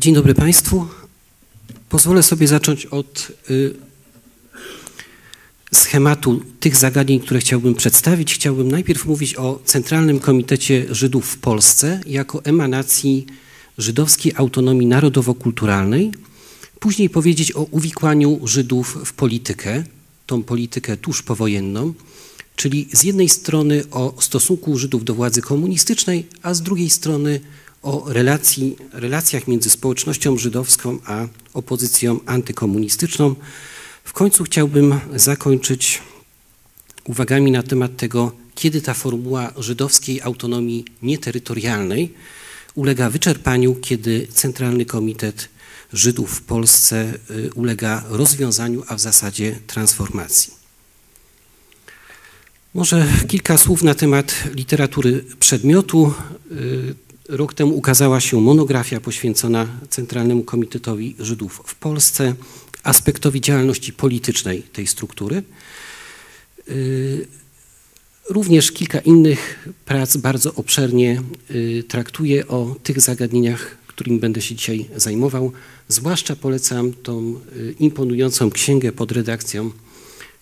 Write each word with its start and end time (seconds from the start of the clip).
Dzień 0.00 0.14
dobry 0.14 0.34
Państwu. 0.34 0.86
Pozwolę 1.88 2.22
sobie 2.22 2.48
zacząć 2.48 2.86
od 2.86 3.32
y, 3.50 3.74
schematu 5.72 6.42
tych 6.60 6.76
zagadnień, 6.76 7.20
które 7.20 7.40
chciałbym 7.40 7.74
przedstawić. 7.74 8.34
Chciałbym 8.34 8.70
najpierw 8.70 9.06
mówić 9.06 9.36
o 9.36 9.60
Centralnym 9.64 10.20
Komitecie 10.20 10.86
Żydów 10.90 11.26
w 11.26 11.38
Polsce 11.38 12.00
jako 12.06 12.44
emanacji 12.44 13.26
żydowskiej 13.78 14.32
autonomii 14.36 14.86
narodowo-kulturalnej. 14.86 16.12
Później 16.80 17.10
powiedzieć 17.10 17.52
o 17.52 17.62
uwikłaniu 17.62 18.40
Żydów 18.44 18.98
w 19.04 19.12
politykę, 19.12 19.84
tą 20.26 20.42
politykę 20.42 20.96
tuż 20.96 21.22
powojenną, 21.22 21.94
czyli 22.56 22.88
z 22.92 23.02
jednej 23.02 23.28
strony 23.28 23.84
o 23.90 24.14
stosunku 24.20 24.78
Żydów 24.78 25.04
do 25.04 25.14
władzy 25.14 25.42
komunistycznej, 25.42 26.26
a 26.42 26.54
z 26.54 26.62
drugiej 26.62 26.90
strony 26.90 27.40
o 27.82 28.04
relacji, 28.06 28.76
relacjach 28.92 29.48
między 29.48 29.70
społecznością 29.70 30.38
żydowską 30.38 30.98
a 31.04 31.26
opozycją 31.54 32.20
antykomunistyczną. 32.26 33.34
W 34.04 34.12
końcu 34.12 34.44
chciałbym 34.44 35.00
zakończyć 35.14 36.02
uwagami 37.04 37.50
na 37.50 37.62
temat 37.62 37.96
tego, 37.96 38.32
kiedy 38.54 38.80
ta 38.82 38.94
formuła 38.94 39.52
żydowskiej 39.56 40.22
autonomii 40.22 40.84
nieterytorialnej 41.02 42.14
ulega 42.74 43.10
wyczerpaniu, 43.10 43.74
kiedy 43.74 44.26
Centralny 44.32 44.84
Komitet 44.84 45.48
Żydów 45.92 46.30
w 46.30 46.42
Polsce 46.42 47.14
y, 47.30 47.50
ulega 47.54 48.04
rozwiązaniu, 48.08 48.82
a 48.88 48.96
w 48.96 49.00
zasadzie 49.00 49.58
transformacji. 49.66 50.54
Może 52.74 53.06
kilka 53.28 53.58
słów 53.58 53.82
na 53.82 53.94
temat 53.94 54.34
literatury 54.54 55.24
przedmiotu. 55.40 56.14
Y, 56.52 56.94
Rok 57.28 57.54
temu 57.54 57.76
ukazała 57.76 58.20
się 58.20 58.40
monografia 58.40 59.00
poświęcona 59.00 59.66
Centralnemu 59.90 60.42
Komitetowi 60.42 61.16
Żydów 61.18 61.62
w 61.66 61.74
Polsce, 61.74 62.34
aspektowi 62.82 63.40
działalności 63.40 63.92
politycznej 63.92 64.62
tej 64.62 64.86
struktury. 64.86 65.42
Y, 66.68 67.28
również 68.28 68.72
kilka 68.72 68.98
innych 68.98 69.68
prac 69.84 70.16
bardzo 70.16 70.54
obszernie 70.54 71.22
traktuje 71.88 72.48
o 72.48 72.76
tych 72.82 73.00
zagadnieniach, 73.00 73.79
którymi 74.00 74.18
będę 74.18 74.40
się 74.40 74.54
dzisiaj 74.54 74.86
zajmował. 74.96 75.52
Zwłaszcza 75.88 76.36
polecam 76.36 76.92
tą 76.92 77.40
y, 77.56 77.74
imponującą 77.78 78.50
księgę 78.50 78.92
pod 78.92 79.12
redakcją 79.12 79.70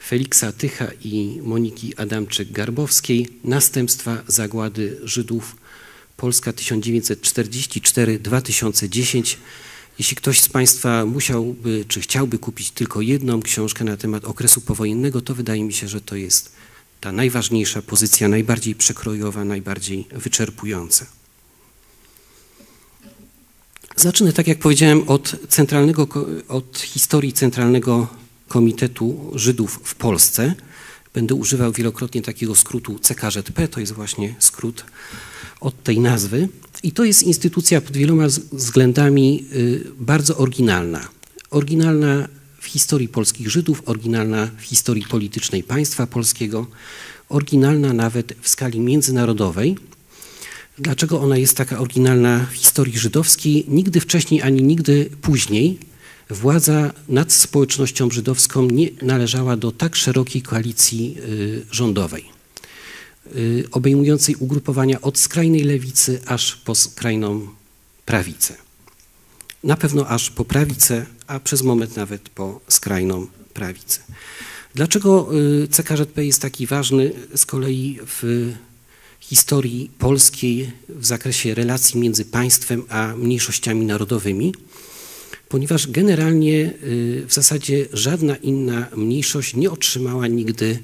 Feliksa 0.07 0.53
Tycha 0.53 0.87
i 1.05 1.41
Moniki 1.43 1.95
Adamczyk-Garbowskiej 1.97 3.27
Następstwa 3.45 4.23
zagłady 4.27 4.99
Żydów 5.03 5.57
Polska 6.17 6.51
1944-2010. 6.51 9.37
Jeśli 9.99 10.17
ktoś 10.17 10.41
z 10.41 10.49
Państwa 10.49 11.05
musiałby, 11.05 11.85
czy 11.89 12.01
chciałby 12.01 12.39
kupić 12.39 12.71
tylko 12.71 13.01
jedną 13.01 13.43
książkę 13.43 13.85
na 13.85 13.97
temat 13.97 14.25
okresu 14.25 14.61
powojennego, 14.61 15.21
to 15.21 15.35
wydaje 15.35 15.65
mi 15.65 15.73
się, 15.73 15.89
że 15.89 16.01
to 16.01 16.17
jest 16.17 16.53
ta 17.01 17.13
najważniejsza 17.13 17.83
pozycja, 17.83 18.29
najbardziej 18.29 18.75
przekrojowa, 18.75 19.45
najbardziej 19.45 20.07
wyczerpująca. 20.13 21.07
Zacznę, 23.99 24.33
tak 24.33 24.47
jak 24.47 24.59
powiedziałem, 24.59 25.09
od, 25.09 25.37
centralnego, 25.49 26.09
od 26.49 26.79
historii 26.79 27.33
Centralnego 27.33 28.07
Komitetu 28.49 29.33
Żydów 29.35 29.81
w 29.85 29.95
Polsce. 29.95 30.55
Będę 31.15 31.35
używał 31.35 31.73
wielokrotnie 31.73 32.23
takiego 32.23 32.55
skrótu 32.55 32.99
CKŻP, 32.99 33.69
to 33.69 33.81
jest 33.81 33.93
właśnie 33.93 34.35
skrót 34.39 34.85
od 35.61 35.83
tej 35.83 36.01
nazwy. 36.01 36.49
I 36.83 36.93
to 36.93 37.05
jest 37.05 37.23
instytucja 37.23 37.81
pod 37.81 37.97
wieloma 37.97 38.27
względami 38.53 39.45
y, 39.53 39.85
bardzo 39.99 40.37
oryginalna. 40.37 41.09
Oryginalna 41.51 42.29
w 42.61 42.67
historii 42.67 43.09
polskich 43.09 43.51
Żydów, 43.51 43.83
oryginalna 43.87 44.51
w 44.59 44.63
historii 44.63 45.05
politycznej 45.11 45.63
państwa 45.63 46.07
polskiego, 46.07 46.67
oryginalna 47.29 47.93
nawet 47.93 48.35
w 48.41 48.49
skali 48.49 48.81
międzynarodowej. 48.81 49.77
Dlaczego 50.79 51.21
ona 51.21 51.37
jest 51.37 51.57
taka 51.57 51.79
oryginalna 51.79 52.47
w 52.51 52.55
historii 52.55 52.99
żydowskiej? 52.99 53.65
Nigdy 53.69 54.01
wcześniej 54.01 54.43
ani 54.43 54.63
nigdy 54.63 55.11
później 55.23 55.79
władza 56.31 56.93
nad 57.09 57.33
społecznością 57.33 58.11
żydowską 58.11 58.63
nie 58.63 58.89
należała 59.03 59.57
do 59.57 59.73
tak 59.73 59.97
szerokiej 59.97 60.43
koalicji 60.43 61.17
y, 61.19 61.67
rządowej. 61.71 62.25
Y, 63.37 63.65
obejmującej 63.71 64.35
ugrupowania 64.35 65.01
od 65.01 65.19
skrajnej 65.19 65.63
lewicy 65.63 66.21
aż 66.27 66.57
po 66.57 66.75
skrajną 66.75 67.49
prawicę. 68.05 68.55
Na 69.65 69.77
pewno 69.77 70.07
aż 70.07 70.31
po 70.31 70.45
prawicę, 70.45 71.07
a 71.27 71.41
przez 71.41 71.63
moment 71.63 71.97
nawet 71.97 72.29
po 72.29 72.61
skrajną 72.69 73.27
prawicę. 73.55 74.01
Dlaczego 74.75 75.29
y, 75.65 75.69
CKŻP 75.69 76.25
jest 76.25 76.43
taki 76.43 76.67
ważny 76.67 77.13
z 77.35 77.47
kolei 77.47 77.99
w 78.07 78.53
historii 79.21 79.91
polskiej 79.99 80.73
w 80.89 81.07
zakresie 81.07 81.55
relacji 81.55 82.01
między 82.01 82.25
państwem 82.25 82.83
a 82.89 83.15
mniejszościami 83.17 83.87
narodowymi? 83.87 84.55
Ponieważ 85.49 85.87
generalnie 85.87 86.75
y, 86.83 87.25
w 87.29 87.35
zasadzie 87.35 87.87
żadna 87.93 88.37
inna 88.37 88.87
mniejszość 88.97 89.57
nie 89.57 89.71
otrzymała 89.71 90.27
nigdy 90.27 90.79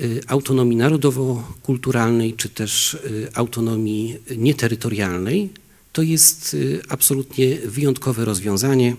Y, 0.00 0.20
autonomii 0.26 0.76
narodowo-kulturalnej 0.76 2.34
czy 2.34 2.48
też 2.48 2.94
y, 2.94 3.28
autonomii 3.34 4.16
nieterytorialnej. 4.36 5.48
To 5.92 6.02
jest 6.02 6.56
absolutnie 6.88 7.56
wyjątkowe 7.56 8.24
rozwiązanie. 8.24 8.96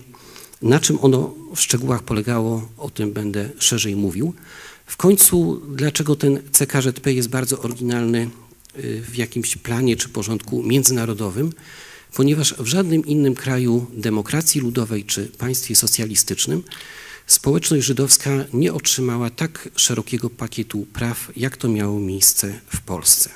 Na 0.62 0.80
czym 0.80 0.98
ono 1.02 1.34
w 1.54 1.60
szczegółach 1.60 2.02
polegało, 2.02 2.68
o 2.78 2.90
tym 2.90 3.12
będę 3.12 3.50
szerzej 3.58 3.96
mówił. 3.96 4.34
W 4.86 4.96
końcu, 4.96 5.62
dlaczego 5.74 6.16
ten 6.16 6.42
CKŻP 6.52 7.12
jest 7.12 7.28
bardzo 7.28 7.62
oryginalny 7.62 8.30
w 8.74 9.12
jakimś 9.16 9.56
planie 9.56 9.96
czy 9.96 10.08
porządku 10.08 10.62
międzynarodowym? 10.62 11.52
Ponieważ 12.14 12.54
w 12.58 12.66
żadnym 12.66 13.06
innym 13.06 13.34
kraju 13.34 13.86
demokracji 13.92 14.60
ludowej 14.60 15.04
czy 15.04 15.26
państwie 15.26 15.76
socjalistycznym 15.76 16.62
społeczność 17.26 17.86
żydowska 17.86 18.30
nie 18.52 18.72
otrzymała 18.72 19.30
tak 19.30 19.68
szerokiego 19.76 20.30
pakietu 20.30 20.86
praw, 20.92 21.32
jak 21.36 21.56
to 21.56 21.68
miało 21.68 22.00
miejsce 22.00 22.60
w 22.66 22.80
Polsce. 22.80 23.30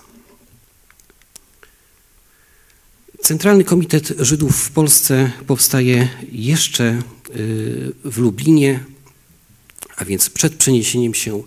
Centralny 3.20 3.64
Komitet 3.64 4.12
Żydów 4.18 4.56
w 4.56 4.70
Polsce 4.70 5.32
powstaje 5.46 6.08
jeszcze 6.32 6.84
y, 6.84 7.92
w 8.04 8.18
Lublinie, 8.18 8.84
a 9.96 10.04
więc 10.04 10.30
przed 10.30 10.54
przeniesieniem 10.54 11.14
się 11.14 11.42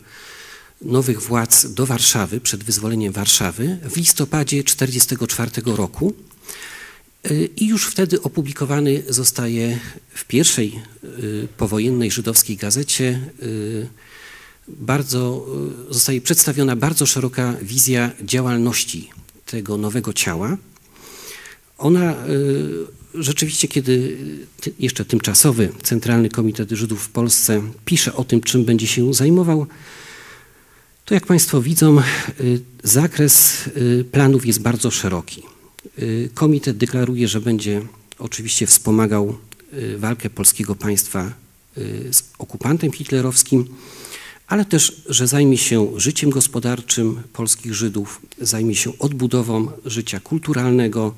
nowych 0.81 1.21
władz 1.21 1.65
do 1.65 1.85
Warszawy, 1.85 2.41
przed 2.41 2.63
wyzwoleniem 2.63 3.13
Warszawy 3.13 3.77
w 3.89 3.97
listopadzie 3.97 4.63
1944 4.63 5.77
roku. 5.77 6.13
I 7.55 7.67
już 7.67 7.85
wtedy 7.85 8.21
opublikowany 8.21 9.03
zostaje 9.09 9.79
w 10.09 10.25
pierwszej 10.25 10.79
y, 11.03 11.47
powojennej 11.57 12.11
żydowskiej 12.11 12.57
gazecie 12.57 13.21
y, 13.43 13.87
bardzo, 14.67 15.45
y, 15.89 15.93
zostaje 15.93 16.21
przedstawiona 16.21 16.75
bardzo 16.75 17.05
szeroka 17.05 17.55
wizja 17.61 18.11
działalności 18.23 19.09
tego 19.45 19.77
nowego 19.77 20.13
ciała. 20.13 20.57
Ona 21.77 22.15
rzeczywiście, 23.13 23.67
kiedy 23.67 24.17
jeszcze 24.79 25.05
tymczasowy 25.05 25.69
Centralny 25.83 26.29
Komitet 26.29 26.71
Żydów 26.71 27.03
w 27.03 27.09
Polsce 27.09 27.61
pisze 27.85 28.13
o 28.15 28.23
tym, 28.23 28.41
czym 28.41 28.65
będzie 28.65 28.87
się 28.87 29.13
zajmował, 29.13 29.67
to 31.09 31.13
jak 31.15 31.25
Państwo 31.25 31.61
widzą, 31.61 32.01
zakres 32.83 33.63
planów 34.11 34.45
jest 34.45 34.61
bardzo 34.61 34.91
szeroki. 34.91 35.43
Y, 35.99 36.29
komitet 36.33 36.77
deklaruje, 36.77 37.27
że 37.27 37.41
będzie 37.41 37.81
oczywiście 38.19 38.67
wspomagał 38.67 39.37
y, 39.73 39.97
walkę 39.97 40.29
polskiego 40.29 40.75
państwa 40.75 41.33
y, 41.77 42.13
z 42.13 42.23
okupantem 42.39 42.91
hitlerowskim, 42.91 43.65
ale 44.47 44.65
też, 44.65 45.01
że 45.09 45.27
zajmie 45.27 45.57
się 45.57 45.91
życiem 45.95 46.29
gospodarczym 46.29 47.21
polskich 47.33 47.73
Żydów, 47.73 48.21
zajmie 48.41 48.75
się 48.75 48.99
odbudową 48.99 49.71
życia 49.85 50.19
kulturalnego, 50.19 51.15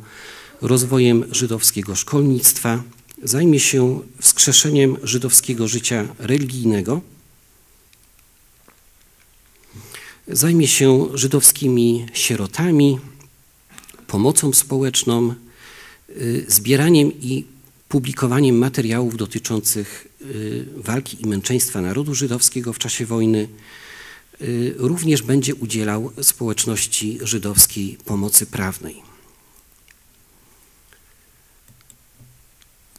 rozwojem 0.62 1.24
żydowskiego 1.32 1.96
szkolnictwa, 1.96 2.84
zajmie 3.24 3.60
się 3.60 4.02
wskrzeszeniem 4.20 4.98
żydowskiego 5.04 5.68
życia 5.68 6.08
religijnego, 6.20 7.02
zajmie 10.28 10.68
się 10.68 11.08
żydowskimi 11.14 12.06
sierotami, 12.14 13.00
pomocą 14.08 14.54
społeczną, 14.54 15.34
y, 16.10 16.46
zbieraniem 16.48 17.12
i 17.22 17.46
publikowaniem 17.90 18.58
materiałów 18.58 19.18
dotyczących 19.18 20.08
y, 20.22 20.66
walki 20.76 21.18
i 21.22 21.28
męczeństwa 21.28 21.82
narodu 21.82 22.16
żydowskiego 22.16 22.74
w 22.74 22.80
czasie 22.80 23.06
wojny. 23.06 23.48
Y, 24.42 24.74
również 24.78 25.22
będzie 25.22 25.56
udzielał 25.56 26.12
społeczności 26.22 27.20
żydowskiej 27.22 27.98
pomocy 28.06 28.46
prawnej. 28.46 29.02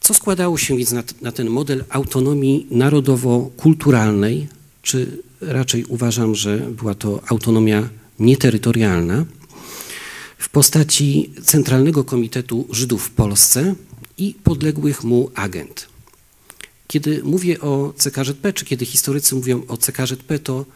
Co 0.01 0.15
składało 0.15 0.59
się 0.59 0.77
więc 0.77 0.93
na, 0.93 1.03
na 1.21 1.33
ten 1.33 1.51
model 1.51 1.85
autonomii 1.89 2.67
narodowo-kulturalnej, 2.71 4.49
czy 4.83 5.23
raczej 5.43 5.85
uważam, 5.85 6.35
że 6.35 6.59
była 6.59 6.95
to 6.95 7.21
autonomia 7.27 7.89
nieterytorialna, 8.19 9.25
w 10.39 10.49
postaci 10.49 11.31
Centralnego 11.45 12.05
Komitetu 12.05 12.67
Żydów 12.71 13.05
w 13.07 13.11
Polsce 13.11 13.75
i 14.19 14.35
podległych 14.45 15.05
mu 15.05 15.31
agent. 15.35 15.89
Kiedy 16.89 17.23
mówię 17.25 17.61
o 17.61 17.93
CKŻP, 17.97 18.53
czy 18.53 18.65
kiedy 18.65 18.87
historycy 18.87 19.35
mówią 19.35 19.63
o 19.69 19.77
CKŻP, 19.77 20.39
to 20.39 20.67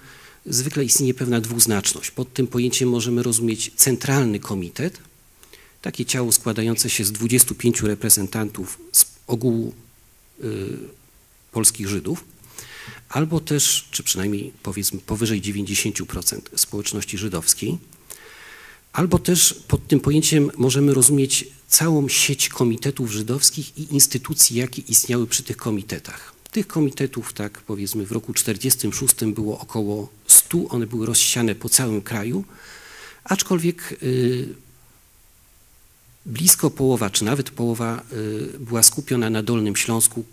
zwykle 0.47 0.85
istnieje 0.85 1.15
pewna 1.15 1.41
dwuznaczność. 1.41 2.11
Pod 2.11 2.33
tym 2.33 2.47
pojęciem 2.47 2.89
możemy 2.89 3.23
rozumieć 3.23 3.73
Centralny 3.77 4.41
Komitet, 4.41 4.99
takie 5.83 6.05
ciało 6.05 6.33
składające 6.33 6.91
się 6.91 7.05
z 7.05 7.13
25 7.13 7.83
reprezentantów 7.83 8.79
z 8.93 9.07
ogółu 9.27 9.75
y, 10.45 10.45
polskich 11.53 11.89
Żydów, 11.89 12.25
albo 13.08 13.41
też, 13.41 13.88
czy 13.91 14.03
przynajmniej 14.03 14.53
powiedzmy 14.62 15.00
powyżej 15.00 15.43
90% 15.43 16.41
społeczności 16.56 17.19
żydowskiej, 17.19 17.79
albo 18.93 19.19
też 19.19 19.55
pod 19.69 19.87
tym 19.87 20.00
pojęciem 20.00 20.50
możemy 20.56 20.94
rozumieć 20.94 21.49
całą 21.69 22.08
sieć 22.08 22.49
komitetów 22.49 23.11
żydowskich 23.11 23.79
i 23.79 23.94
instytucji, 23.94 24.56
jakie 24.56 24.82
istniały 24.82 25.26
przy 25.26 25.43
tych 25.43 25.56
komitetach. 25.56 26.35
Tych 26.50 26.67
komitetów, 26.67 27.32
tak 27.32 27.61
powiedzmy, 27.61 28.06
w 28.06 28.12
roku 28.12 28.32
1946 28.32 29.35
było 29.35 29.58
około 29.58 30.08
100, 30.26 30.69
one 30.69 30.87
były 30.87 31.06
rozsiane 31.06 31.55
po 31.55 31.69
całym 31.69 32.03
kraju, 32.03 32.44
aczkolwiek 33.25 33.99
y, 34.03 34.55
blisko 36.26 36.70
połowa, 36.70 37.11
czy 37.11 37.25
nawet 37.25 37.50
połowa 37.50 38.03
y, 38.12 38.58
była 38.58 38.82
skupiona 38.82 39.31
na 39.31 39.43
Dolnym 39.43 39.76
Śląsku, 39.76 40.25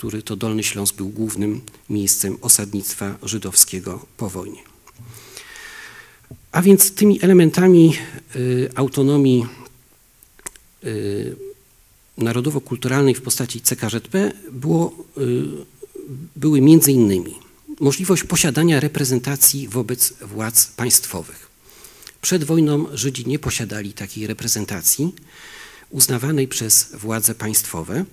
który 0.00 0.22
to 0.22 0.36
Dolny 0.36 0.62
Śląsk 0.62 0.96
był 0.96 1.08
głównym 1.08 1.60
miejscem 1.90 2.36
osadnictwa 2.40 3.18
żydowskiego 3.22 4.06
po 4.16 4.30
wojnie. 4.30 4.62
A 6.52 6.62
więc 6.62 6.94
tymi 6.94 7.22
elementami 7.22 7.96
y, 8.36 8.70
autonomii 8.74 9.46
y, 10.84 11.36
narodowo-kulturalnej 12.18 13.14
w 13.14 13.22
postaci 13.22 13.60
CKŻP 13.60 14.32
było, 14.52 14.96
były 16.36 16.60
między 16.60 16.92
innymi 16.92 17.34
możliwość 17.80 18.24
posiadania 18.24 18.80
reprezentacji 18.80 19.68
wobec 19.68 20.14
władz 20.20 20.66
państwowych. 20.66 21.48
Przed 22.22 22.44
wojną 22.44 22.86
Żydzi 22.94 23.26
nie 23.26 23.38
posiadali 23.38 23.92
takiej 23.92 24.26
reprezentacji 24.26 25.14
uznawanej 25.90 26.48
przez 26.48 26.92
władze 26.92 27.34
państwowe. 27.34 28.04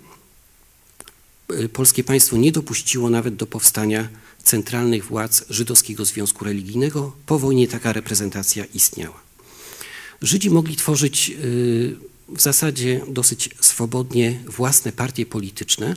Y, 1.54 1.70
polskie 1.70 2.04
państwo 2.04 2.38
nie 2.38 2.52
dopuściło 2.52 3.10
nawet 3.10 3.36
do 3.36 3.48
powstania 3.48 4.10
centralnych 4.44 5.06
władz 5.06 5.46
Żydowskiego 5.50 6.06
Związku 6.06 6.46
Religijnego. 6.46 7.16
Po 7.26 7.40
wojnie 7.40 7.68
taka 7.68 7.94
reprezentacja 7.94 8.66
istniała. 8.74 9.20
Żydzi 10.22 10.50
mogli 10.50 10.76
tworzyć 10.76 11.30
y, 11.30 11.96
w 12.30 12.42
zasadzie 12.42 13.02
dosyć 13.08 13.50
swobodnie 13.60 14.40
własne 14.48 14.92
partie 14.92 15.26
polityczne. 15.26 15.96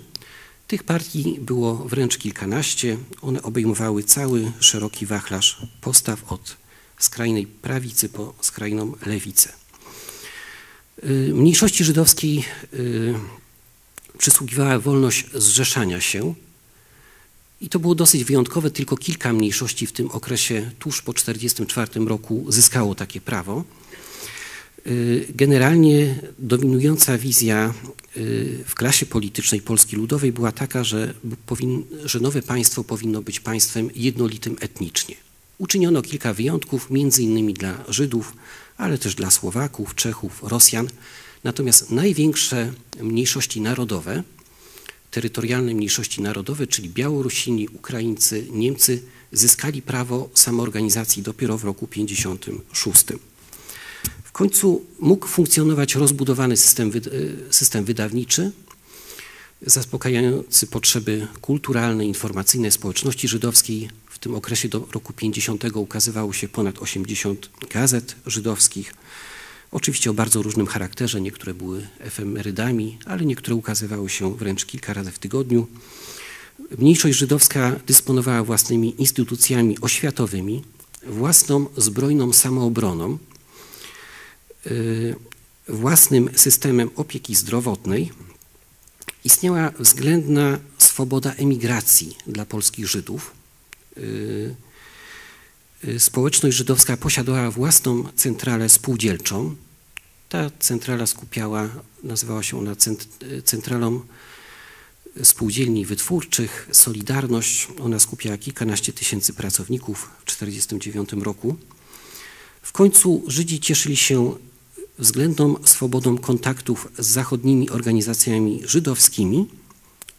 Tych 0.67 0.85
partii 0.85 1.39
było 1.41 1.75
wręcz 1.75 2.19
kilkanaście. 2.19 2.97
One 3.23 3.43
obejmowały 3.43 4.05
cały 4.05 4.53
szeroki 4.61 5.07
wachlarz 5.07 5.67
postaw 5.81 6.33
od 6.33 6.57
skrajnej 6.99 7.47
prawicy 7.47 8.09
po 8.09 8.35
skrajną 8.41 8.93
lewicę. 9.07 9.53
Y, 11.05 11.31
mniejszości 11.35 11.85
żydowskiej 11.85 12.45
przysługiwała 14.21 14.79
wolność 14.79 15.27
zrzeszania 15.35 16.01
się 16.01 16.35
i 17.61 17.69
to 17.69 17.79
było 17.79 17.95
dosyć 17.95 18.25
wyjątkowe. 18.25 18.71
Tylko 18.71 18.97
kilka 18.97 19.33
mniejszości 19.33 19.87
w 19.87 19.93
tym 19.93 20.11
okresie, 20.11 20.71
tuż 20.79 21.03
po 21.03 21.13
1944 21.13 22.09
roku, 22.09 22.45
zyskało 22.49 22.95
takie 22.95 23.21
prawo. 23.21 23.65
Y, 24.87 25.27
generalnie 25.35 26.15
dominująca 26.39 27.19
wizja 27.19 27.75
w 28.67 28.75
klasie 28.75 29.07
politycznej 29.07 29.61
Polski 29.61 29.97
Ludowej 29.97 30.33
była 30.33 30.53
taka, 30.53 30.85
że, 30.85 31.15
powin, 31.47 31.85
że 32.05 32.21
nowe 32.21 32.43
państwo 32.43 32.85
powinno 32.85 33.23
być 33.23 33.41
państwem 33.41 33.91
jednolitym 33.95 34.57
etnicznie. 34.61 35.15
Uczyniono 35.59 36.03
kilka 36.03 36.35
wyjątków, 36.35 36.91
między 36.91 37.23
innymi 37.23 37.55
dla 37.55 37.85
Żydów, 37.89 38.33
ale 38.77 38.99
też 38.99 39.15
dla 39.15 39.31
Słowaków, 39.31 39.95
Czechów, 39.95 40.43
Rosjan. 40.43 40.89
Natomiast 41.45 41.91
największe 41.91 42.73
mniejszości 43.03 43.61
narodowe, 43.61 44.23
terytorialne 45.11 45.75
mniejszości 45.75 46.23
narodowe, 46.23 46.67
czyli 46.67 46.89
Białorusini, 46.89 47.69
Ukraińcy, 47.69 48.47
Niemcy, 48.51 49.03
zyskali 49.33 49.83
prawo 49.83 50.31
samoorganizacji 50.35 51.23
dopiero 51.23 51.59
w 51.59 51.65
roku 51.65 51.87
1956. 51.87 53.05
W 54.25 54.33
końcu 54.33 54.85
mógł 54.99 55.27
funkcjonować 55.27 55.95
rozbudowany 55.95 56.57
system, 56.57 56.91
system 57.51 57.85
wydawniczy, 57.85 58.53
zaspokajający 59.63 60.67
potrzeby 60.67 61.29
kulturalne, 61.41 62.07
informacyjne 62.07 62.71
społeczności 62.71 63.29
żydowskiej, 63.29 63.91
w 64.07 64.19
tym 64.19 64.35
okresie 64.35 64.69
do 64.69 64.89
roku 64.93 65.13
50 65.13 65.65
ukazywało 65.75 66.33
się 66.33 66.49
ponad 66.49 66.79
80 66.79 67.51
gazet 67.71 68.17
żydowskich, 68.27 68.95
oczywiście 69.73 70.11
o 70.11 70.15
bardzo 70.15 70.43
różnym 70.43 70.67
charakterze. 70.67 71.21
Niektóre 71.21 71.55
były 71.55 71.87
efemerydami, 71.99 72.99
ale 73.07 73.25
niektóre 73.25 73.55
ukazywały 73.55 74.11
się 74.11 74.37
wręcz 74.37 74.65
kilka 74.65 74.93
razy 74.93 75.11
w 75.11 75.19
tygodniu. 75.19 75.67
Mniejszość 76.79 77.19
żydowska 77.19 77.77
dysponowała 77.87 78.45
własnymi 78.45 78.95
instytucjami 78.99 79.81
oświatowymi, 79.81 80.63
własną 81.07 81.67
zbrojną 81.77 82.33
samoobroną, 82.33 83.19
y, 84.67 85.17
własnym 85.69 86.31
systemem 86.37 86.91
opieki 86.97 87.35
zdrowotnej. 87.35 88.13
Istniała 89.25 89.73
względna 89.79 90.59
swoboda 90.79 91.33
emigracji 91.35 92.17
dla 92.27 92.47
polskich 92.47 92.89
Żydów. 92.89 93.33
Y, 95.85 95.91
y, 95.91 96.01
społeczność 96.01 96.57
żydowska 96.57 96.97
posiadała 96.97 97.51
własną 97.51 98.05
centralę 98.17 98.69
spółdzielczą. 98.69 99.57
Ta 100.29 100.51
centrala 100.59 101.07
skupiała, 101.07 101.69
nazywała 102.03 102.43
się 102.43 102.59
ona 102.59 102.77
centralą 103.45 104.01
spółdzielni 105.23 105.87
wytwórczych, 105.87 106.69
Solidarność. 106.73 107.69
Ona 107.81 107.99
skupiała 108.01 108.39
kilkanaście 108.39 108.93
tysięcy 108.93 109.33
pracowników 109.33 110.11
w 110.21 110.25
1949 110.25 111.25
roku. 111.25 111.57
W 112.63 112.73
końcu 112.73 113.23
Żydzi 113.27 113.61
cieszyli 113.61 113.97
się 113.97 114.35
względną 114.99 115.57
swobodą 115.65 116.19
kontaktów 116.19 116.89
z 116.99 117.07
zachodnimi 117.07 117.71
organizacjami 117.71 118.63
żydowskimi 118.65 119.47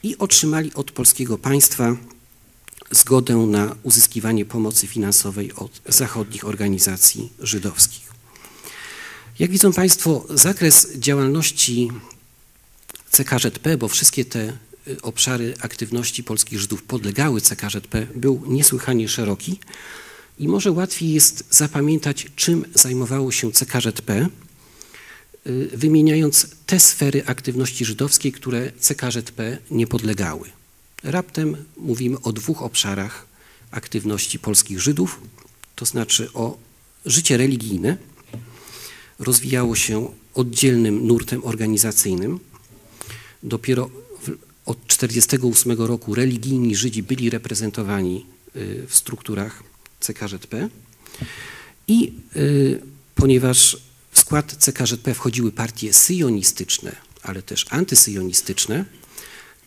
i 0.03 0.17
otrzymali 0.17 0.73
od 0.73 0.91
polskiego 0.91 1.37
państwa 1.37 1.95
zgodę 2.91 3.35
na 3.35 3.75
uzyskiwanie 3.83 4.45
pomocy 4.45 4.87
finansowej 4.87 5.53
od 5.53 5.81
zachodnich 5.85 6.45
organizacji 6.45 7.29
żydowskich. 7.39 8.11
Jak 9.39 9.51
widzą 9.51 9.73
Państwo, 9.73 10.25
zakres 10.29 10.87
działalności 10.95 11.91
CKŻP, 13.11 13.77
bo 13.77 13.87
wszystkie 13.87 14.25
te 14.25 14.53
y, 14.87 15.01
obszary 15.01 15.53
aktywności 15.61 16.23
polskich 16.23 16.59
Żydów 16.59 16.83
podlegały 16.83 17.41
CKŻP, 17.41 18.07
był 18.15 18.43
niesłychanie 18.47 19.09
szeroki 19.09 19.59
i 20.39 20.47
może 20.47 20.71
łatwiej 20.71 21.13
jest 21.13 21.43
zapamiętać, 21.49 22.27
czym 22.35 22.65
zajmowało 22.73 23.31
się 23.31 23.51
CKŻP, 23.51 24.27
y, 25.47 25.69
wymieniając 25.73 26.47
te 26.65 26.79
sfery 26.79 27.25
aktywności 27.25 27.85
żydowskiej, 27.85 28.31
które 28.31 28.71
CKŻP 28.79 29.57
nie 29.71 29.87
podlegały. 29.87 30.60
Raptem 31.03 31.65
mówimy 31.77 32.21
o 32.21 32.33
dwóch 32.33 32.61
obszarach 32.61 33.25
aktywności 33.71 34.39
polskich 34.39 34.81
Żydów, 34.81 35.21
to 35.75 35.85
znaczy 35.85 36.33
o 36.33 36.57
życie 37.05 37.37
religijne 37.37 37.97
rozwijało 39.19 39.75
się 39.75 40.13
oddzielnym 40.33 41.07
nurtem 41.07 41.43
organizacyjnym. 41.43 42.39
Dopiero 43.43 43.89
od 44.65 44.87
1948 44.87 45.71
roku 45.71 46.15
religijni 46.15 46.75
Żydzi 46.75 47.03
byli 47.03 47.29
reprezentowani 47.29 48.25
y, 48.55 48.85
w 48.87 48.95
strukturach 48.95 49.63
CKŻP 49.99 50.69
i 51.87 52.13
y, 52.35 52.81
ponieważ 53.15 53.77
w 54.11 54.19
skład 54.19 54.55
CKŻP 54.59 55.13
wchodziły 55.13 55.51
partie 55.51 55.93
syjonistyczne, 55.93 56.95
ale 57.23 57.41
też 57.41 57.65
antysyjonistyczne, 57.69 58.85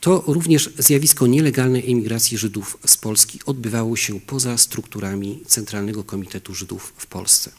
to 0.05 0.25
również 0.27 0.71
zjawisko 0.79 1.27
nielegalnej 1.27 1.93
emigracji 1.93 2.39
Żydów 2.39 2.79
z 2.87 2.97
Polski 2.97 3.41
odbywało 3.47 3.97
się 3.97 4.21
poza 4.21 4.59
strukturami 4.59 5.41
Centralnego 5.47 6.05
Komitetu 6.05 6.55
Żydów 6.55 6.93
w 6.97 7.07
Polsce. 7.07 7.51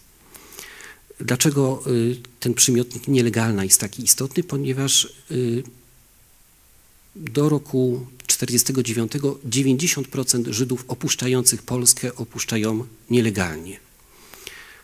Dlaczego 1.20 1.84
y, 1.88 2.18
ten 2.40 2.54
przymiotnik 2.54 3.08
nielegalna 3.08 3.64
jest 3.64 3.80
taki 3.80 4.04
istotny? 4.04 4.44
Ponieważ 4.44 5.08
y, 5.32 5.64
do 7.16 7.50
roku 7.50 8.08
1949 8.28 9.12
90% 9.50 10.52
Żydów 10.52 10.86
opuszczających 10.88 11.64
Polskę 11.64 12.16
opuszczają 12.16 12.86
nielegalnie. 13.10 13.80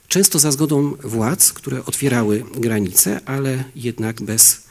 Często 0.08 0.40
za 0.40 0.52
zgodą 0.52 0.96
władz, 1.04 1.54
które 1.54 1.86
otwierały 1.86 2.46
granice, 2.58 3.22
ale 3.26 3.64
jednak 3.76 4.22
bez, 4.22 4.71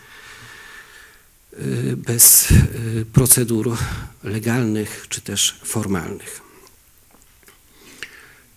bez 1.97 2.49
procedur 3.13 3.77
legalnych 4.25 5.07
czy 5.09 5.21
też 5.21 5.61
formalnych. 5.65 6.41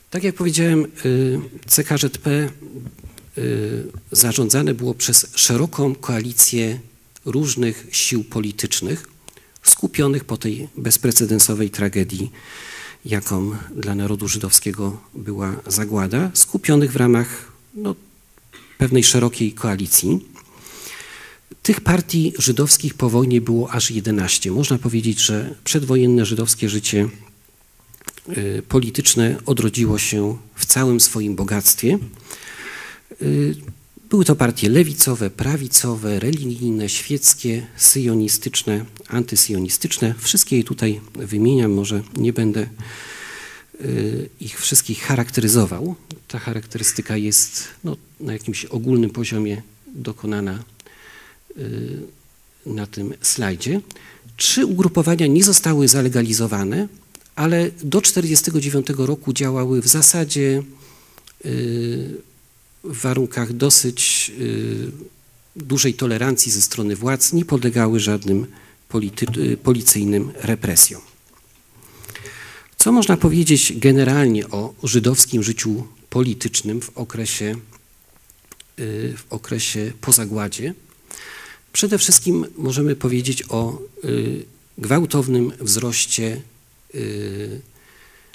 Tak 0.10 0.24
jak 0.24 0.36
powiedziałem, 0.36 0.86
CKŻP 1.68 2.50
zarządzane 4.12 4.74
było 4.74 4.94
przez 4.94 5.28
szeroką 5.36 5.96
koalicję 5.96 6.80
różnych 7.26 7.88
sił 7.92 8.24
politycznych 8.24 9.08
skupionych 9.64 10.26
po 10.26 10.38
tej 10.38 10.70
bezprecedensowej 10.78 11.70
tragedii, 11.70 12.32
jaką 13.06 13.56
dla 13.76 13.96
narodu 13.96 14.28
żydowskiego 14.28 15.02
była 15.14 15.56
zagłada, 15.68 16.32
skupionych 16.34 16.92
w 16.92 16.96
ramach 16.96 17.52
no, 17.74 17.96
pewnej 18.78 19.04
szerokiej 19.04 19.54
koalicji. 19.54 20.33
Tych 21.64 21.82
partii 21.82 22.34
żydowskich 22.38 22.94
po 22.94 23.10
wojnie 23.10 23.42
było 23.42 23.72
aż 23.72 23.92
11. 23.92 24.52
Można 24.52 24.78
powiedzieć, 24.78 25.20
że 25.20 25.56
przedwojenne 25.64 26.26
żydowskie 26.26 26.70
życie 26.70 27.10
y, 28.38 28.62
polityczne 28.70 29.38
odrodziło 29.46 29.98
się 29.98 30.38
w 30.56 30.66
całym 30.66 31.00
swoim 31.00 31.36
bogactwie. 31.36 32.00
Y, 33.22 33.56
były 34.10 34.26
to 34.26 34.36
partie 34.36 34.70
lewicowe, 34.70 35.30
prawicowe, 35.30 36.20
religijne, 36.20 36.90
świeckie, 36.90 37.68
syjonistyczne, 37.78 38.86
antysyjonistyczne. 39.08 40.16
Wszystkie 40.20 40.58
je 40.58 40.64
tutaj 40.64 41.02
wymieniam, 41.16 41.72
może 41.72 42.02
nie 42.18 42.34
będę 42.34 42.68
y, 43.82 44.30
ich 44.40 44.60
wszystkich 44.60 45.04
charakteryzował. 45.04 45.96
Ta 46.28 46.40
charakterystyka 46.40 47.18
jest 47.18 47.68
no, 47.84 47.98
na 48.20 48.34
jakimś 48.34 48.66
ogólnym 48.66 49.10
poziomie 49.10 49.62
dokonana 49.96 50.73
na 52.66 52.88
tym 52.88 53.14
slajdzie. 53.22 53.82
Trzy 54.38 54.66
ugrupowania 54.66 55.28
nie 55.28 55.44
zostały 55.44 55.88
zalegalizowane, 55.88 56.88
ale 57.36 57.72
do 57.84 58.02
1949 58.02 58.88
roku 58.98 59.34
działały 59.34 59.82
w 59.82 59.88
zasadzie 59.88 60.64
w 62.84 63.02
warunkach 63.02 63.54
dosyć 63.54 64.32
y, 64.40 64.92
dużej 65.56 65.94
tolerancji 65.94 66.52
ze 66.52 66.62
strony 66.62 66.96
władz 66.96 67.34
nie 67.34 67.46
podlegały 67.46 68.00
żadnym 68.00 68.48
y, 69.38 69.58
policyjnym 69.58 70.32
represjom. 70.36 71.02
Co 72.78 72.92
można 72.92 73.18
powiedzieć 73.18 73.74
generalnie 73.76 74.50
o 74.50 74.74
żydowskim 74.84 75.44
życiu 75.44 75.88
politycznym 76.10 76.82
w 76.82 76.98
okresie, 76.98 77.56
y, 78.80 79.14
w 79.18 79.34
okresie 79.34 79.92
po 80.02 80.12
zagładzie? 80.12 80.74
Przede 81.74 81.98
wszystkim 81.98 82.46
możemy 82.58 82.96
powiedzieć 82.96 83.44
o 83.50 83.82
gwałtownym 84.78 85.52
wzroście 85.60 86.42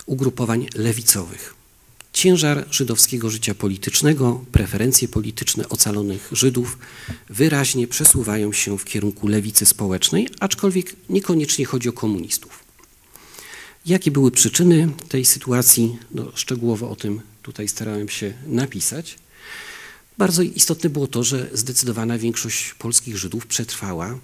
ugrupowań 0.07 0.67
lewicowych 0.75 1.59
ciężar 2.13 2.67
żydowskiego 2.71 3.31
życia 3.31 3.55
politycznego, 3.55 4.45
preferencje 4.53 5.09
polityczne 5.09 5.69
ocalonych 5.69 6.29
Żydów 6.33 6.79
wyraźnie 7.31 7.89
przesuwają 7.89 8.53
się 8.53 8.79
w 8.79 8.85
kierunku 8.85 9.29
lewicy 9.29 9.67
społecznej, 9.67 10.29
aczkolwiek 10.41 10.97
niekoniecznie 11.09 11.65
chodzi 11.65 11.89
o 11.89 11.93
komunistów. 11.93 12.65
Jakie 13.87 14.11
były 14.11 14.31
przyczyny 14.31 14.89
tej 15.09 15.25
sytuacji? 15.25 15.99
No, 16.11 16.33
szczegółowo 16.35 16.91
o 16.91 16.97
tym 16.97 17.21
tutaj 17.43 17.69
starałem 17.69 18.09
się 18.09 18.35
napisać. 18.47 19.19
Bardzo 20.19 20.43
istotne 20.43 20.91
było 20.91 21.07
to, 21.07 21.25
że 21.25 21.51
zdecydowana 21.53 22.19
większość 22.19 22.75
polskich 22.75 23.17
Żydów 23.17 23.47
przetrwała 23.47 24.19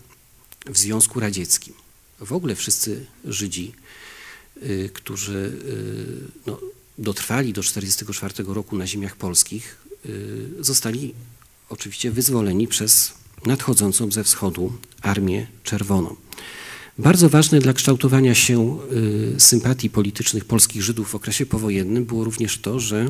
w 0.66 0.78
Związku 0.78 1.20
Radzieckim. 1.20 1.74
W 2.20 2.32
ogóle 2.32 2.54
wszyscy 2.54 3.06
Żydzi, 3.24 3.72
y, 4.62 4.90
którzy 4.94 5.32
y, 5.66 6.40
no, 6.46 6.60
dotrwali 6.98 7.52
do 7.52 7.62
1944 7.62 8.54
roku 8.54 8.76
na 8.76 8.86
ziemiach 8.86 9.16
polskich, 9.16 9.76
y, 10.06 10.48
zostali 10.60 11.14
oczywiście 11.68 12.10
wyzwoleni 12.10 12.68
przez 12.68 13.12
nadchodzącą 13.46 14.12
ze 14.12 14.24
wschodu 14.24 14.72
Armię 15.02 15.46
Czerwoną. 15.64 16.16
Bardzo 16.98 17.28
ważne 17.28 17.60
dla 17.60 17.72
kształtowania 17.72 18.34
się 18.34 18.78
sympatii 19.38 19.90
politycznych 19.90 20.44
polskich 20.44 20.82
Żydów 20.82 21.10
w 21.10 21.14
okresie 21.14 21.46
powojennym 21.46 22.04
było 22.04 22.24
również 22.24 22.58
to, 22.58 22.80
że 22.80 23.08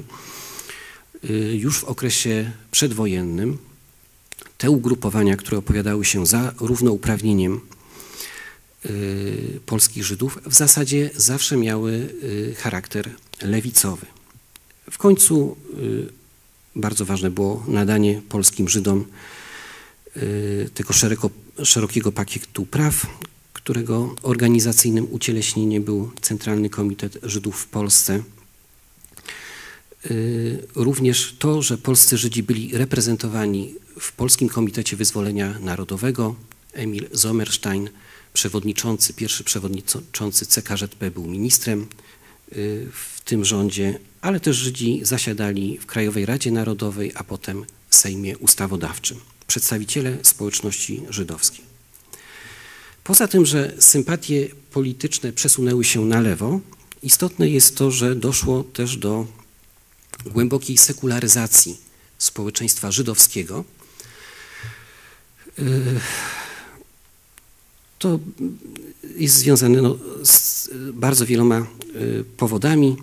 już 1.53 1.79
w 1.79 1.85
okresie 1.85 2.51
przedwojennym 2.71 3.59
te 4.59 4.71
ugrupowania, 4.71 5.37
które 5.37 5.59
opowiadały 5.59 6.05
się 6.05 6.27
za 6.27 6.55
równouprawnieniem 6.61 7.61
polskich 9.67 10.05
Żydów, 10.05 10.39
w 10.47 10.55
zasadzie 10.55 11.11
zawsze 11.17 11.57
miały 11.57 12.15
charakter 12.59 13.11
lewicowy. 13.43 14.07
W 14.91 14.99
końcu 14.99 15.57
y, 15.79 16.13
bardzo 16.77 17.05
ważne 17.05 17.31
było 17.31 17.65
nadanie 17.69 18.23
polskim 18.29 18.69
Żydom 18.69 19.05
y, 20.17 20.71
tego 20.75 20.93
szeroko, 20.93 21.31
szerokiego 21.63 22.13
pakietu 22.13 22.67
praw, 22.67 23.07
którego 23.53 24.15
organizacyjnym 24.23 25.07
ucieleśnieniem 25.11 25.83
był 25.83 26.11
Centralny 26.21 26.71
Komitet 26.71 27.19
Żydów 27.23 27.61
w 27.61 27.67
Polsce. 27.67 28.23
Y, 30.11 30.67
również 30.75 31.35
to, 31.39 31.63
że 31.63 31.79
polscy 31.79 32.19
Żydzi 32.19 32.43
byli 32.43 32.79
reprezentowani 32.79 33.75
w 34.01 34.13
Polskim 34.13 34.49
Komitecie 34.49 34.97
Wyzwolenia 34.97 35.59
Narodowego. 35.61 36.35
Emil 36.73 37.09
Sommerstein, 37.15 37.91
przewodniczący, 38.33 39.13
pierwszy 39.13 39.45
przewodniczący 39.45 40.47
CKŻP 40.47 41.11
był 41.11 41.27
ministrem 41.27 41.87
w 42.93 43.21
tym 43.25 43.45
rządzie, 43.45 43.99
ale 44.21 44.41
też 44.41 44.57
Żydzi 44.57 45.01
zasiadali 45.03 45.79
w 45.79 45.87
Krajowej 45.87 46.27
Radzie 46.27 46.51
Narodowej, 46.51 47.13
a 47.15 47.25
potem 47.25 47.65
w 47.89 47.97
Sejmie 47.97 48.39
Ustawodawczym, 48.39 49.21
przedstawiciele 49.47 50.19
społeczności 50.23 51.03
żydowskiej. 51.11 51.65
Poza 53.05 53.29
tym, 53.29 53.47
że 53.47 53.75
sympatie 53.79 54.49
polityczne 54.73 55.33
przesunęły 55.33 55.85
się 55.85 56.05
na 56.05 56.21
lewo, 56.21 56.61
istotne 57.03 57.49
jest 57.49 57.77
to, 57.77 57.91
że 57.91 58.15
doszło 58.15 58.65
też 58.65 58.97
do 58.97 59.27
głębokiej 60.27 60.79
sekularyzacji 60.79 61.79
społeczeństwa 62.19 62.91
żydowskiego. 62.91 63.65
To 67.99 68.19
jest 69.17 69.35
związane 69.35 69.83
no, 69.83 69.97
z 70.23 70.71
bardzo 70.93 71.27
wieloma 71.27 71.67
powodami. 72.37 72.97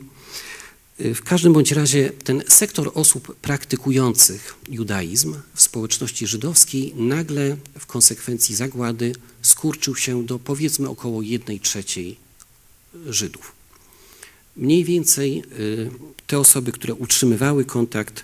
W 1.00 1.22
każdym 1.24 1.54
bądź 1.54 1.72
razie 1.72 2.10
ten 2.10 2.44
sektor 2.48 2.92
osób 2.94 3.36
praktykujących 3.36 4.56
judaizm 4.70 5.36
w 5.56 5.62
społeczności 5.62 6.28
żydowskiej 6.28 6.94
nagle 6.96 7.58
w 7.80 7.86
konsekwencji 7.86 8.56
zagłady 8.56 9.14
skurczył 9.42 9.96
się 9.96 10.26
do 10.26 10.40
powiedzmy 10.40 10.90
około 10.90 11.22
1 11.22 11.60
trzeciej 11.60 12.18
Żydów. 13.06 13.61
Mniej 14.56 14.84
więcej 14.84 15.44
y, 15.60 15.92
te 16.28 16.40
osoby, 16.40 16.72
które 16.72 16.94
utrzymywały 16.94 17.66
kontakt 17.66 18.24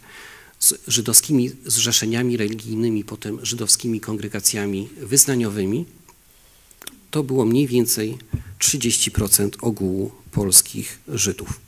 z 0.59 0.73
żydowskimi 0.87 1.51
zrzeszeniami 1.65 2.37
religijnymi, 2.37 3.03
potem 3.03 3.45
żydowskimi 3.45 3.99
kongregacjami 3.99 4.89
wyznaniowymi, 4.97 5.85
to 7.11 7.23
było 7.23 7.45
mniej 7.45 7.67
więcej 7.67 8.17
30% 8.59 9.49
ogółu 9.61 10.11
polskich 10.31 10.99
Żydów. 11.07 11.59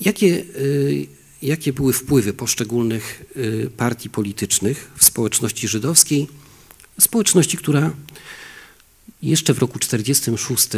Jakie, 0.00 0.26
y, 0.26 1.06
jakie 1.42 1.72
były 1.72 1.92
wpływy 1.92 2.32
poszczególnych 2.32 3.24
y, 3.36 3.70
partii 3.76 4.10
politycznych 4.10 4.90
w 4.96 5.04
społeczności 5.04 5.68
żydowskiej? 5.68 6.28
Społeczności, 7.00 7.56
która 7.56 7.92
jeszcze 9.22 9.54
w 9.54 9.58
roku 9.58 9.78
1946 9.78 10.68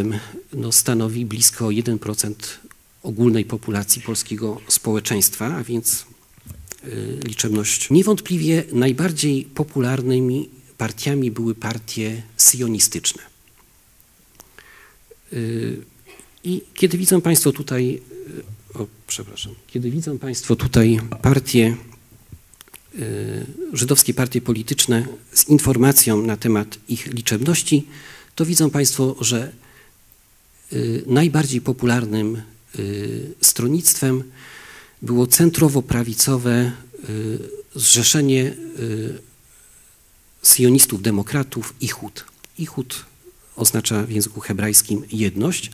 no, 0.53 0.73
stanowi 0.73 1.27
blisko 1.27 1.67
1% 1.67 2.35
ogólnej 3.03 3.45
populacji 3.45 4.03
polskiego 4.03 4.61
społeczeństwa, 4.69 5.57
a 5.57 5.65
więc 5.65 6.07
y, 6.85 7.19
liczebność. 7.25 7.91
Niewątpliwie 7.91 8.65
najbardziej 8.73 9.45
popularnymi 9.45 10.49
partiami 10.79 11.31
były 11.31 11.55
partie 11.55 12.23
sionistyczne. 12.39 13.23
Y, 15.33 15.83
I 16.45 16.63
kiedy 16.75 16.99
widzą 16.99 17.21
Państwo 17.21 17.53
tutaj, 17.53 18.01
y, 18.75 18.79
o, 18.79 18.87
przepraszam, 19.07 19.55
kiedy 19.67 19.91
widzą 19.91 20.19
Państwo 20.19 20.57
tutaj 20.57 21.01
partie, 21.23 21.77
y, 22.99 23.47
żydowskie 23.73 24.15
partie 24.15 24.41
polityczne 24.41 25.07
z 25.33 25.49
informacją 25.49 26.23
na 26.23 26.37
temat 26.37 26.79
ich 26.89 27.07
liczebności, 27.07 27.87
to 28.41 28.47
widzą 28.47 28.71
Państwo, 28.71 29.17
że 29.21 29.53
najbardziej 31.07 31.61
popularnym 31.61 32.43
stronnictwem 33.41 34.23
było 35.03 35.27
centrowo-prawicowe 35.27 36.71
zrzeszenie 37.75 38.57
sionistów, 40.43 41.03
demokratów 41.03 41.75
Ichud. 41.81 42.25
Ichud 42.59 43.05
oznacza 43.57 44.03
w 44.03 44.11
języku 44.11 44.41
hebrajskim 44.41 45.03
jedność. 45.13 45.71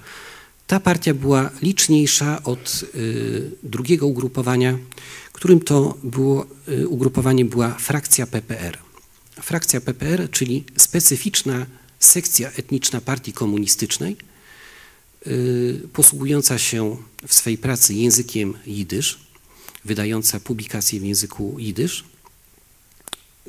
Ta 0.67 0.81
partia 0.81 1.15
była 1.15 1.51
liczniejsza 1.63 2.43
od 2.43 2.85
y, 2.95 3.51
drugiego 3.63 4.07
ugrupowania, 4.07 4.79
którym 5.33 5.61
to 5.61 5.99
było, 6.03 6.47
y, 6.69 6.89
ugrupowanie 6.89 7.45
była 7.45 7.71
frakcja 7.71 8.27
PPR. 8.27 8.79
Frakcja 9.43 9.81
PPR, 9.81 10.31
czyli 10.31 10.65
specyficzna 10.77 11.67
sekcja 12.01 12.51
etniczna 12.51 13.01
partii 13.01 13.33
komunistycznej, 13.33 14.17
y, 15.27 15.89
posługująca 15.93 16.59
się 16.59 16.97
w 17.27 17.35
swej 17.35 17.59
pracy 17.59 17.95
językiem 17.95 18.55
jidysz, 18.67 19.19
wydająca 19.85 20.41
publikacje 20.41 21.01
w 21.01 21.05
języku 21.05 21.57
jidysz, 21.59 22.05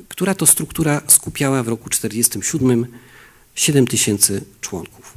która 0.08 0.34
to 0.34 0.46
struktura 0.46 1.02
skupiała 1.08 1.62
w 1.62 1.68
roku 1.68 1.90
1947 1.90 2.86
7 3.54 3.86
tysięcy 3.86 4.44
członków. 4.60 5.14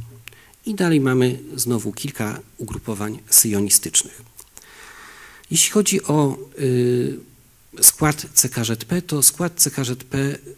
I 0.66 0.76
dalej 0.76 1.00
mamy 1.02 1.40
znowu 1.56 1.92
kilka 1.92 2.40
ugrupowań 2.58 3.20
syjonistycznych. 3.30 4.22
Jeśli 5.52 5.72
chodzi 5.72 6.04
o 6.04 6.38
y, 6.60 7.20
skład 7.82 8.26
CKŻP, 8.34 9.02
to 9.02 9.24
skład 9.24 9.54
CKŻP 9.56 10.16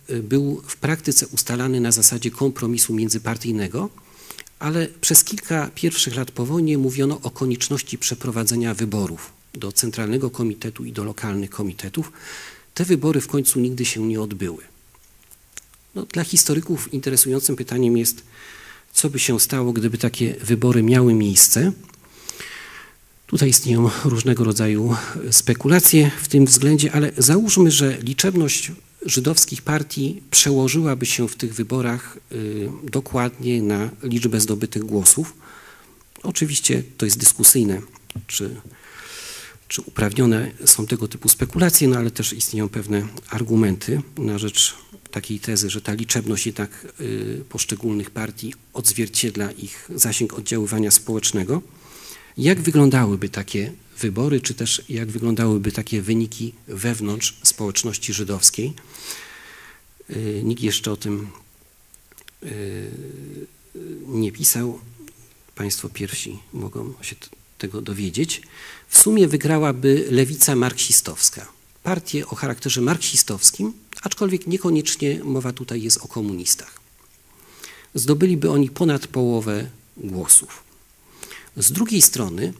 y, 0.09 0.23
był 0.23 0.61
w 0.67 0.77
praktyce 0.77 1.27
ustalany 1.27 1.79
na 1.79 1.91
zasadzie 1.91 2.31
kompromisu 2.31 2.93
międzypartyjnego, 2.93 3.89
ale 4.59 4.87
przez 5.01 5.23
kilka 5.23 5.69
pierwszych 5.75 6.15
lat 6.15 6.31
po 6.31 6.45
wojnie 6.45 6.77
mówiono 6.77 7.19
o 7.23 7.31
konieczności 7.31 7.97
przeprowadzenia 7.97 8.73
wyborów 8.73 9.31
do 9.53 9.71
Centralnego 9.71 10.29
Komitetu 10.29 10.85
i 10.85 10.91
do 10.91 11.03
lokalnych 11.03 11.49
komitetów. 11.49 12.11
Te 12.73 12.85
wybory 12.85 13.21
w 13.21 13.27
końcu 13.27 13.59
nigdy 13.59 13.85
się 13.85 14.07
nie 14.07 14.21
odbyły. 14.21 14.63
No, 15.95 16.05
dla 16.05 16.23
historyków 16.23 16.93
interesującym 16.93 17.55
pytaniem 17.55 17.97
jest, 17.97 18.23
co 18.93 19.09
by 19.09 19.19
się 19.19 19.39
stało, 19.39 19.73
gdyby 19.73 19.97
takie 19.97 20.33
wybory 20.33 20.83
miały 20.83 21.13
miejsce. 21.13 21.71
Tutaj 23.33 23.49
istnieją 23.49 23.89
różnego 24.05 24.43
rodzaju 24.43 24.95
spekulacje 25.31 26.11
w 26.21 26.27
tym 26.27 26.45
względzie, 26.45 26.91
ale 26.91 27.11
załóżmy, 27.17 27.71
że 27.71 27.97
liczebność 28.01 28.71
żydowskich 29.05 29.61
partii 29.61 30.21
przełożyłaby 30.31 31.05
się 31.05 31.27
w 31.27 31.35
tych 31.35 31.53
wyborach 31.53 32.17
y, 32.31 32.69
dokładnie 32.83 33.61
na 33.61 33.89
liczbę 34.03 34.39
zdobytych 34.39 34.83
głosów. 34.83 35.33
Oczywiście 36.23 36.83
to 36.97 37.05
jest 37.05 37.17
dyskusyjne, 37.17 37.81
czy, 38.27 38.55
czy 39.67 39.81
uprawnione 39.81 40.51
są 40.65 40.85
tego 40.85 41.07
typu 41.07 41.29
spekulacje, 41.29 41.87
no 41.87 41.97
ale 41.97 42.11
też 42.11 42.33
istnieją 42.33 42.69
pewne 42.69 43.07
argumenty 43.29 44.01
na 44.17 44.37
rzecz 44.37 44.75
takiej 45.11 45.39
tezy, 45.39 45.69
że 45.69 45.81
ta 45.81 45.93
liczebność 45.93 46.45
jednak 46.45 46.87
y, 47.01 47.43
poszczególnych 47.49 48.11
partii 48.11 48.53
odzwierciedla 48.73 49.51
ich 49.51 49.89
zasięg 49.95 50.33
oddziaływania 50.33 50.91
społecznego. 50.91 51.61
Jak 52.37 52.61
wyglądałyby 52.61 53.29
takie 53.29 53.71
wybory, 53.99 54.41
czy 54.41 54.53
też 54.53 54.81
jak 54.89 55.11
wyglądałyby 55.11 55.71
takie 55.71 56.01
wyniki 56.01 56.53
wewnątrz 56.67 57.37
społeczności 57.43 58.13
żydowskiej? 58.13 58.73
Y, 60.09 60.41
nikt 60.43 60.63
jeszcze 60.63 60.91
o 60.91 60.97
tym 60.97 61.27
y, 62.43 62.91
nie 64.07 64.31
pisał. 64.31 64.79
Państwo 65.55 65.89
pierwsi 65.89 66.39
mogą 66.53 66.93
się 67.01 67.15
tego 67.57 67.81
dowiedzieć. 67.81 68.41
W 68.89 68.97
sumie 68.97 69.27
wygrałaby 69.27 70.07
lewica 70.11 70.55
marksistowska. 70.55 71.47
Partie 71.83 72.27
o 72.27 72.35
charakterze 72.35 72.81
marksistowskim, 72.81 73.73
aczkolwiek 74.01 74.47
niekoniecznie 74.47 75.23
mowa 75.23 75.53
tutaj 75.53 75.81
jest 75.81 75.97
o 75.97 76.07
komunistach. 76.07 76.79
Zdobyliby 77.95 78.49
oni 78.49 78.69
ponad 78.69 79.07
połowę 79.07 79.69
głosów. 79.97 80.62
Z 81.57 81.71
drugiej 81.71 82.01
strony 82.01 82.53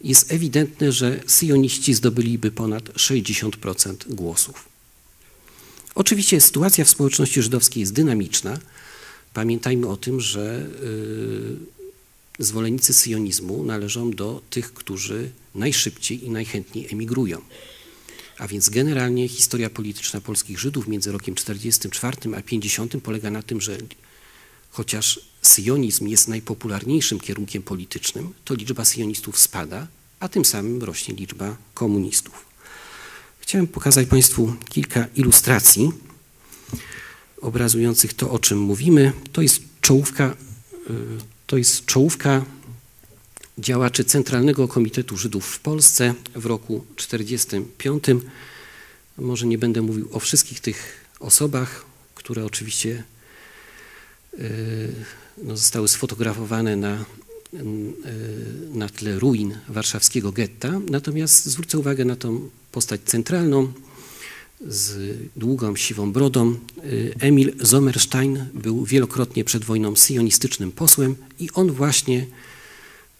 jest 0.00 0.32
ewidentne, 0.32 0.92
że 0.92 1.20
syjoniści 1.26 1.94
zdobyliby 1.94 2.50
ponad 2.50 2.84
60% 2.84 4.14
głosów. 4.14 4.68
Oczywiście 5.94 6.40
sytuacja 6.40 6.84
w 6.84 6.90
społeczności 6.90 7.42
żydowskiej 7.42 7.80
jest 7.80 7.92
dynamiczna. 7.92 8.58
Pamiętajmy 9.34 9.88
o 9.88 9.96
tym, 9.96 10.20
że 10.20 10.66
yy, 12.38 12.44
zwolennicy 12.44 12.94
syjonizmu 12.94 13.64
należą 13.64 14.10
do 14.10 14.42
tych, 14.50 14.74
którzy 14.74 15.30
najszybciej 15.54 16.24
i 16.24 16.30
najchętniej 16.30 16.92
emigrują. 16.92 17.40
A 18.38 18.48
więc 18.48 18.68
generalnie 18.68 19.28
historia 19.28 19.70
polityczna 19.70 20.20
polskich 20.20 20.58
Żydów 20.58 20.88
między 20.88 21.12
rokiem 21.12 21.34
44 21.34 22.16
a 22.36 22.42
50 22.42 23.02
polega 23.02 23.30
na 23.30 23.42
tym, 23.42 23.60
że 23.60 23.78
chociaż 24.70 25.20
syjonizm 25.46 26.08
jest 26.08 26.28
najpopularniejszym 26.28 27.20
kierunkiem 27.20 27.62
politycznym, 27.62 28.34
to 28.44 28.54
liczba 28.54 28.84
syjonistów 28.84 29.38
spada, 29.38 29.86
a 30.20 30.28
tym 30.28 30.44
samym 30.44 30.82
rośnie 30.82 31.14
liczba 31.14 31.56
komunistów. 31.74 32.46
Chciałem 33.40 33.66
pokazać 33.66 34.08
Państwu 34.08 34.54
kilka 34.68 35.06
ilustracji 35.16 35.92
obrazujących 37.40 38.14
to, 38.14 38.30
o 38.30 38.38
czym 38.38 38.58
mówimy. 38.58 39.12
To 39.32 39.42
jest 39.42 39.62
czołówka, 39.80 40.36
y, 40.90 40.94
to 41.46 41.56
jest 41.56 41.86
czołówka 41.86 42.44
działaczy 43.58 44.04
Centralnego 44.04 44.68
Komitetu 44.68 45.16
Żydów 45.16 45.46
w 45.46 45.60
Polsce 45.60 46.14
w 46.34 46.46
roku 46.46 46.84
1945. 46.96 48.04
Może 49.18 49.46
nie 49.46 49.58
będę 49.58 49.82
mówił 49.82 50.08
o 50.12 50.20
wszystkich 50.20 50.60
tych 50.60 51.04
osobach, 51.20 51.84
które 52.14 52.44
oczywiście 52.44 53.04
e, 54.38 54.38
no, 55.42 55.56
zostały 55.56 55.88
sfotografowane 55.88 56.76
na, 56.76 56.94
e, 56.94 57.04
na 58.74 58.88
tle 58.88 59.18
ruin 59.18 59.58
warszawskiego 59.68 60.32
getta. 60.32 60.80
Natomiast 60.90 61.44
zwrócę 61.44 61.78
uwagę 61.78 62.04
na 62.04 62.16
tą 62.16 62.50
postać 62.72 63.00
centralną 63.04 63.72
z 64.68 65.16
długą, 65.36 65.76
siwą 65.76 66.12
brodą. 66.12 66.54
E, 66.54 67.20
Emil 67.20 67.52
Sommerstein 67.64 68.46
był 68.54 68.84
wielokrotnie 68.84 69.44
przed 69.44 69.64
wojną 69.64 69.96
sionistycznym 69.96 70.72
posłem 70.72 71.16
i 71.40 71.50
on 71.54 71.70
właśnie 71.72 72.26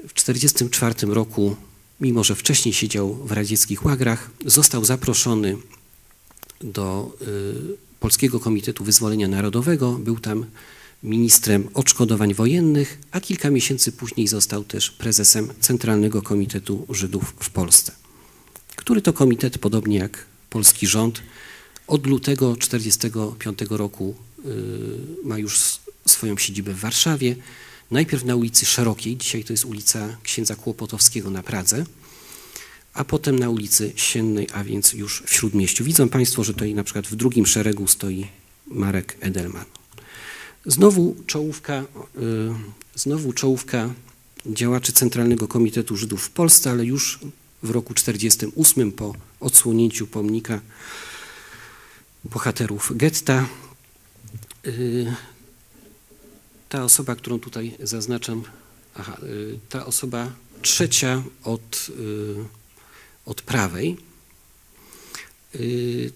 w 0.09 0.13
1944 0.13 1.15
roku, 1.15 1.57
mimo 2.01 2.25
że 2.25 2.35
wcześniej 2.35 2.73
siedział 2.73 3.15
w 3.15 3.33
radzieckich 3.33 3.85
łagrach, 3.85 4.31
został 4.47 4.85
zaproszony 4.85 5.57
do 6.61 7.17
y, 7.23 7.77
Polskiego 8.01 8.41
Komitetu 8.41 8.85
Wyzwolenia 8.85 9.29
Narodowego. 9.29 9.93
Był 9.93 10.19
tam 10.19 10.47
ministrem 11.05 11.69
odszkodowań 11.75 12.35
wojennych, 12.35 12.99
a 13.11 13.21
kilka 13.21 13.51
miesięcy 13.51 13.93
później 13.93 14.29
został 14.29 14.65
też 14.65 14.91
prezesem 14.91 15.49
Centralnego 15.61 16.23
Komitetu 16.23 16.87
Żydów 16.91 17.35
w 17.41 17.51
Polsce, 17.51 17.93
który 18.77 19.03
to 19.03 19.13
komitet, 19.13 19.59
podobnie 19.59 19.99
jak 19.99 20.27
polski 20.51 20.87
rząd, 20.87 21.23
od 21.87 22.07
lutego 22.07 22.57
1945 22.57 23.71
roku 23.71 24.15
y, 24.39 24.45
ma 25.25 25.39
już 25.39 25.61
swoją 26.07 26.39
siedzibę 26.39 26.73
w 26.75 26.81
Warszawie. 26.81 27.37
Najpierw 27.91 28.25
na 28.25 28.37
ulicy 28.37 28.67
Szerokiej, 28.67 29.17
dzisiaj 29.17 29.45
to 29.45 29.53
jest 29.53 29.65
ulica 29.65 30.17
księdza 30.23 30.57
Kłopotowskiego 30.57 31.31
na 31.31 31.43
Pradze, 31.43 31.85
a 32.95 33.05
potem 33.05 33.39
na 33.39 33.51
ulicy 33.51 33.93
Siennej, 33.97 34.49
a 34.53 34.65
więc 34.65 34.93
już 34.93 35.23
w 35.27 35.35
Śródmieściu. 35.35 35.85
Widzą 35.85 36.09
Państwo, 36.09 36.45
że 36.45 36.53
tutaj 36.53 36.75
na 36.75 36.85
przykład 36.85 37.07
w 37.07 37.17
drugim 37.17 37.47
szeregu 37.47 37.87
stoi 37.87 38.27
Marek 38.67 39.17
Edelman. 39.21 39.84
Znowu 40.67 41.17
czołówka, 41.27 41.85
yy, 42.15 42.55
znowu 42.95 43.33
czołówka 43.33 43.91
działaczy 44.47 44.93
Centralnego 44.93 45.49
Komitetu 45.49 45.97
Żydów 45.97 46.25
w 46.25 46.31
Polsce, 46.31 46.71
ale 46.71 46.85
już 46.85 47.19
w 47.63 47.71
roku 47.71 47.95
1948 47.95 48.93
po 48.93 49.15
odsłonięciu 49.41 50.07
pomnika 50.07 50.61
bohaterów 52.25 52.93
getta. 52.97 53.49
Yy, 54.65 55.15
ta 56.75 56.85
osoba, 56.85 57.17
którą 57.17 57.39
tutaj 57.39 57.77
zaznaczam, 57.81 58.43
aha, 58.95 59.17
y, 59.23 59.59
ta 59.69 59.87
osoba 59.87 60.33
trzecia 60.63 61.23
od, 61.45 61.87
y, 61.99 62.45
od 63.27 63.43
prawej, 63.43 63.97
y, 65.55 66.13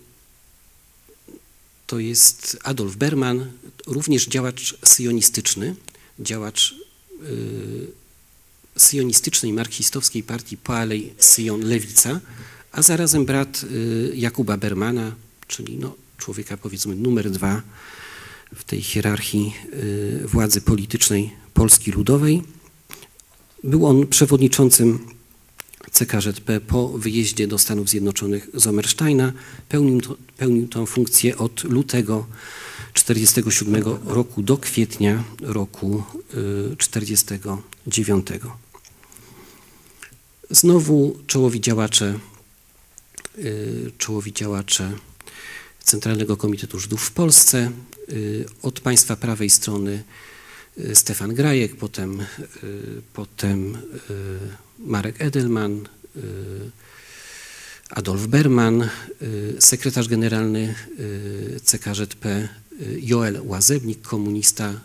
to 1.89 1.99
jest 1.99 2.59
Adolf 2.65 2.97
Berman, 2.97 3.51
również 3.87 4.27
działacz 4.27 4.77
syjonistyczny, 4.85 5.75
działacz 6.21 6.75
y, 7.23 7.87
syjonistycznej 8.77 9.53
marksistowskiej 9.53 10.23
partii 10.23 10.57
Poalej 10.57 11.15
Syjon 11.19 11.61
Lewica, 11.61 12.21
a 12.73 12.83
zarazem 12.83 13.25
brat 13.25 13.65
y, 13.65 14.13
Jakuba 14.17 14.57
Bermana, 14.57 15.15
czyli 15.47 15.77
no, 15.77 15.95
człowieka 16.19 16.57
powiedzmy 16.57 16.97
numer 16.97 17.31
dwa 17.31 17.63
w 18.55 18.65
tej 18.65 18.83
hierarchii 18.83 19.55
y, 19.73 20.23
władzy 20.27 20.61
politycznej 20.61 21.33
Polski 21.55 21.91
Ludowej. 21.91 22.43
Był 23.65 23.87
on 23.87 24.07
przewodniczącym 24.07 25.18
CKŻP 25.93 26.61
po 26.67 26.89
wyjeździe 26.89 27.47
do 27.47 27.59
Stanów 27.59 27.89
Zjednoczonych 27.89 28.49
z 28.55 28.67
Omersteina. 28.67 29.33
Pełnił, 29.69 30.01
to, 30.01 30.17
pełnił 30.37 30.69
tę 30.69 30.87
funkcję 30.87 31.39
od 31.39 31.65
lutego 31.65 32.27
1947 32.95 33.85
roku 34.07 34.43
do 34.43 34.59
kwietnia 34.59 35.25
roku 35.41 36.03
1949. 36.79 38.27
Znowu 40.51 41.19
czołowi 41.27 41.61
działacze, 41.61 42.19
y, 43.39 43.93
czołowi 43.99 44.33
działacze 44.33 44.93
Centralnego 45.85 46.37
Komitetu 46.37 46.79
Żydów 46.79 47.03
w 47.03 47.13
Polsce. 47.13 47.71
Y, 48.09 48.47
od 48.63 48.81
państwa 48.81 49.17
prawej 49.17 49.51
strony 49.51 50.05
y, 50.79 50.95
Stefan 50.95 51.35
Grajek, 51.35 51.77
potem, 51.77 52.25
potem 53.13 53.79
Marek 54.79 55.21
Edelman, 55.21 55.89
Adolf 57.91 58.27
Berman, 58.27 58.89
sekretarz 59.59 60.09
generalny 60.09 60.75
CKŻP 61.65 62.49
Joel 63.03 63.41
Łazebnik, 63.45 64.03
komunista, 64.03 64.81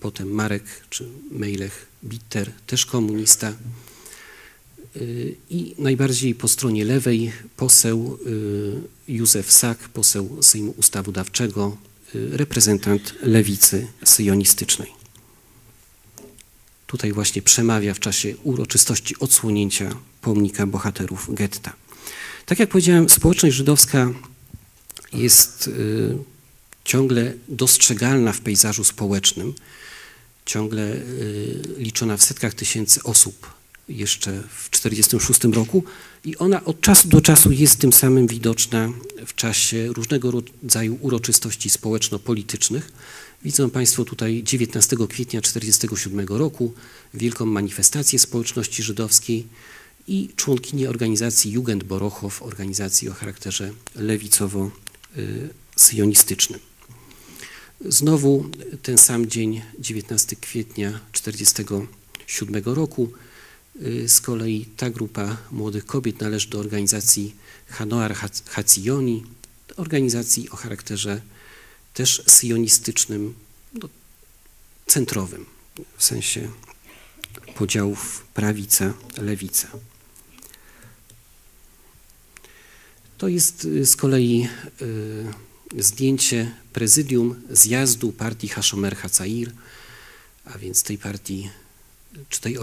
potem 0.00 0.30
Marek 0.30 0.64
czy 0.90 1.08
Mejlech 1.30 1.86
Bitter, 2.04 2.52
też 2.66 2.86
komunista. 2.86 3.52
I 5.50 5.74
najbardziej 5.78 6.34
po 6.34 6.48
stronie 6.48 6.84
lewej 6.84 7.32
poseł 7.56 8.18
y, 8.26 9.12
Józef 9.12 9.52
Sak, 9.52 9.78
poseł 9.78 10.42
Sejmu 10.42 10.74
Ustawodawczego, 10.76 11.76
y, 12.14 12.36
reprezentant 12.36 13.14
lewicy 13.22 13.86
syjonistycznej. 14.04 15.05
Tutaj 16.86 17.12
właśnie 17.12 17.42
przemawia 17.42 17.94
w 17.94 18.00
czasie 18.00 18.36
uroczystości 18.42 19.18
odsłonięcia 19.18 19.96
pomnika 20.20 20.66
bohaterów 20.66 21.34
getta. 21.34 21.72
Tak 22.46 22.58
jak 22.58 22.68
powiedziałem, 22.68 23.08
społeczność 23.08 23.56
żydowska 23.56 24.10
jest 25.12 25.68
y, 25.68 26.18
ciągle 26.84 27.32
dostrzegalna 27.48 28.32
w 28.32 28.40
pejzażu 28.40 28.84
społecznym, 28.84 29.54
ciągle 30.46 30.96
liczona 31.78 32.16
w 32.16 32.22
setkach 32.22 32.54
tysięcy 32.54 33.02
osób 33.02 33.56
jeszcze 33.88 34.42
w 34.48 34.70
1946 34.70 35.56
roku 35.56 35.84
i 36.24 36.36
ona 36.36 36.64
od 36.64 36.80
czasu 36.80 37.08
do 37.08 37.20
czasu 37.20 37.52
jest 37.52 37.78
tym 37.78 37.92
samym 37.92 38.26
widoczna 38.26 38.92
w 39.26 39.34
czasie 39.34 39.86
różnego 39.86 40.30
rodzaju 40.30 40.98
uroczystości 41.00 41.70
społeczno-politycznych. 41.70 42.92
Widzą 43.44 43.70
Państwo 43.70 44.04
tutaj 44.04 44.42
19 44.42 44.96
kwietnia 45.08 45.40
1947 45.40 46.26
roku 46.38 46.72
wielką 47.14 47.46
manifestację 47.46 48.18
społeczności 48.18 48.82
żydowskiej 48.82 49.46
i 50.08 50.28
członkini 50.36 50.86
organizacji 50.86 51.52
Jugend 51.52 51.84
Borochow, 51.84 52.42
organizacji 52.42 53.08
o 53.08 53.12
charakterze 53.12 53.72
lewicowo-syjonistycznym. 53.96 56.58
Znowu 57.80 58.50
ten 58.82 58.98
sam 58.98 59.26
dzień, 59.26 59.62
19 59.78 60.36
kwietnia 60.36 61.00
1947 61.12 62.74
roku, 62.74 63.12
Y, 63.82 64.08
z 64.08 64.20
kolei 64.20 64.66
ta 64.76 64.90
grupa 64.90 65.36
młodych 65.52 65.86
kobiet 65.86 66.20
należy 66.20 66.48
do 66.48 66.58
organizacji 66.58 67.34
Hanoar 67.68 68.14
Hatziyoni, 68.46 69.24
organizacji 69.76 70.50
o 70.50 70.56
charakterze 70.56 71.20
też 71.96 72.22
syjonistycznym, 72.26 73.34
no, 73.72 73.88
centrowym, 74.86 75.46
w 75.96 76.04
sensie 76.04 76.50
podziałów 77.54 78.26
prawica, 78.34 78.94
lewica. 79.18 79.68
To 83.18 83.28
jest 83.28 83.64
y, 83.64 83.86
z 83.86 83.96
kolei 83.96 84.48
y, 84.82 85.82
zdjęcie 85.82 86.54
prezydium 86.72 87.42
zjazdu 87.50 88.12
partii 88.12 88.48
Hashomer 88.48 88.96
Hatzair, 88.96 89.52
a 90.44 90.58
więc 90.58 90.82
tej 90.82 90.98
partii 90.98 91.50
czy 92.28 92.40
tej 92.40 92.58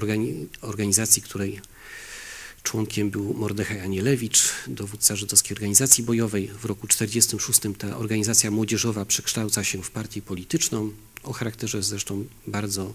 organizacji, 0.61 1.21
której 1.21 1.61
członkiem 2.63 3.09
był 3.09 3.33
Mordechaj 3.33 3.79
Anielewicz, 3.79 4.53
dowódca 4.67 5.15
żydowskiej 5.15 5.55
organizacji 5.55 6.03
bojowej. 6.03 6.47
W 6.47 6.65
roku 6.65 6.87
1946 6.87 7.77
ta 7.77 7.97
organizacja 7.97 8.51
młodzieżowa 8.51 9.05
przekształca 9.05 9.63
się 9.63 9.81
w 9.81 9.91
partię 9.91 10.21
polityczną, 10.21 10.91
o 11.23 11.33
charakterze 11.33 11.83
zresztą 11.83 12.25
bardzo 12.47 12.93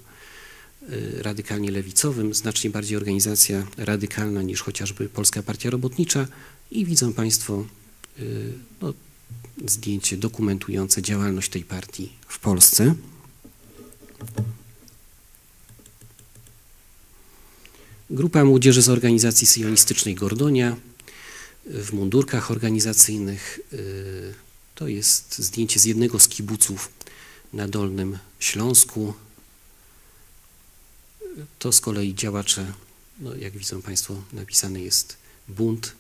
y, 0.83 1.23
radykalnie 1.23 1.71
lewicowym, 1.71 2.35
znacznie 2.35 2.71
bardziej 2.71 2.97
organizacja 2.97 3.67
radykalna 3.77 4.43
niż 4.43 4.63
chociażby 4.63 5.09
Polska 5.09 5.43
Partia 5.43 5.71
Robotnicza 5.71 6.27
i 6.71 6.85
widzą 6.85 7.13
Państwo 7.13 7.67
y, 8.19 8.53
no, 8.83 8.95
zdjęcie 9.67 10.17
dokumentujące 10.17 11.03
działalność 11.03 11.51
tej 11.51 11.65
partii 11.65 12.13
w 12.29 12.39
Polsce. 12.39 12.95
Grupa 18.11 18.45
młodzieży 18.45 18.83
z 18.83 18.89
organizacji 18.89 19.47
syjonistycznej 19.47 20.15
Gordonia 20.15 20.77
w 21.67 21.93
mundurkach 21.93 22.51
organizacyjnych. 22.51 23.61
Y, 23.73 24.35
to 24.75 24.89
jest 24.89 25.39
zdjęcie 25.39 25.81
z 25.81 25.85
jednego 25.85 26.19
z 26.19 26.29
kibuców 26.29 26.89
na 27.53 27.69
Dolnym 27.69 28.19
Śląsku. 28.41 29.15
To 31.59 31.73
z 31.73 31.81
kolei 31.81 32.15
działacze, 32.15 32.73
no 33.21 33.37
jak 33.37 33.59
widzą 33.59 33.83
Państwo, 33.83 34.23
napisane 34.33 34.81
jest 34.81 35.17
bunt 35.49 35.93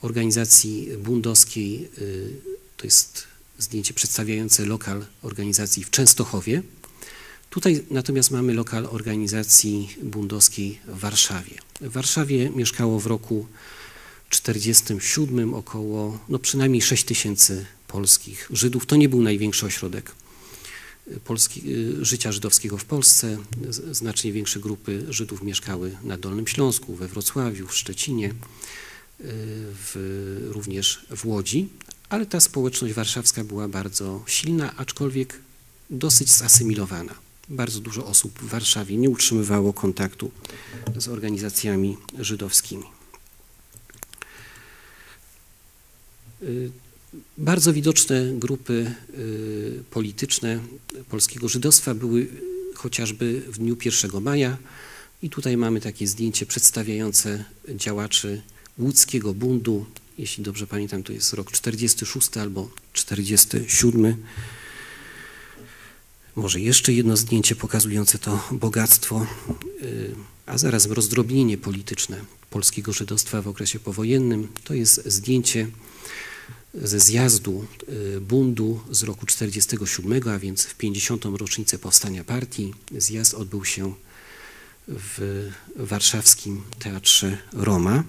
organizacji 0.00 0.88
bundowskiej. 0.98 1.88
Y, 1.98 2.36
to 2.76 2.86
jest 2.86 3.24
zdjęcie 3.58 3.94
przedstawiające 3.94 4.66
lokal 4.66 5.06
organizacji 5.22 5.84
w 5.84 5.90
Częstochowie. 5.90 6.62
Tutaj 7.52 7.84
natomiast 7.90 8.30
mamy 8.30 8.54
lokal 8.54 8.86
organizacji 8.90 9.96
bundowskiej 10.02 10.78
w 10.86 10.98
Warszawie. 10.98 11.54
W 11.80 11.92
Warszawie 11.92 12.50
mieszkało 12.50 13.00
w 13.00 13.06
roku 13.06 13.46
1947 14.30 15.54
około, 15.54 16.18
no 16.28 16.38
przynajmniej 16.38 16.82
6 16.82 17.04
tysięcy 17.04 17.66
polskich 17.88 18.48
Żydów. 18.52 18.86
To 18.86 18.96
nie 18.96 19.08
był 19.08 19.22
największy 19.22 19.66
ośrodek 19.66 20.12
Polski, 21.24 21.62
y, 22.00 22.04
życia 22.04 22.32
żydowskiego 22.32 22.78
w 22.78 22.84
Polsce. 22.84 23.38
Znacznie 23.90 24.32
większe 24.32 24.60
grupy 24.60 25.06
Żydów 25.08 25.42
mieszkały 25.42 25.96
na 26.02 26.16
Dolnym 26.16 26.46
Śląsku, 26.46 26.94
we 26.94 27.08
Wrocławiu, 27.08 27.66
w 27.66 27.76
Szczecinie, 27.76 28.28
y, 28.28 28.32
w, 29.84 30.48
również 30.52 31.06
w 31.16 31.26
Łodzi, 31.26 31.68
ale 32.08 32.26
ta 32.26 32.40
społeczność 32.40 32.94
warszawska 32.94 33.44
była 33.44 33.68
bardzo 33.68 34.22
silna, 34.26 34.76
aczkolwiek 34.76 35.38
dosyć 35.90 36.30
zasymilowana 36.30 37.21
bardzo 37.52 37.80
dużo 37.80 38.06
osób 38.06 38.38
w 38.38 38.48
Warszawie 38.48 38.96
nie 38.96 39.10
utrzymywało 39.10 39.72
kontaktu 39.72 40.30
z 40.96 41.08
organizacjami 41.08 41.96
żydowskimi. 42.18 42.84
Y, 46.42 46.70
bardzo 47.38 47.72
widoczne 47.72 48.32
grupy 48.34 48.94
y, 49.18 49.84
polityczne 49.90 50.60
polskiego 51.10 51.48
żydostwa 51.48 51.94
były 51.94 52.28
chociażby 52.74 53.40
w 53.40 53.58
dniu 53.58 53.76
1 53.84 54.22
maja 54.22 54.56
i 55.22 55.30
tutaj 55.30 55.56
mamy 55.56 55.80
takie 55.80 56.06
zdjęcie 56.06 56.46
przedstawiające 56.46 57.44
działaczy 57.68 58.42
łódzkiego 58.78 59.34
bundu. 59.34 59.86
Jeśli 60.18 60.44
dobrze 60.44 60.66
pamiętam, 60.66 61.02
to 61.02 61.12
jest 61.12 61.32
rok 61.32 61.52
46 61.52 62.36
albo 62.36 62.70
47 62.92 64.16
może 66.36 66.60
jeszcze 66.60 66.92
jedno 66.92 67.16
zdjęcie 67.16 67.56
pokazujące 67.56 68.18
to 68.18 68.48
bogactwo, 68.52 69.26
y, 69.82 70.14
a 70.46 70.58
zarazem 70.58 70.92
rozdrobnienie 70.92 71.58
polityczne 71.58 72.24
polskiego 72.50 72.92
żydostwa 72.92 73.42
w 73.42 73.48
okresie 73.48 73.78
powojennym. 73.78 74.48
To 74.64 74.74
jest 74.74 75.06
zdjęcie 75.06 75.68
ze 76.74 77.00
zjazdu 77.00 77.64
y, 78.16 78.20
bundu 78.20 78.80
z 78.90 79.02
roku 79.02 79.26
47, 79.26 80.28
a 80.28 80.38
więc 80.38 80.64
w 80.64 80.74
50. 80.74 81.24
rocznicę 81.24 81.78
powstania 81.78 82.24
partii. 82.24 82.74
Zjazd 82.98 83.34
odbył 83.34 83.64
się 83.64 83.94
w 84.88 85.48
warszawskim 85.76 86.62
Teatrze 86.78 87.38
Roma. 87.52 88.04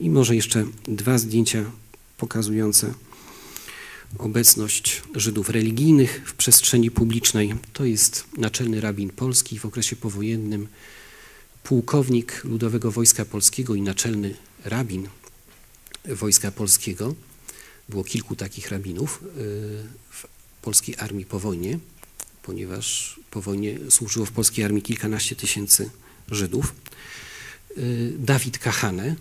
I 0.00 0.10
może 0.10 0.36
jeszcze 0.36 0.66
dwa 0.84 1.18
zdjęcia 1.18 1.64
pokazujące 2.16 2.94
obecność 4.18 5.02
Żydów 5.14 5.48
religijnych 5.48 6.22
w 6.26 6.34
przestrzeni 6.34 6.90
publicznej. 6.90 7.54
To 7.72 7.84
jest 7.84 8.24
naczelny 8.36 8.80
rabin 8.80 9.10
polski 9.10 9.58
w 9.58 9.66
okresie 9.66 9.96
powojennym, 9.96 10.68
pułkownik 11.62 12.44
Ludowego 12.44 12.90
Wojska 12.90 13.24
Polskiego 13.24 13.74
i 13.74 13.82
naczelny 13.82 14.34
rabin 14.64 15.08
Wojska 16.04 16.50
Polskiego. 16.50 17.14
Było 17.88 18.04
kilku 18.04 18.36
takich 18.36 18.70
rabinów 18.70 19.22
y, 19.22 19.26
w 20.10 20.26
polskiej 20.62 20.94
armii 20.98 21.24
po 21.24 21.38
wojnie, 21.38 21.78
ponieważ 22.42 23.20
po 23.30 23.42
wojnie 23.42 23.78
służyło 23.90 24.26
w 24.26 24.32
polskiej 24.32 24.64
armii 24.64 24.82
kilkanaście 24.82 25.36
tysięcy 25.36 25.90
Żydów. 26.30 26.74
Y, 27.78 28.12
Dawid 28.18 28.58
Kahane, 28.58 29.16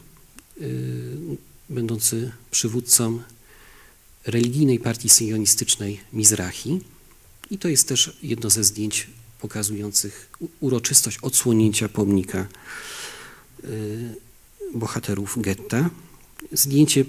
y, 0.62 1.38
będący 1.69 2.32
przywódcą 2.51 3.21
religijnej 4.25 4.79
partii 4.79 5.10
syjonistycznej 5.10 5.99
Mizrahi. 6.13 6.81
I 7.51 7.57
to 7.57 7.67
jest 7.67 7.88
też 7.88 8.17
jedno 8.23 8.49
ze 8.49 8.63
zdjęć 8.63 9.07
pokazujących 9.39 10.29
uroczystość 10.60 11.17
odsłonięcia 11.21 11.89
pomnika 11.89 12.47
bohaterów 14.73 15.41
getta. 15.41 15.89
Zdjęcie, 16.51 17.05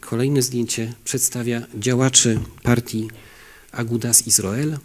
kolejne 0.00 0.42
zdjęcie 0.42 0.94
przedstawia 1.04 1.66
działaczy 1.74 2.40
partii 2.62 3.10
Agudas 3.72 4.26
Israel, 4.26 4.78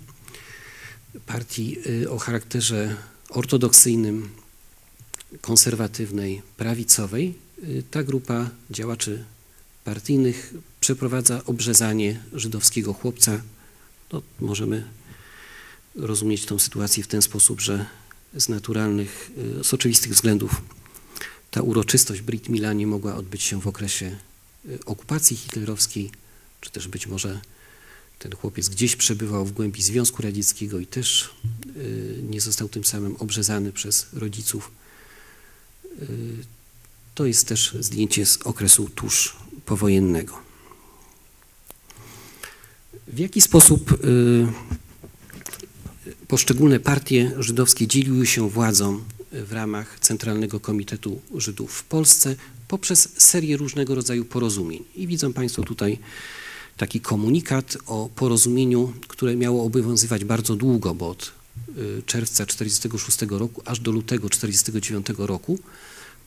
partii 1.25 1.77
y, 2.03 2.11
o 2.11 2.17
charakterze 2.17 2.95
ortodoksyjnym, 3.29 4.29
konserwatywnej, 5.41 6.41
prawicowej. 6.57 7.33
Y, 7.63 7.83
ta 7.91 8.03
grupa 8.03 8.49
działaczy 8.71 9.23
partyjnych 9.85 10.53
przeprowadza 10.79 11.41
obrzezanie 11.45 12.19
żydowskiego 12.33 12.93
chłopca. 12.93 13.41
No, 14.13 14.21
możemy 14.39 14.87
rozumieć 15.95 16.45
tę 16.45 16.59
sytuację 16.59 17.03
w 17.03 17.07
ten 17.07 17.21
sposób, 17.21 17.61
że 17.61 17.85
z 18.33 18.49
naturalnych, 18.49 19.31
y, 19.59 19.63
z 19.63 19.73
oczywistych 19.73 20.13
względów 20.13 20.61
ta 21.51 21.61
uroczystość 21.61 22.21
Brit 22.21 22.49
Mila 22.49 22.73
nie 22.73 22.87
mogła 22.87 23.15
odbyć 23.15 23.43
się 23.43 23.61
w 23.61 23.67
okresie 23.67 24.15
y, 24.65 24.85
okupacji 24.85 25.37
hitlerowskiej, 25.37 26.11
czy 26.61 26.71
też 26.71 26.87
być 26.87 27.07
może 27.07 27.41
ten 28.19 28.35
chłopiec 28.35 28.69
gdzieś 28.69 28.95
przebywał 28.95 29.45
w 29.45 29.51
głębi 29.51 29.81
Związku 29.81 30.21
Radzieckiego 30.21 30.79
i 30.79 30.87
też 30.87 31.29
y, 31.77 32.19
nie 32.29 32.41
został 32.41 32.69
tym 32.69 32.83
samym 32.83 33.15
obrzezany 33.15 33.71
przez 33.71 34.07
rodziców. 34.13 34.71
To 37.15 37.25
jest 37.25 37.47
też 37.47 37.77
zdjęcie 37.79 38.25
z 38.25 38.37
okresu 38.37 38.89
tuż 38.89 39.35
powojennego. 39.65 40.33
W 43.07 43.19
jaki 43.19 43.41
sposób 43.41 43.97
poszczególne 46.27 46.79
partie 46.79 47.31
żydowskie 47.39 47.87
dzieliły 47.87 48.25
się 48.25 48.49
władzą 48.49 49.03
w 49.31 49.51
ramach 49.51 49.99
Centralnego 49.99 50.59
Komitetu 50.59 51.21
Żydów 51.35 51.73
w 51.73 51.83
Polsce 51.83 52.35
poprzez 52.67 53.09
serię 53.17 53.57
różnego 53.57 53.95
rodzaju 53.95 54.25
porozumień. 54.25 54.83
I 54.95 55.07
widzą 55.07 55.33
Państwo 55.33 55.63
tutaj 55.63 55.99
taki 56.77 57.01
komunikat 57.01 57.77
o 57.87 58.09
porozumieniu, 58.15 58.93
które 59.07 59.35
miało 59.35 59.63
obowiązywać 59.63 60.25
bardzo 60.25 60.55
długo, 60.55 60.95
bo 60.95 61.09
od 61.09 61.31
y, 61.77 62.03
czerwca 62.05 62.45
1946 62.45 63.39
roku 63.39 63.61
aż 63.65 63.79
do 63.79 63.91
lutego 63.91 64.29
1949 64.29 65.27
roku 65.27 65.59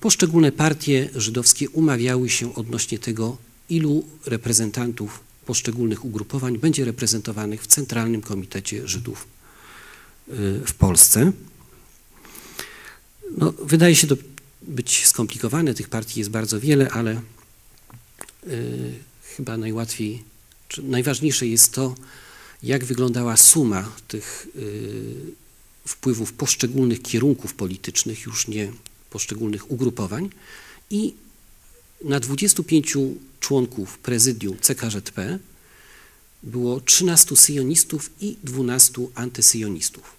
poszczególne 0.00 0.52
partie 0.52 1.10
żydowskie 1.14 1.70
umawiały 1.70 2.28
się 2.28 2.54
odnośnie 2.54 2.98
tego, 2.98 3.36
ilu 3.68 4.04
reprezentantów 4.26 5.20
poszczególnych 5.46 6.04
ugrupowań 6.04 6.58
będzie 6.58 6.84
reprezentowanych 6.84 7.62
w 7.62 7.66
Centralnym 7.66 8.20
Komitecie 8.20 8.88
Żydów 8.88 9.26
y, 10.28 10.32
w 10.66 10.74
Polsce. 10.74 11.32
No, 13.36 13.52
wydaje 13.52 13.96
się 13.96 14.06
to 14.06 14.16
być 14.62 15.06
skomplikowane, 15.06 15.74
tych 15.74 15.88
partii 15.88 16.20
jest 16.20 16.30
bardzo 16.30 16.60
wiele, 16.60 16.90
ale 16.90 17.20
y, 18.46 18.92
chyba 19.36 19.56
najłatwiej, 19.56 20.22
czy 20.68 20.82
najważniejsze 20.82 21.46
jest 21.46 21.72
to, 21.72 21.94
jak 22.62 22.84
wyglądała 22.84 23.36
suma 23.36 23.92
tych 24.08 24.46
y, 24.56 25.14
wpływów 25.86 26.32
poszczególnych 26.32 27.02
kierunków 27.02 27.54
politycznych, 27.54 28.26
już 28.26 28.48
nie 28.48 28.72
poszczególnych 29.10 29.70
ugrupowań 29.70 30.30
i 30.90 31.14
na 32.04 32.20
25 32.20 32.96
członków 33.40 33.98
prezydium 33.98 34.58
CKŻP 34.58 35.38
było 36.42 36.80
13 36.80 37.36
syjonistów 37.36 38.10
i 38.20 38.36
12 38.44 38.92
antysyjonistów. 39.14 40.16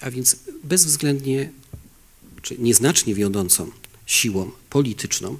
A 0.00 0.10
więc 0.10 0.36
bezwzględnie 0.64 1.50
czy 2.42 2.58
nieznacznie 2.58 3.14
wiodącą 3.14 3.70
siłą 4.06 4.50
polityczną 4.70 5.38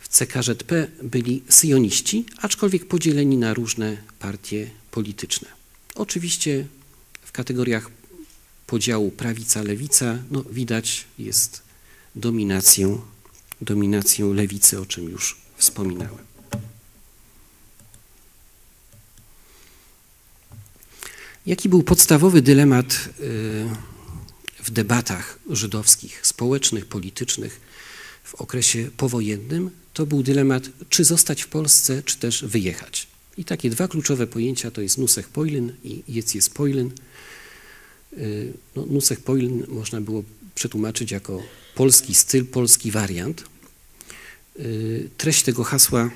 w 0.00 0.08
CKŻP 0.08 0.88
byli 1.02 1.42
syjoniści, 1.48 2.24
aczkolwiek 2.36 2.88
podzieleni 2.88 3.36
na 3.36 3.54
różne 3.54 3.96
partie 4.18 4.70
polityczne. 4.90 5.48
Oczywiście 5.94 6.66
w 7.22 7.32
kategoriach 7.32 7.90
podziału 8.66 9.10
prawica-lewica 9.10 10.18
no, 10.30 10.44
widać 10.50 11.04
jest 11.18 11.65
dominację, 12.16 12.98
dominację 13.60 14.24
lewicy, 14.26 14.80
o 14.80 14.86
czym 14.86 15.10
już 15.10 15.36
wspominałem. 15.56 16.26
Jaki 21.46 21.68
był 21.68 21.82
podstawowy 21.82 22.42
dylemat 22.42 23.08
yy, 23.20 23.26
w 24.62 24.70
debatach 24.70 25.38
żydowskich, 25.50 26.26
społecznych, 26.26 26.86
politycznych 26.86 27.60
w 28.24 28.34
okresie 28.34 28.90
powojennym, 28.96 29.70
to 29.94 30.06
był 30.06 30.22
dylemat, 30.22 30.62
czy 30.88 31.04
zostać 31.04 31.42
w 31.42 31.48
Polsce, 31.48 32.02
czy 32.02 32.18
też 32.18 32.44
wyjechać. 32.44 33.06
I 33.38 33.44
takie 33.44 33.70
dwa 33.70 33.88
kluczowe 33.88 34.26
pojęcia 34.26 34.70
to 34.70 34.80
jest 34.80 34.98
Nusech 34.98 35.28
Poilin 35.28 35.72
i 35.84 36.02
Jecies 36.08 36.50
Poilin. 36.50 36.90
Y, 38.12 38.52
no, 38.76 38.86
Nusech 38.86 39.20
Poilin 39.20 39.64
można 39.68 40.00
było 40.00 40.24
przetłumaczyć 40.56 41.10
jako 41.10 41.42
polski 41.74 42.14
styl, 42.14 42.46
polski 42.46 42.90
wariant. 42.90 43.44
Y, 44.58 45.10
treść 45.16 45.42
tego 45.42 45.64
hasła 45.64 46.10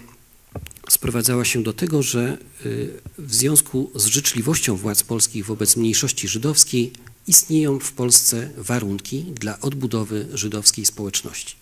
sprowadzała 0.91 1.45
się 1.45 1.63
do 1.63 1.73
tego, 1.73 2.03
że 2.03 2.39
y, 2.67 3.01
w 3.19 3.35
związku 3.35 3.91
z 3.95 4.07
życzliwością 4.07 4.77
władz 4.77 5.03
polskich 5.03 5.47
wobec 5.47 5.77
mniejszości 5.77 6.29
żydowskiej 6.29 6.93
istnieją 7.27 7.79
w 7.79 7.93
Polsce 7.93 8.51
warunki 8.57 9.23
dla 9.23 9.61
odbudowy 9.61 10.29
żydowskiej 10.35 10.87
społeczności. 10.87 11.57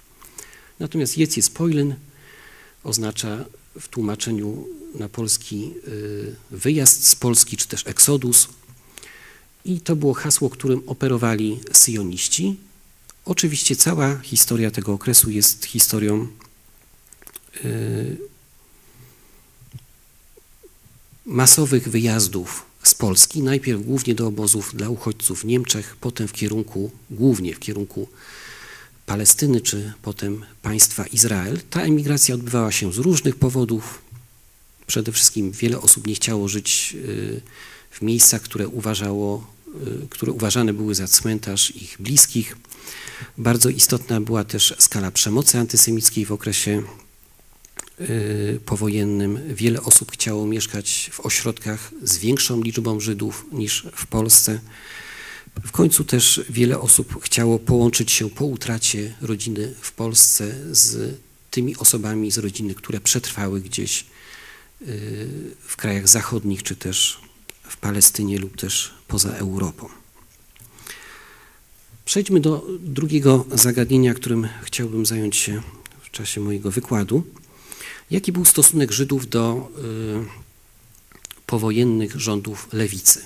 Natomiast 0.80 1.18
Jecies 1.18 1.50
Poilin 1.50 1.94
oznacza 2.84 3.44
w 3.80 3.88
tłumaczeniu 3.88 4.68
na 4.94 5.08
polski 5.08 5.70
y, 5.88 6.34
wyjazd 6.50 7.06
z 7.06 7.16
Polski, 7.16 7.56
czy 7.56 7.68
też 7.68 7.86
eksodus. 7.86 8.48
I 9.64 9.80
to 9.80 9.96
było 9.96 10.14
hasło, 10.14 10.50
którym 10.50 10.82
operowali 10.86 11.60
syjoniści. 11.72 12.56
Oczywiście 13.28 13.76
cała 13.76 14.18
historia 14.18 14.70
tego 14.70 14.92
okresu 14.92 15.30
jest 15.30 15.64
historią 15.64 16.28
y, 17.64 18.16
masowych 21.26 21.88
wyjazdów 21.88 22.66
z 22.82 22.94
Polski, 22.94 23.42
najpierw 23.42 23.82
głównie 23.82 24.14
do 24.14 24.26
obozów 24.26 24.74
dla 24.74 24.88
uchodźców 24.88 25.40
w 25.40 25.44
Niemczech, 25.44 25.96
potem 26.00 26.28
w 26.28 26.32
kierunku, 26.32 26.90
głównie 27.10 27.54
w 27.54 27.58
kierunku 27.58 28.08
Palestyny, 29.06 29.60
czy 29.60 29.92
potem 30.02 30.44
państwa 30.62 31.06
Izrael. 31.06 31.60
Ta 31.70 31.82
emigracja 31.82 32.34
odbywała 32.34 32.72
się 32.72 32.92
z 32.92 32.98
różnych 32.98 33.36
powodów. 33.36 34.02
Przede 34.86 35.12
wszystkim 35.12 35.52
wiele 35.52 35.80
osób 35.80 36.06
nie 36.06 36.14
chciało 36.14 36.48
żyć 36.48 36.96
y, 37.04 37.40
w 37.90 38.02
miejscach, 38.02 38.42
które, 38.42 38.68
uważało, 38.68 39.57
które 40.10 40.32
uważane 40.32 40.72
były 40.72 40.94
za 40.94 41.08
cmentarz 41.08 41.76
ich 41.76 41.96
bliskich. 42.00 42.56
Bardzo 43.38 43.68
istotna 43.68 44.20
była 44.20 44.44
też 44.44 44.74
skala 44.78 45.10
przemocy 45.10 45.58
antysemickiej 45.58 46.26
w 46.26 46.32
okresie 46.32 46.82
Y, 48.00 48.60
powojennym 48.66 49.54
wiele 49.54 49.82
osób 49.82 50.12
chciało 50.12 50.46
mieszkać 50.46 51.10
w 51.12 51.20
ośrodkach 51.20 51.90
z 52.02 52.18
większą 52.18 52.62
liczbą 52.62 53.00
Żydów 53.00 53.46
niż 53.52 53.86
w 53.94 54.06
Polsce. 54.06 54.60
W 55.64 55.70
końcu 55.70 56.04
też 56.04 56.40
wiele 56.50 56.80
osób 56.80 57.24
chciało 57.24 57.58
połączyć 57.58 58.12
się 58.12 58.30
po 58.30 58.44
utracie 58.44 59.14
rodziny 59.20 59.74
w 59.80 59.92
Polsce 59.92 60.54
z 60.70 61.14
tymi 61.50 61.76
osobami 61.76 62.30
z 62.30 62.38
rodziny, 62.38 62.74
które 62.74 63.00
przetrwały 63.00 63.60
gdzieś 63.60 64.06
y, 64.82 65.28
w 65.60 65.76
krajach 65.76 66.08
zachodnich, 66.08 66.62
czy 66.62 66.76
też 66.76 67.20
w 67.68 67.76
Palestynie 67.76 68.38
lub 68.38 68.56
też 68.56 68.94
poza 69.08 69.30
Europą. 69.30 69.88
Przejdźmy 72.04 72.40
do 72.40 72.66
drugiego 72.80 73.44
zagadnienia, 73.52 74.14
którym 74.14 74.48
chciałbym 74.62 75.06
zająć 75.06 75.36
się 75.36 75.62
w 76.02 76.10
czasie 76.10 76.40
mojego 76.40 76.70
wykładu. 76.70 77.22
Jaki 78.10 78.32
był 78.32 78.44
stosunek 78.44 78.92
Żydów 78.92 79.28
do 79.28 79.72
powojennych 81.46 82.20
rządów 82.20 82.68
lewicy 82.72 83.24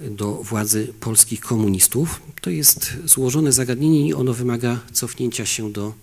do 0.00 0.32
władzy 0.32 0.92
polskich 1.00 1.40
komunistów. 1.40 2.20
To 2.40 2.50
jest 2.50 2.92
złożone 3.04 3.52
zagadnienie 3.52 4.08
i 4.08 4.14
ono 4.14 4.34
wymaga 4.34 4.80
cofnięcia 4.92 5.46
się 5.46 5.72
do 5.72 5.94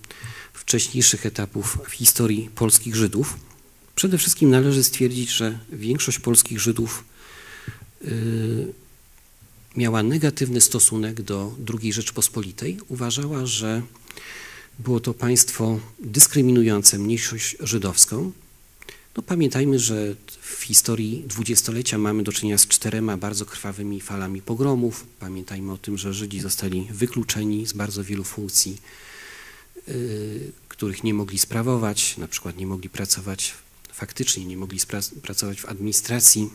wcześniejszych 0.52 1.26
etapów 1.26 1.78
w 1.88 1.90
historii 1.90 2.50
polskich 2.54 2.96
Żydów. 2.96 3.36
Przede 3.96 4.18
wszystkim 4.18 4.50
należy 4.50 4.84
stwierdzić, 4.84 5.30
że 5.30 5.58
większość 5.72 6.18
polskich 6.18 6.60
Żydów 6.60 7.04
y, 8.04 8.72
miała 9.76 10.02
negatywny 10.02 10.60
stosunek 10.60 11.22
do 11.22 11.54
II 11.80 11.92
Rzeczpospolitej. 11.92 12.78
Uważała, 12.88 13.46
że 13.46 13.82
było 14.78 15.00
to 15.00 15.14
państwo 15.14 15.80
dyskryminujące 15.98 16.98
mniejszość 16.98 17.56
żydowską. 17.60 18.32
No, 19.16 19.22
pamiętajmy, 19.22 19.78
że 19.78 20.14
w 20.40 20.62
historii 20.62 21.24
dwudziestolecia 21.26 21.98
mamy 21.98 22.22
do 22.22 22.32
czynienia 22.32 22.58
z 22.58 22.66
czterema 22.66 23.16
bardzo 23.16 23.46
krwawymi 23.46 24.00
falami 24.00 24.42
pogromów. 24.42 25.06
Pamiętajmy 25.20 25.72
o 25.72 25.78
tym, 25.78 25.98
że 25.98 26.14
Żydzi 26.14 26.40
zostali 26.40 26.88
wykluczeni 26.90 27.66
z 27.66 27.72
bardzo 27.72 28.04
wielu 28.04 28.24
funkcji, 28.24 28.76
yy, 29.88 29.94
których 30.68 31.04
nie 31.04 31.14
mogli 31.14 31.38
sprawować, 31.38 32.16
na 32.18 32.28
przykład 32.28 32.56
nie 32.56 32.66
mogli 32.66 32.88
pracować 32.88 33.54
faktycznie, 33.96 34.44
nie 34.44 34.56
mogli 34.56 34.78
pracować 35.22 35.60
w 35.60 35.66
administracji 35.66 36.50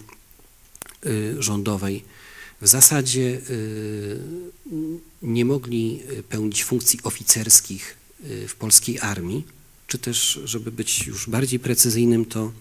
yy, 1.06 1.36
rządowej. 1.44 2.04
W 2.62 2.68
zasadzie 2.68 3.42
yy, 3.50 4.20
nie 5.22 5.46
mogli 5.46 6.04
pełnić 6.30 6.64
funkcji 6.64 7.00
oficerskich 7.04 7.98
w 8.48 8.56
polskiej 8.56 9.00
armii 9.00 9.44
czy 9.92 9.98
też, 9.98 10.40
żeby 10.44 10.72
być 10.72 11.08
już 11.08 11.30
bardziej 11.30 11.60
precyzyjnym, 11.60 12.26
to 12.26 12.52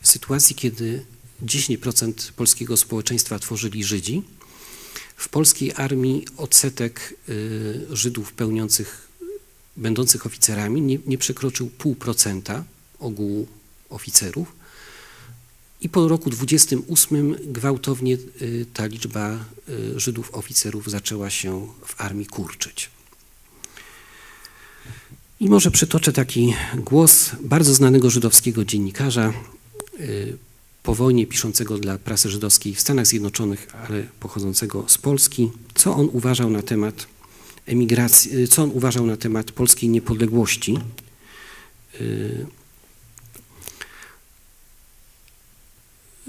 w 0.00 0.08
sytuacji, 0.08 0.56
kiedy 0.56 1.04
10% 1.44 2.32
polskiego 2.32 2.76
społeczeństwa 2.76 3.38
tworzyli 3.38 3.84
Żydzi, 3.84 4.22
w 5.16 5.28
polskiej 5.28 5.72
armii 5.76 6.26
odsetek 6.36 7.14
y, 7.28 7.86
Żydów 7.90 8.32
pełniących, 8.32 9.08
będących 9.76 10.26
oficerami 10.26 10.80
nie, 10.80 10.98
nie 11.06 11.18
przekroczył 11.18 11.70
0,5% 11.78 12.62
ogółu 12.98 13.46
oficerów. 13.90 14.52
I 15.80 15.88
po 15.88 16.08
roku 16.08 16.30
28 16.30 17.36
gwałtownie 17.44 18.14
y, 18.42 18.66
ta 18.74 18.86
liczba 18.86 19.44
y, 19.68 20.00
Żydów 20.00 20.34
oficerów 20.34 20.90
zaczęła 20.90 21.30
się 21.30 21.68
w 21.84 22.00
armii 22.00 22.26
kurczyć. 22.26 22.90
I 25.40 25.48
może 25.48 25.70
przytoczę 25.70 26.12
taki 26.12 26.54
głos 26.76 27.30
bardzo 27.40 27.74
znanego 27.74 28.10
żydowskiego 28.10 28.64
dziennikarza, 28.64 29.32
y, 30.00 30.38
po 30.82 30.94
wojnie 30.94 31.26
piszącego 31.26 31.78
dla 31.78 31.98
prasy 31.98 32.30
żydowskiej 32.30 32.74
w 32.74 32.80
Stanach 32.80 33.06
Zjednoczonych, 33.06 33.68
ale 33.88 34.02
pochodzącego 34.20 34.84
z 34.88 34.98
Polski, 34.98 35.50
co 35.74 35.94
on 35.94 36.08
uważał 36.12 36.50
na 36.50 36.62
temat 36.62 37.06
emigracji, 37.66 38.48
co 38.48 38.62
on 38.62 38.70
uważał 38.74 39.06
na 39.06 39.16
temat 39.16 39.52
polskiej 39.52 39.88
niepodległości. 39.88 40.78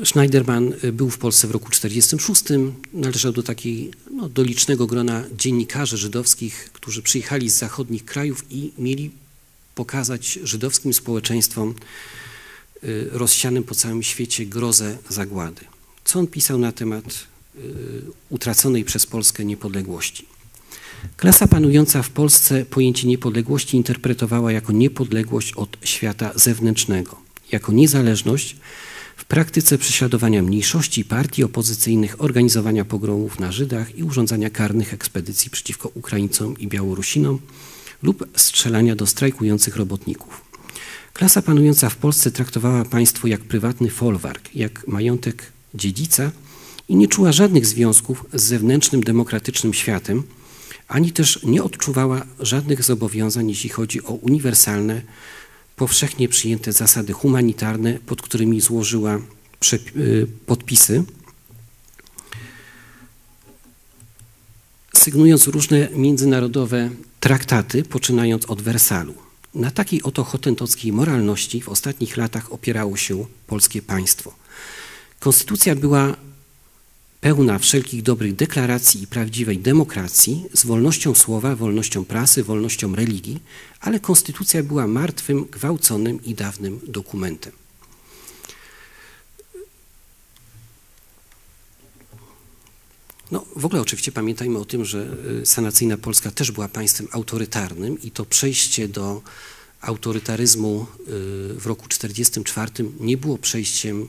Schneiderman 0.05 0.73
y, 0.83 0.91
był 0.91 1.09
w 1.09 1.17
Polsce 1.17 1.47
w 1.47 1.51
roku 1.51 1.69
1946. 1.69 2.75
Należał 2.93 3.31
do 3.31 3.43
takiej, 3.43 3.91
no, 4.11 4.29
do 4.29 4.43
licznego 4.43 4.87
grona 4.87 5.23
dziennikarzy 5.37 5.97
żydowskich, 5.97 6.69
którzy 6.73 7.01
przyjechali 7.01 7.49
z 7.49 7.57
zachodnich 7.57 8.05
krajów 8.05 8.45
i 8.49 8.71
mieli 8.77 9.11
pokazać 9.75 10.39
żydowskim 10.43 10.93
społeczeństwom 10.93 11.75
y, 12.83 13.09
rozsianym 13.11 13.63
po 13.63 13.75
całym 13.75 14.03
świecie 14.03 14.45
grozę 14.45 14.97
zagłady. 15.09 15.61
Co 16.03 16.19
on 16.19 16.27
pisał 16.27 16.57
na 16.57 16.71
temat 16.71 17.05
y, 17.05 17.59
utraconej 18.29 18.83
przez 18.83 19.05
Polskę 19.05 19.45
niepodległości? 19.45 20.25
Klasa 21.17 21.47
panująca 21.47 22.03
w 22.03 22.09
Polsce 22.09 22.65
pojęcie 22.65 23.07
niepodległości 23.07 23.77
interpretowała 23.77 24.51
jako 24.51 24.71
niepodległość 24.71 25.53
od 25.53 25.77
świata 25.83 26.31
zewnętrznego, 26.35 27.21
jako 27.51 27.71
niezależność, 27.71 28.55
w 29.17 29.25
praktyce 29.25 29.77
prześladowania 29.77 30.41
mniejszości 30.41 31.05
partii 31.05 31.43
opozycyjnych, 31.43 32.21
organizowania 32.21 32.85
pogromów 32.85 33.39
na 33.39 33.51
Żydach 33.51 33.95
i 33.95 34.03
urządzania 34.03 34.49
karnych 34.49 34.93
ekspedycji 34.93 35.51
przeciwko 35.51 35.91
Ukraińcom 35.93 36.57
i 36.57 36.67
Białorusinom 36.67 37.39
lub 38.03 38.27
strzelania 38.35 38.95
do 38.95 39.07
strajkujących 39.07 39.75
robotników. 39.75 40.41
Klasa 41.13 41.41
panująca 41.41 41.89
w 41.89 41.95
Polsce 41.95 42.31
traktowała 42.31 42.85
państwo 42.85 43.27
jak 43.27 43.41
prywatny 43.41 43.89
folwark, 43.89 44.55
jak 44.55 44.87
majątek 44.87 45.51
dziedzica 45.73 46.31
i 46.89 46.95
nie 46.95 47.07
czuła 47.07 47.31
żadnych 47.31 47.65
związków 47.65 48.25
z 48.33 48.43
zewnętrznym 48.43 49.03
demokratycznym 49.03 49.73
światem, 49.73 50.23
ani 50.87 51.11
też 51.11 51.39
nie 51.43 51.63
odczuwała 51.63 52.25
żadnych 52.39 52.83
zobowiązań, 52.83 53.49
jeśli 53.49 53.69
chodzi 53.69 54.03
o 54.03 54.11
uniwersalne 54.11 55.01
powszechnie 55.77 56.29
przyjęte 56.29 56.71
zasady 56.71 57.13
humanitarne, 57.13 57.93
pod 58.05 58.21
którymi 58.21 58.61
złożyła 58.61 59.19
y, 59.95 60.27
podpisy, 60.45 61.03
sygnując 64.95 65.47
różne 65.47 65.89
międzynarodowe 65.95 66.89
traktaty, 67.19 67.83
poczynając 67.83 68.45
od 68.45 68.61
Wersalu. 68.61 69.13
Na 69.55 69.71
takiej 69.71 70.03
oto 70.03 70.23
hotentowskiej 70.23 70.91
moralności 70.91 71.61
w 71.61 71.69
ostatnich 71.69 72.17
latach 72.17 72.51
opierało 72.53 72.97
się 72.97 73.25
polskie 73.47 73.81
państwo. 73.81 74.33
Konstytucja 75.19 75.75
była 75.75 76.15
pełna 77.21 77.59
wszelkich 77.59 78.03
dobrych 78.03 78.35
deklaracji 78.35 79.03
i 79.03 79.07
prawdziwej 79.07 79.59
demokracji, 79.59 80.45
z 80.53 80.65
wolnością 80.65 81.15
słowa, 81.15 81.55
wolnością 81.55 82.05
prasy, 82.05 82.43
wolnością 82.43 82.95
religii, 82.95 83.39
ale 83.79 83.99
konstytucja 83.99 84.63
była 84.63 84.87
martwym, 84.87 85.45
gwałconym 85.45 86.23
i 86.23 86.33
dawnym 86.35 86.79
dokumentem. 86.87 87.53
No, 93.31 93.45
w 93.55 93.65
ogóle 93.65 93.81
oczywiście 93.81 94.11
pamiętajmy 94.11 94.59
o 94.59 94.65
tym, 94.65 94.85
że 94.85 95.17
y, 95.41 95.45
sanacyjna 95.45 95.97
Polska 95.97 96.31
też 96.31 96.51
była 96.51 96.67
państwem 96.67 97.07
autorytarnym 97.11 98.01
i 98.01 98.11
to 98.11 98.25
przejście 98.25 98.87
do 98.87 99.21
autorytaryzmu 99.81 100.85
y, 100.99 101.05
w 101.53 101.65
roku 101.65 101.87
1944 101.87 102.89
nie 102.99 103.17
było 103.17 103.37
przejściem 103.37 104.07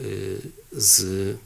y, 0.00 0.40
z 0.72 1.36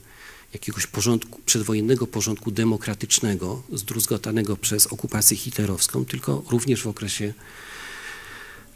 jakiegoś 0.53 0.87
porządku, 0.87 1.41
przedwojennego 1.45 2.07
porządku 2.07 2.51
demokratycznego, 2.51 3.63
zdruzgotanego 3.73 4.57
przez 4.57 4.87
okupację 4.87 5.37
hitlerowską, 5.37 6.05
tylko 6.05 6.43
również 6.49 6.83
w 6.83 6.87
okresie 6.87 7.33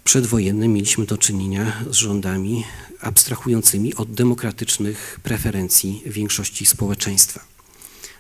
przedwojennym 0.04 0.74
mieliśmy 0.74 1.06
do 1.06 1.18
czynienia 1.18 1.84
z 1.90 1.96
rządami 1.96 2.64
abstrahującymi 3.00 3.96
od 3.96 4.14
demokratycznych 4.14 5.20
preferencji 5.24 6.04
większości 6.06 6.66
społeczeństwa. 6.66 7.44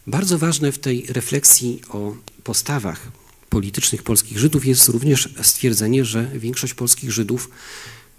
Bardzo 0.07 0.37
ważne 0.37 0.71
w 0.71 0.79
tej 0.79 1.05
refleksji 1.05 1.81
o 1.89 2.15
postawach 2.43 3.11
politycznych 3.49 4.03
polskich 4.03 4.39
Żydów 4.39 4.65
jest 4.65 4.87
również 4.87 5.29
stwierdzenie, 5.41 6.05
że 6.05 6.31
większość 6.35 6.73
polskich 6.73 7.11
Żydów 7.11 7.49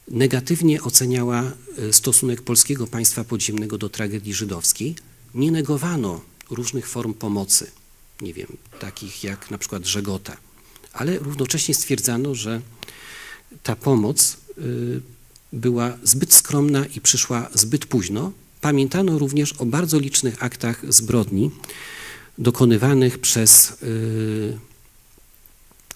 negatywnie 0.09 0.83
oceniała 0.83 1.43
e, 1.79 1.93
stosunek 1.93 2.43
polskiego 2.43 2.87
państwa 2.87 3.25
podziemnego 3.25 3.79
do 3.79 3.89
tragedii 3.89 4.35
żydowskiej, 4.35 4.95
nie 5.35 5.51
negowano 5.51 6.21
różnych 6.51 6.89
form 6.89 7.15
pomocy, 7.15 7.71
nie 8.21 8.35
wiem, 8.35 8.49
takich 8.81 9.25
jak 9.25 9.51
na 9.51 9.59
przykład 9.59 9.87
żegota, 9.87 10.37
ale 10.93 11.19
równocześnie 11.19 11.75
stwierdzano, 11.75 12.35
że 12.35 12.61
ta 13.63 13.77
pomoc 13.77 14.37
y, 14.59 15.01
była 15.53 15.97
zbyt 16.03 16.35
skromna 16.35 16.87
i 16.87 17.01
przyszła 17.01 17.49
zbyt 17.55 17.87
późno. 17.87 18.33
Pamiętano 18.61 19.19
również 19.19 19.53
o 19.53 19.67
bardzo 19.67 19.99
licznych 19.99 20.43
aktach 20.43 20.93
zbrodni 20.93 21.51
dokonywanych 22.39 23.19
przez 23.19 23.73
y, 23.83 24.59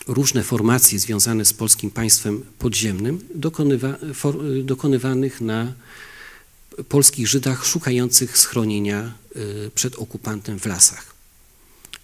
różne 0.06 0.42
formacje 0.42 0.98
związane 0.98 1.44
z 1.44 1.52
polskim 1.52 1.90
państwem 1.90 2.44
podziemnym, 2.58 3.20
dokonywa, 3.34 3.96
for, 4.14 4.36
dokonywanych 4.64 5.40
na 5.40 5.72
polskich 6.88 7.28
Żydach 7.28 7.66
szukających 7.66 8.38
schronienia 8.38 9.12
y, 9.25 9.25
przed 9.74 9.97
okupantem 9.97 10.59
w 10.59 10.66
lasach. 10.66 11.14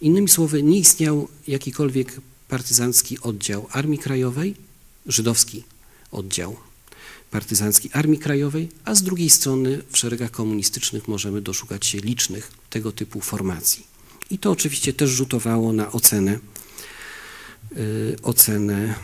Innymi 0.01 0.28
słowy, 0.28 0.62
nie 0.62 0.78
istniał 0.78 1.28
jakikolwiek 1.47 2.20
partyzancki 2.49 3.20
oddział 3.20 3.68
Armii 3.70 3.99
Krajowej, 3.99 4.55
żydowski 5.07 5.64
oddział 6.11 6.57
partyzancki 7.30 7.91
Armii 7.93 8.18
Krajowej, 8.18 8.68
a 8.85 8.95
z 8.95 9.03
drugiej 9.03 9.30
strony 9.30 9.83
w 9.91 9.99
szeregach 9.99 10.30
komunistycznych 10.30 11.09
możemy 11.09 11.41
doszukać 11.41 11.87
się 11.87 11.99
licznych 11.99 12.53
tego 12.70 12.93
typu 12.93 13.20
formacji. 13.20 13.87
I 14.30 14.39
to 14.39 14.51
oczywiście 14.51 14.93
też 14.93 15.11
rzutowało 15.11 15.72
na 15.72 15.93
ocenę, 15.93 16.39
yy, 17.76 18.16
ocenę 18.22 18.95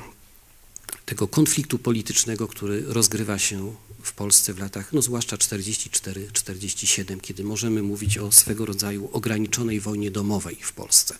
tego 1.06 1.28
konfliktu 1.28 1.78
politycznego, 1.78 2.48
który 2.48 2.82
rozgrywa 2.86 3.38
się 3.38 3.74
w 4.02 4.12
Polsce 4.12 4.54
w 4.54 4.58
latach, 4.58 4.92
no 4.92 5.02
zwłaszcza 5.02 5.36
44-47, 5.36 7.20
kiedy 7.20 7.44
możemy 7.44 7.82
mówić 7.82 8.18
o 8.18 8.32
swego 8.32 8.66
rodzaju 8.66 9.08
ograniczonej 9.12 9.80
wojnie 9.80 10.10
domowej 10.10 10.56
w 10.60 10.72
Polsce. 10.72 11.18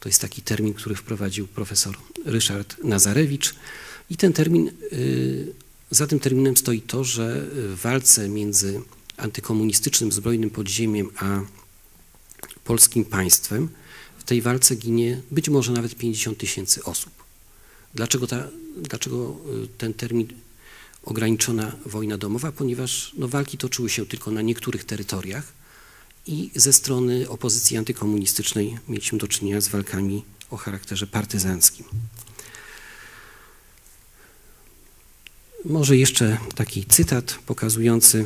To 0.00 0.08
jest 0.08 0.20
taki 0.20 0.42
termin, 0.42 0.74
który 0.74 0.94
wprowadził 0.94 1.46
profesor 1.46 1.96
Ryszard 2.24 2.84
Nazarewicz. 2.84 3.54
I 4.10 4.16
ten 4.16 4.32
termin, 4.32 4.70
y, 4.92 5.54
za 5.90 6.06
tym 6.06 6.20
terminem 6.20 6.56
stoi 6.56 6.80
to, 6.80 7.04
że 7.04 7.46
w 7.52 7.80
walce 7.82 8.28
między 8.28 8.80
antykomunistycznym 9.16 10.12
zbrojnym 10.12 10.50
podziemiem 10.50 11.10
a 11.16 11.40
polskim 12.64 13.04
państwem 13.04 13.68
w 14.18 14.24
tej 14.24 14.42
walce 14.42 14.76
ginie 14.76 15.22
być 15.30 15.48
może 15.48 15.72
nawet 15.72 15.94
50 15.94 16.38
tysięcy 16.38 16.84
osób. 16.84 17.12
Dlaczego, 17.94 18.26
ta, 18.26 18.48
dlaczego 18.76 19.36
y, 19.64 19.68
ten 19.78 19.94
termin 19.94 20.28
ograniczona 21.08 21.72
wojna 21.86 22.18
domowa? 22.18 22.52
Ponieważ 22.52 23.12
no, 23.18 23.28
walki 23.28 23.58
toczyły 23.58 23.90
się 23.90 24.06
tylko 24.06 24.30
na 24.30 24.42
niektórych 24.42 24.84
terytoriach 24.84 25.52
i 26.26 26.50
ze 26.54 26.72
strony 26.72 27.28
opozycji 27.28 27.76
antykomunistycznej 27.76 28.78
mieliśmy 28.88 29.18
do 29.18 29.28
czynienia 29.28 29.60
z 29.60 29.68
walkami 29.68 30.24
o 30.50 30.56
charakterze 30.56 31.06
partyzanckim. 31.06 31.86
Może 35.64 35.96
jeszcze 35.96 36.38
taki 36.54 36.84
cytat 36.84 37.38
pokazujący 37.46 38.24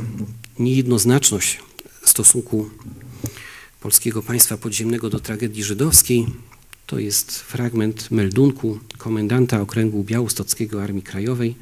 niejednoznaczność 0.58 1.60
stosunku 2.04 2.70
polskiego 3.80 4.22
państwa 4.22 4.56
podziemnego 4.56 5.10
do 5.10 5.20
tragedii 5.20 5.64
żydowskiej. 5.64 6.26
To 6.86 6.98
jest 6.98 7.38
fragment 7.38 8.10
meldunku 8.10 8.78
komendanta 8.98 9.60
okręgu 9.60 10.04
białostockiego 10.04 10.82
Armii 10.82 11.02
Krajowej 11.02 11.54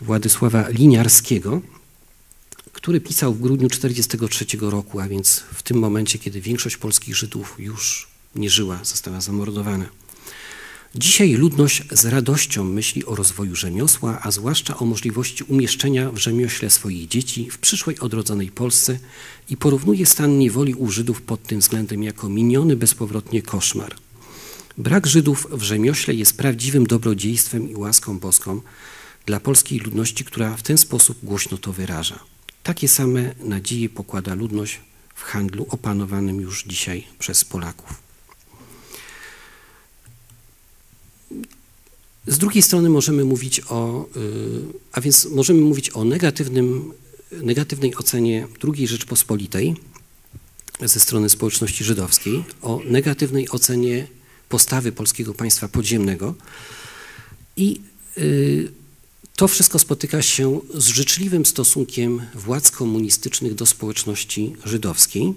Władysława 0.00 0.68
Liniarskiego, 0.68 1.60
który 2.72 3.00
pisał 3.00 3.34
w 3.34 3.40
grudniu 3.40 3.68
1943 3.68 4.70
roku, 4.70 5.00
a 5.00 5.08
więc 5.08 5.44
w 5.54 5.62
tym 5.62 5.78
momencie, 5.78 6.18
kiedy 6.18 6.40
większość 6.40 6.76
polskich 6.76 7.16
Żydów 7.16 7.54
już 7.58 8.08
nie 8.34 8.50
żyła, 8.50 8.78
została 8.84 9.20
zamordowana. 9.20 9.88
Dzisiaj 10.94 11.32
ludność 11.32 11.82
z 11.90 12.04
radością 12.04 12.64
myśli 12.64 13.04
o 13.04 13.14
rozwoju 13.14 13.54
rzemiosła, 13.54 14.20
a 14.22 14.30
zwłaszcza 14.30 14.76
o 14.78 14.84
możliwości 14.84 15.44
umieszczenia 15.44 16.10
w 16.10 16.18
rzemiośle 16.18 16.70
swoich 16.70 17.08
dzieci 17.08 17.50
w 17.50 17.58
przyszłej 17.58 17.98
odrodzonej 17.98 18.50
Polsce 18.50 18.98
i 19.50 19.56
porównuje 19.56 20.06
stan 20.06 20.38
niewoli 20.38 20.74
u 20.74 20.90
Żydów 20.90 21.22
pod 21.22 21.42
tym 21.42 21.60
względem 21.60 22.02
jako 22.02 22.28
miniony 22.28 22.76
bezpowrotnie 22.76 23.42
koszmar. 23.42 23.94
Brak 24.78 25.06
Żydów 25.06 25.46
w 25.50 25.62
rzemiośle 25.62 26.14
jest 26.14 26.36
prawdziwym 26.36 26.86
dobrodziejstwem 26.86 27.70
i 27.70 27.76
łaską 27.76 28.18
boską 28.18 28.60
dla 29.28 29.40
polskiej 29.40 29.78
ludności, 29.78 30.24
która 30.24 30.56
w 30.56 30.62
ten 30.62 30.78
sposób 30.78 31.18
głośno 31.22 31.58
to 31.58 31.72
wyraża. 31.72 32.18
Takie 32.62 32.88
same 32.88 33.34
nadzieje 33.40 33.88
pokłada 33.88 34.34
ludność 34.34 34.80
w 35.14 35.22
handlu 35.22 35.66
opanowanym 35.68 36.40
już 36.40 36.64
dzisiaj 36.64 37.04
przez 37.18 37.44
Polaków. 37.44 38.02
Z 42.26 42.38
drugiej 42.38 42.62
strony 42.62 42.88
możemy 42.88 43.24
mówić 43.24 43.60
o, 43.68 44.06
y, 44.16 44.20
a 44.92 45.00
więc 45.00 45.24
możemy 45.24 45.60
mówić 45.60 45.90
o 45.90 46.04
negatywnym, 46.04 46.92
negatywnej 47.32 47.96
ocenie 47.96 48.46
II 48.74 48.88
Rzeczpospolitej 48.88 49.76
ze 50.80 51.00
strony 51.00 51.28
społeczności 51.30 51.84
żydowskiej, 51.84 52.44
o 52.62 52.80
negatywnej 52.84 53.48
ocenie 53.50 54.06
postawy 54.48 54.92
polskiego 54.92 55.34
państwa 55.34 55.68
podziemnego 55.68 56.34
i 57.56 57.80
y, 58.18 58.77
to 59.38 59.48
wszystko 59.48 59.78
spotyka 59.78 60.22
się 60.22 60.60
z 60.74 60.86
życzliwym 60.86 61.46
stosunkiem 61.46 62.22
władz 62.34 62.70
komunistycznych 62.70 63.54
do 63.54 63.66
społeczności 63.66 64.56
żydowskiej. 64.64 65.34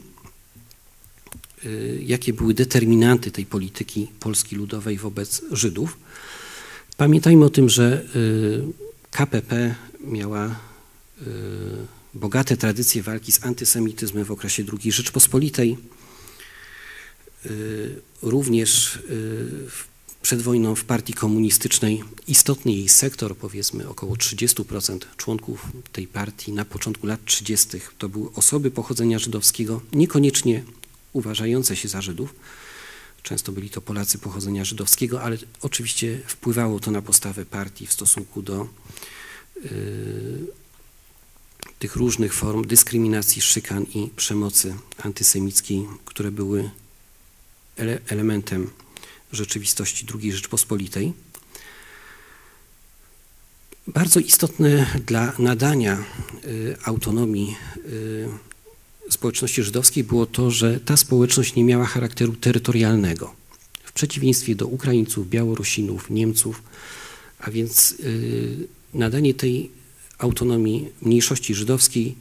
Y, 1.66 2.02
jakie 2.06 2.34
były 2.34 2.54
determinanty 2.54 3.32
tej 3.32 3.46
polityki 3.46 4.08
Polski 4.20 4.56
Ludowej 4.56 4.98
wobec 4.98 5.42
Żydów? 5.52 5.98
Pamiętajmy 6.98 7.46
o 7.46 7.50
tym, 7.50 7.70
że 7.70 8.06
y, 8.16 8.64
KPP 9.12 9.76
miała 10.00 10.46
y, 10.48 10.54
bogate 12.14 12.58
tradycje 12.58 13.04
walki 13.04 13.32
z 13.32 13.46
antysemityzmem 13.46 14.26
w 14.26 14.32
okresie 14.32 14.64
II 14.84 14.92
Rzeczpospolitej. 14.92 15.78
Również 18.22 19.00
przed 20.22 20.42
wojną 20.42 20.76
w 20.76 20.84
partii 20.84 21.14
komunistycznej 21.14 22.04
istotny 22.28 22.72
jej 22.72 22.90
sektor, 22.90 23.38
powiedzmy 23.38 23.90
około 23.90 24.16
30% 24.16 25.00
członków 25.18 25.68
tej 25.92 26.08
partii 26.08 26.52
na 26.52 26.66
początku 26.66 27.08
lat 27.08 27.26
30. 27.26 27.68
to 27.98 28.10
były 28.10 28.32
osoby 28.36 28.72
pochodzenia 28.72 29.20
żydowskiego, 29.20 29.82
niekoniecznie 29.94 30.64
uważające 31.14 31.76
się 31.76 31.88
za 31.88 32.02
Żydów, 32.02 32.36
Często 33.24 33.52
byli 33.52 33.70
to 33.70 33.82
Polacy 33.82 34.18
pochodzenia 34.18 34.66
żydowskiego, 34.66 35.22
ale 35.22 35.38
oczywiście 35.62 36.22
wpływało 36.28 36.80
to 36.80 36.92
na 36.92 37.02
postawę 37.02 37.46
partii 37.46 37.88
w 37.88 37.94
stosunku 37.94 38.42
do 38.42 38.68
y, 39.66 40.48
tych 41.80 41.96
różnych 41.96 42.34
form 42.34 42.68
dyskryminacji, 42.68 43.42
szykan 43.42 43.84
i 43.84 44.10
przemocy 44.16 44.76
antysemickiej, 44.98 45.88
które 46.06 46.32
były 46.32 46.70
ele 47.78 48.00
elementem 48.08 48.70
rzeczywistości 49.32 50.06
II 50.22 50.32
Rzeczpospolitej. 50.32 51.14
Bardzo 53.88 54.20
istotne 54.20 54.86
dla 55.06 55.34
nadania 55.40 56.04
y, 56.46 56.76
autonomii 56.86 57.56
y, 57.86 58.30
społeczności 59.10 59.64
żydowskiej 59.64 60.04
było 60.04 60.26
to, 60.26 60.52
że 60.52 60.80
ta 60.80 60.98
społeczność 60.98 61.56
nie 61.56 61.64
miała 61.64 61.86
charakteru 61.86 62.36
terytorialnego. 62.36 63.34
W 63.84 63.92
przeciwieństwie 63.92 64.56
do 64.56 64.68
Ukraińców, 64.68 65.30
Białorusinów, 65.30 66.10
Niemców, 66.10 66.64
a 67.40 67.52
więc 67.52 67.92
yy, 68.00 68.68
nadanie 68.94 69.34
tej 69.34 69.72
autonomii 70.18 70.90
mniejszości 71.02 71.56
żydowskiej 71.56 72.16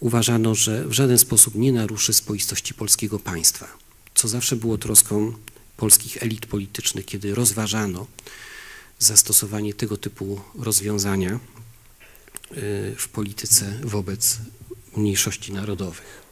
uważano, 0.00 0.54
że 0.54 0.88
w 0.88 0.92
żaden 0.92 1.18
sposób 1.18 1.54
nie 1.54 1.72
naruszy 1.72 2.12
spoistości 2.12 2.74
polskiego 2.74 3.18
państwa, 3.18 3.68
co 4.14 4.28
zawsze 4.28 4.56
było 4.56 4.78
troską 4.78 5.32
polskich 5.76 6.22
elit 6.22 6.46
politycznych, 6.46 7.06
kiedy 7.06 7.34
rozważano 7.34 8.06
zastosowanie 8.98 9.74
tego 9.74 9.96
typu 9.96 10.40
rozwiązania 10.58 11.30
y, 11.32 12.94
w 12.98 13.08
polityce 13.08 13.80
wobec 13.82 14.38
mniejszości 14.96 15.52
narodowych. 15.52 16.26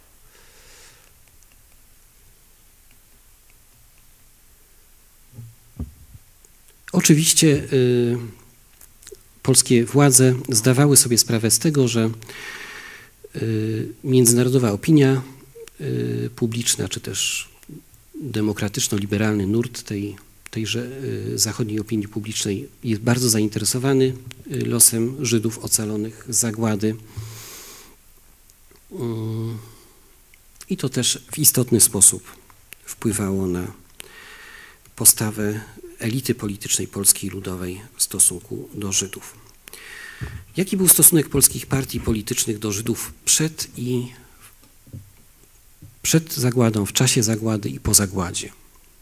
Oczywiście 6.92 7.46
y, 7.46 8.16
polskie 9.42 9.84
władze 9.84 10.34
zdawały 10.48 10.96
sobie 10.96 11.18
sprawę 11.18 11.50
z 11.50 11.58
tego, 11.58 11.88
że 11.88 12.10
y, 13.36 13.88
międzynarodowa 14.04 14.72
opinia 14.72 15.22
publiczna, 16.36 16.88
czy 16.88 17.00
też 17.00 17.48
demokratyczno-liberalny 18.20 19.46
nurt 19.46 19.82
tej, 19.82 20.16
tejże 20.50 20.86
y, 21.34 21.38
zachodniej 21.38 21.80
opinii 21.80 22.08
publicznej 22.08 22.68
jest 22.84 23.02
bardzo 23.02 23.28
zainteresowany 23.28 24.14
y, 24.52 24.66
losem 24.66 25.16
Żydów 25.24 25.58
ocalonych 25.58 26.26
z 26.28 26.38
zagłady 26.38 26.96
Mm. 28.94 29.58
I 30.68 30.76
to 30.76 30.88
też 30.88 31.18
w 31.32 31.38
istotny 31.38 31.80
sposób 31.80 32.22
wpływało 32.84 33.46
na 33.46 33.72
postawę 34.96 35.60
elity 35.98 36.34
politycznej 36.34 36.88
Polskiej 36.88 37.30
Ludowej 37.30 37.80
w 37.96 38.02
stosunku 38.02 38.68
do 38.74 38.92
Żydów. 38.92 39.34
Jaki 40.56 40.76
był 40.76 40.88
stosunek 40.88 41.28
polskich 41.28 41.66
partii 41.66 42.00
politycznych 42.00 42.58
do 42.58 42.72
Żydów 42.72 43.12
przed 43.24 43.68
i 43.76 44.12
przed 46.04 46.34
zagładą, 46.34 46.86
w 46.86 46.92
czasie 46.92 47.22
zagłady 47.22 47.68
i 47.68 47.80
po 47.80 47.94
zagładzie? 47.94 48.48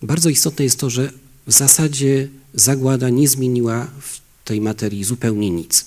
Bardzo 0.02 0.28
istotne 0.28 0.64
jest 0.64 0.78
to, 0.78 0.90
że 0.90 1.12
w 1.46 1.52
zasadzie 1.52 2.28
zagłada 2.54 3.10
nie 3.10 3.28
zmieniła 3.28 3.86
w 4.00 4.20
tej 4.44 4.60
materii 4.60 5.04
zupełnie 5.04 5.50
nic. 5.50 5.84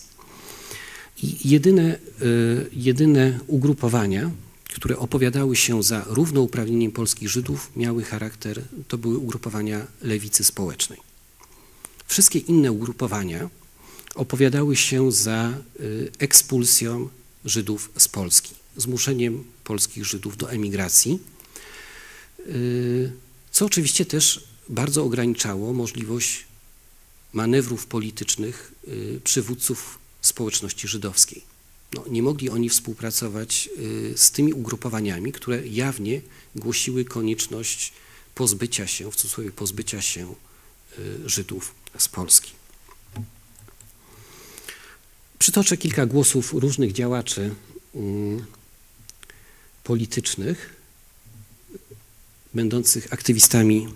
I 1.24 1.49
jedyne, 1.49 1.95
y, 2.22 2.70
jedyne 2.74 3.39
ugrupowania, 3.47 4.32
które 4.74 4.97
opowiadały 4.97 5.55
się 5.55 5.84
za 5.84 6.05
równouprawnieniem 6.07 6.91
polskich 6.91 7.30
Żydów, 7.30 7.72
miały 7.76 8.03
charakter, 8.03 8.61
to 8.88 8.97
były 8.97 9.18
ugrupowania 9.18 9.88
lewicy 10.01 10.43
społecznej. 10.43 10.99
Wszystkie 12.07 12.39
inne 12.39 12.72
ugrupowania 12.72 13.49
opowiadały 14.16 14.76
się 14.76 15.11
za 15.11 15.53
y, 15.80 16.11
ekspulsją 16.20 17.09
Żydów 17.45 17.91
z 17.97 18.07
Polski, 18.07 18.53
zmuszeniem 18.78 19.55
polskich 19.66 20.05
Żydów 20.05 20.38
do 20.38 20.51
emigracji, 20.51 21.20
y, 22.39 23.11
co 23.51 23.66
oczywiście 23.66 24.05
też 24.05 24.43
bardzo 24.70 25.03
ograniczało 25.03 25.74
możliwość 25.74 26.45
manewrów 27.34 27.86
politycznych 27.86 28.72
przywódców 29.24 29.99
społeczności 30.22 30.88
żydowskiej. 30.88 31.41
no, 31.93 32.03
nie 32.09 32.24
mogli 32.24 32.49
oni 32.49 32.70
współpracować 32.70 33.70
z 34.16 34.32
tymi 34.32 34.53
ugrupowaniami, 34.53 35.32
które 35.32 35.68
jawnie 35.68 36.22
głosiły 36.55 37.05
konieczność 37.05 37.93
pozbycia 38.36 38.88
się, 38.88 39.11
w 39.11 39.16
cudzysłowie 39.16 39.51
pozbycia 39.51 40.01
się 40.01 40.36
Żydów 41.26 41.76
z 41.97 42.07
Polski. 42.07 42.51
Przytoczę 45.39 45.78
kilka 45.78 46.05
głosów 46.05 46.53
różnych 46.53 46.93
działaczy 46.93 47.55
politycznych, 49.86 50.73
będących 52.53 53.13
aktywistami, 53.13 53.88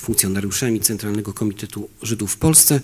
funkcjonariuszami 0.00 0.80
Centralnego 0.80 1.32
Komitetu 1.32 1.88
Żydów 2.02 2.32
w 2.32 2.36
Polsce. 2.36 2.80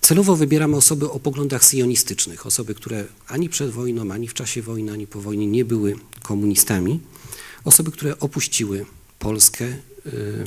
Celowo 0.00 0.36
wybieramy 0.36 0.76
osoby 0.76 1.10
o 1.10 1.20
poglądach 1.20 1.64
sionistycznych, 1.64 2.46
osoby, 2.46 2.74
które 2.74 3.04
ani 3.28 3.48
przed 3.48 3.70
wojną, 3.70 4.12
ani 4.12 4.28
w 4.28 4.34
czasie 4.34 4.62
wojny, 4.62 4.92
ani 4.92 5.06
po 5.06 5.20
wojnie 5.20 5.46
nie 5.46 5.64
były 5.64 5.96
komunistami, 6.22 7.00
osoby, 7.64 7.90
które 7.90 8.18
opuściły 8.18 8.86
Polskę 9.18 9.64
y, 9.64 10.44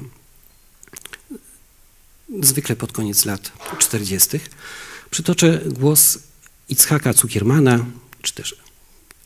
zwykle 2.43 2.75
pod 2.75 2.91
koniec 2.91 3.25
lat 3.25 3.51
40. 3.79 4.39
Przytoczę 5.11 5.61
głos 5.67 6.19
Itzhaka 6.69 7.13
Cukiermana, 7.13 7.85
czy 8.21 8.33
też 8.33 8.55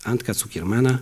Antka 0.03 0.33
Cukiermana, 0.33 0.99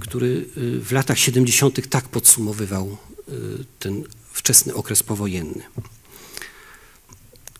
który 0.00 0.46
y, 0.56 0.80
w 0.80 0.92
latach 0.92 1.18
70. 1.18 1.88
tak 1.88 2.08
podsumowywał 2.08 2.96
y, 3.28 3.32
ten 3.78 4.04
wczesny 4.32 4.74
okres 4.74 5.02
powojenny. 5.02 5.62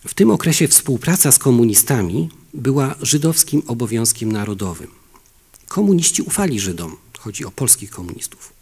W 0.07 0.13
tym 0.13 0.31
okresie 0.31 0.67
współpraca 0.67 1.31
z 1.31 1.39
komunistami 1.39 2.29
była 2.53 2.95
żydowskim 3.01 3.63
obowiązkiem 3.67 4.31
narodowym. 4.31 4.87
Komuniści 5.67 6.21
ufali 6.21 6.59
Żydom, 6.59 6.97
chodzi 7.19 7.45
o 7.45 7.51
polskich 7.51 7.89
komunistów. 7.89 8.53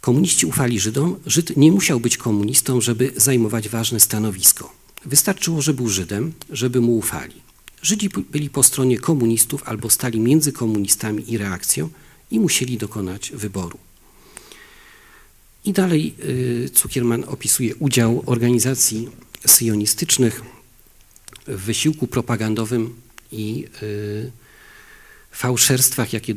Komuniści 0.00 0.46
ufali 0.46 0.80
Żydom, 0.80 1.16
Żyd 1.26 1.56
nie 1.56 1.72
musiał 1.72 2.00
być 2.00 2.16
komunistą, 2.16 2.80
żeby 2.80 3.12
zajmować 3.16 3.68
ważne 3.68 4.00
stanowisko. 4.00 4.72
Wystarczyło, 5.04 5.62
że 5.62 5.74
był 5.74 5.88
Żydem, 5.88 6.32
żeby 6.50 6.80
mu 6.80 6.96
ufali. 6.96 7.45
Żydzi 7.82 8.08
byli 8.30 8.50
po 8.50 8.62
stronie 8.62 8.98
komunistów 8.98 9.62
albo 9.68 9.90
stali 9.90 10.20
między 10.20 10.52
komunistami 10.52 11.32
i 11.32 11.38
reakcją 11.38 11.88
i 12.30 12.40
musieli 12.40 12.78
dokonać 12.78 13.32
wyboru. 13.34 13.78
I 15.64 15.72
dalej 15.72 16.14
y, 16.24 16.70
Cukierman 16.74 17.24
opisuje 17.24 17.76
udział 17.76 18.22
organizacji 18.26 19.08
syjonistycznych 19.46 20.42
w 21.46 21.60
wysiłku 21.60 22.06
propagandowym 22.06 22.94
i 23.32 23.66
y, 23.82 24.32
fałszerstwach, 25.30 26.12
jakie 26.12 26.34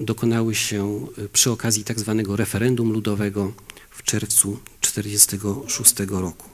dokonały 0.00 0.54
się 0.54 1.06
y, 1.18 1.28
przy 1.28 1.50
okazji 1.50 1.84
tak 1.84 2.00
zwanego 2.00 2.36
referendum 2.36 2.92
ludowego 2.92 3.52
w 3.90 4.02
czerwcu 4.02 4.58
1946 4.80 5.94
roku. 6.10 6.49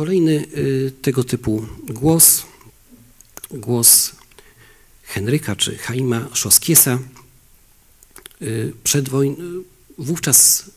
Kolejny 0.00 0.46
y, 0.56 0.92
tego 1.02 1.24
typu 1.24 1.66
głos, 1.88 2.42
głos 3.50 4.12
Henryka 5.02 5.56
czy 5.56 5.78
Haima 5.78 6.28
Szoskiesa, 6.32 6.98
y, 8.42 8.72
przed 8.84 9.08
wojną, 9.08 9.36
wówczas 9.98 10.70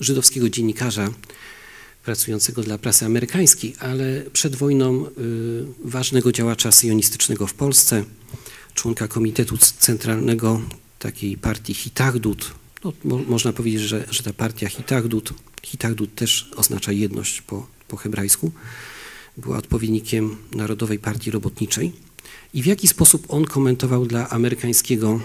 żydowskiego 0.00 0.50
dziennikarza 0.50 1.12
pracującego 2.04 2.62
dla 2.62 2.78
prasy 2.78 3.06
amerykańskiej, 3.06 3.74
ale 3.78 4.24
przed 4.32 4.56
wojną 4.56 5.06
y, 5.06 5.10
ważnego 5.84 6.32
działacza 6.32 6.72
syjonistycznego 6.72 7.46
w 7.46 7.54
Polsce, 7.54 8.04
członka 8.74 9.08
Komitetu 9.08 9.58
Centralnego 9.58 10.62
takiej 10.98 11.36
partii 11.36 11.74
Hitagdut. 11.74 12.50
No, 12.84 12.92
mo, 13.04 13.18
można 13.18 13.52
powiedzieć, 13.52 13.80
że, 13.80 14.06
że 14.10 14.22
ta 14.22 14.32
partia 14.32 14.68
Hitagdut, 14.68 15.34
Hitagdut 15.62 16.14
też 16.14 16.50
oznacza 16.56 16.92
jedność 16.92 17.42
po 17.42 17.79
po 17.90 17.96
hebrajsku, 17.96 18.52
była 19.36 19.58
odpowiednikiem 19.58 20.36
Narodowej 20.52 20.98
Partii 20.98 21.30
Robotniczej 21.30 21.92
i 22.54 22.62
w 22.62 22.66
jaki 22.66 22.88
sposób 22.88 23.26
on 23.28 23.44
komentował 23.44 24.06
dla 24.06 24.28
amerykańskiego 24.28 25.20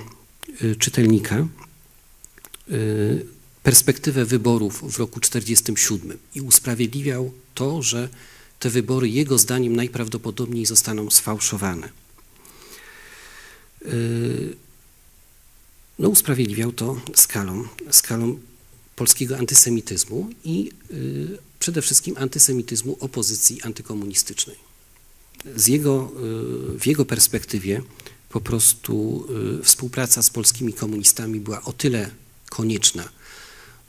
y, 0.63 0.75
czytelnika 0.75 1.47
y, 2.71 3.25
perspektywę 3.63 4.25
wyborów 4.25 4.93
w 4.93 4.99
roku 4.99 5.19
1947 5.19 6.17
i 6.35 6.41
usprawiedliwiał 6.41 7.31
to, 7.53 7.81
że 7.81 8.09
te 8.59 8.69
wybory 8.69 9.09
jego 9.09 9.37
zdaniem 9.37 9.75
najprawdopodobniej 9.75 10.65
zostaną 10.65 11.09
sfałszowane. 11.09 11.89
Y, 13.85 14.55
no, 15.99 16.09
usprawiedliwiał 16.09 16.71
to 16.71 17.01
skalą, 17.15 17.63
skalą 17.91 18.39
polskiego 18.95 19.37
antysemityzmu 19.37 20.29
i 20.43 20.71
przede 21.65 21.81
wszystkim 21.81 22.15
antysemityzmu 22.17 22.97
opozycji 22.99 23.61
antykomunistycznej. 23.61 24.55
Z 25.55 25.67
jego, 25.67 26.11
y, 26.75 26.79
w 26.79 26.87
jego 26.87 27.05
perspektywie 27.05 27.81
po 28.29 28.41
prostu 28.41 29.25
y, 29.59 29.63
współpraca 29.63 30.23
z 30.23 30.29
polskimi 30.29 30.73
komunistami 30.73 31.39
była 31.39 31.61
o 31.61 31.73
tyle 31.73 32.11
konieczna, 32.49 33.09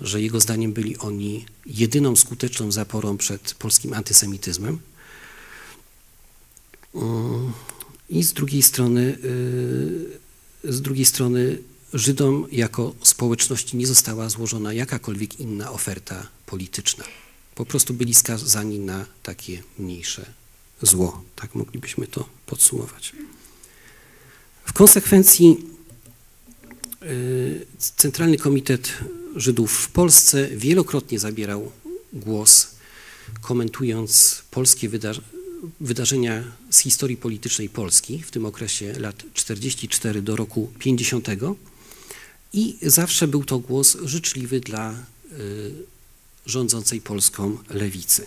że 0.00 0.22
jego 0.22 0.40
zdaniem 0.40 0.72
byli 0.72 0.98
oni 0.98 1.46
jedyną 1.66 2.16
skuteczną 2.16 2.72
zaporą 2.72 3.16
przed 3.16 3.54
polskim 3.54 3.92
antysemityzmem. 3.92 4.78
Y, 6.94 6.98
I 8.08 8.22
z 8.22 8.32
drugiej 8.32 8.62
strony, 8.62 9.18
z 10.64 10.80
drugiej 10.80 11.04
strony 11.04 11.58
Żydom 11.92 12.46
jako 12.52 12.94
społeczności 13.02 13.76
nie 13.76 13.86
została 13.86 14.28
złożona 14.28 14.72
jakakolwiek 14.72 15.40
inna 15.40 15.72
oferta 15.72 16.26
polityczna 16.46 17.04
po 17.56 17.64
prostu 17.66 17.94
byli 17.94 18.14
skazani 18.14 18.78
na 18.78 19.06
takie 19.22 19.62
mniejsze 19.78 20.26
zło. 20.82 21.22
Tak 21.36 21.54
moglibyśmy 21.54 22.06
to 22.06 22.28
podsumować. 22.46 23.12
W 24.64 24.72
konsekwencji 24.72 25.56
y, 27.02 27.66
Centralny 27.78 28.38
Komitet 28.38 28.92
Żydów 29.36 29.72
w 29.72 29.88
Polsce 29.88 30.48
wielokrotnie 30.48 31.18
zabierał 31.18 31.72
głos, 32.12 32.70
komentując 33.40 34.42
polskie 34.50 34.88
wydarzenia 35.80 36.44
z 36.70 36.78
historii 36.78 37.16
politycznej 37.16 37.68
Polski 37.68 38.22
w 38.22 38.30
tym 38.30 38.46
okresie 38.46 38.92
lat 38.98 39.22
44 39.34 40.22
do 40.22 40.36
roku 40.36 40.72
50 40.78 41.28
i 42.52 42.78
zawsze 42.82 43.28
był 43.28 43.44
to 43.44 43.58
głos 43.58 43.96
życzliwy 44.04 44.60
dla 44.60 44.94
y, 45.32 45.95
rządzącej 46.46 47.00
Polską 47.00 47.58
lewicy. 47.70 48.26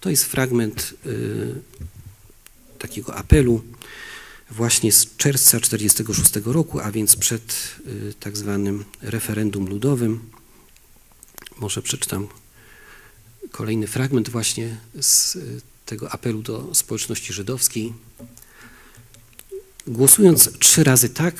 To 0.00 0.10
jest 0.10 0.24
fragment 0.24 0.94
y, 1.06 1.54
takiego 2.78 3.14
apelu 3.14 3.62
właśnie 4.50 4.92
z 4.92 5.16
czerwca 5.16 5.60
1946 5.60 6.46
roku, 6.46 6.80
a 6.80 6.92
więc 6.92 7.16
przed 7.16 7.74
y, 7.86 8.14
tak 8.20 8.36
zwanym 8.36 8.84
referendum 9.02 9.68
ludowym. 9.68 10.30
Może 11.58 11.82
przeczytam 11.82 12.28
kolejny 13.50 13.86
fragment 13.86 14.28
właśnie 14.28 14.76
z 15.00 15.36
y, 15.36 15.60
tego 15.86 16.12
apelu 16.12 16.42
do 16.42 16.74
społeczności 16.74 17.32
żydowskiej. 17.32 17.92
Głosując 19.86 20.58
trzy 20.58 20.84
razy 20.84 21.08
tak, 21.08 21.34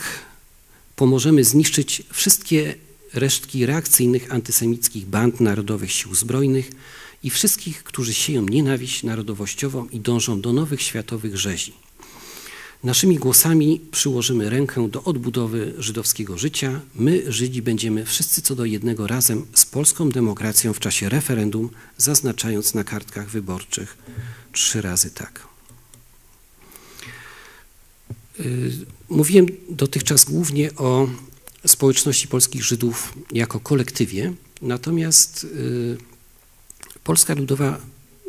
pomożemy 0.97 1.45
zniszczyć 1.45 2.03
wszystkie 2.13 2.75
resztki 3.15 3.67
reakcyjnych 3.67 4.33
antysemickich 4.33 5.07
band 5.07 5.41
narodowych 5.41 5.93
sił 5.93 6.15
zbrojnych 6.15 6.71
i 7.23 7.31
wszystkich, 7.31 7.85
którzy 7.85 8.15
sieją 8.15 8.43
nienawiść 8.43 9.03
narodowościową 9.03 9.89
i 9.89 10.01
dążą 10.01 10.41
do 10.41 10.53
nowych 10.53 10.83
światowych 10.83 11.37
rzezi. 11.37 11.73
Naszymi 12.85 13.19
głosami 13.19 13.81
przyłożymy 13.91 14.51
rękę 14.51 14.89
do 14.89 15.05
odbudowy 15.05 15.75
żydowskiego 15.79 16.39
życia. 16.39 16.81
My, 16.95 17.33
Żydzi, 17.33 17.63
będziemy 17.63 18.05
wszyscy 18.05 18.43
co 18.43 18.55
do 18.55 18.65
jednego 18.65 19.07
razem 19.07 19.47
z 19.55 19.67
polską 19.67 20.11
demokracją 20.11 20.73
w 20.73 20.81
czasie 20.81 21.09
referendum, 21.09 21.71
zaznaczając 21.97 22.75
na 22.75 22.85
kartkach 22.85 23.31
wyborczych 23.31 23.99
trzy 24.53 24.83
razy 24.83 25.11
tak. 25.11 25.47
Y, 28.41 28.73
mówiłem 29.09 29.47
dotychczas 29.69 30.25
głównie 30.25 30.75
o 30.75 31.09
społeczności 31.67 32.29
polskich 32.29 32.65
Żydów 32.65 33.15
jako 33.33 33.61
kolektywie, 33.61 34.33
natomiast 34.63 35.45
y, 35.45 35.97
Polska 37.05 37.35
Ludowa 37.35 37.81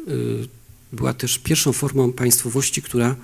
y, 0.07 0.47
była 0.93 1.13
też 1.13 1.39
pierwszą 1.39 1.73
formą 1.73 2.13
państwowości, 2.13 2.81
która 2.81 3.15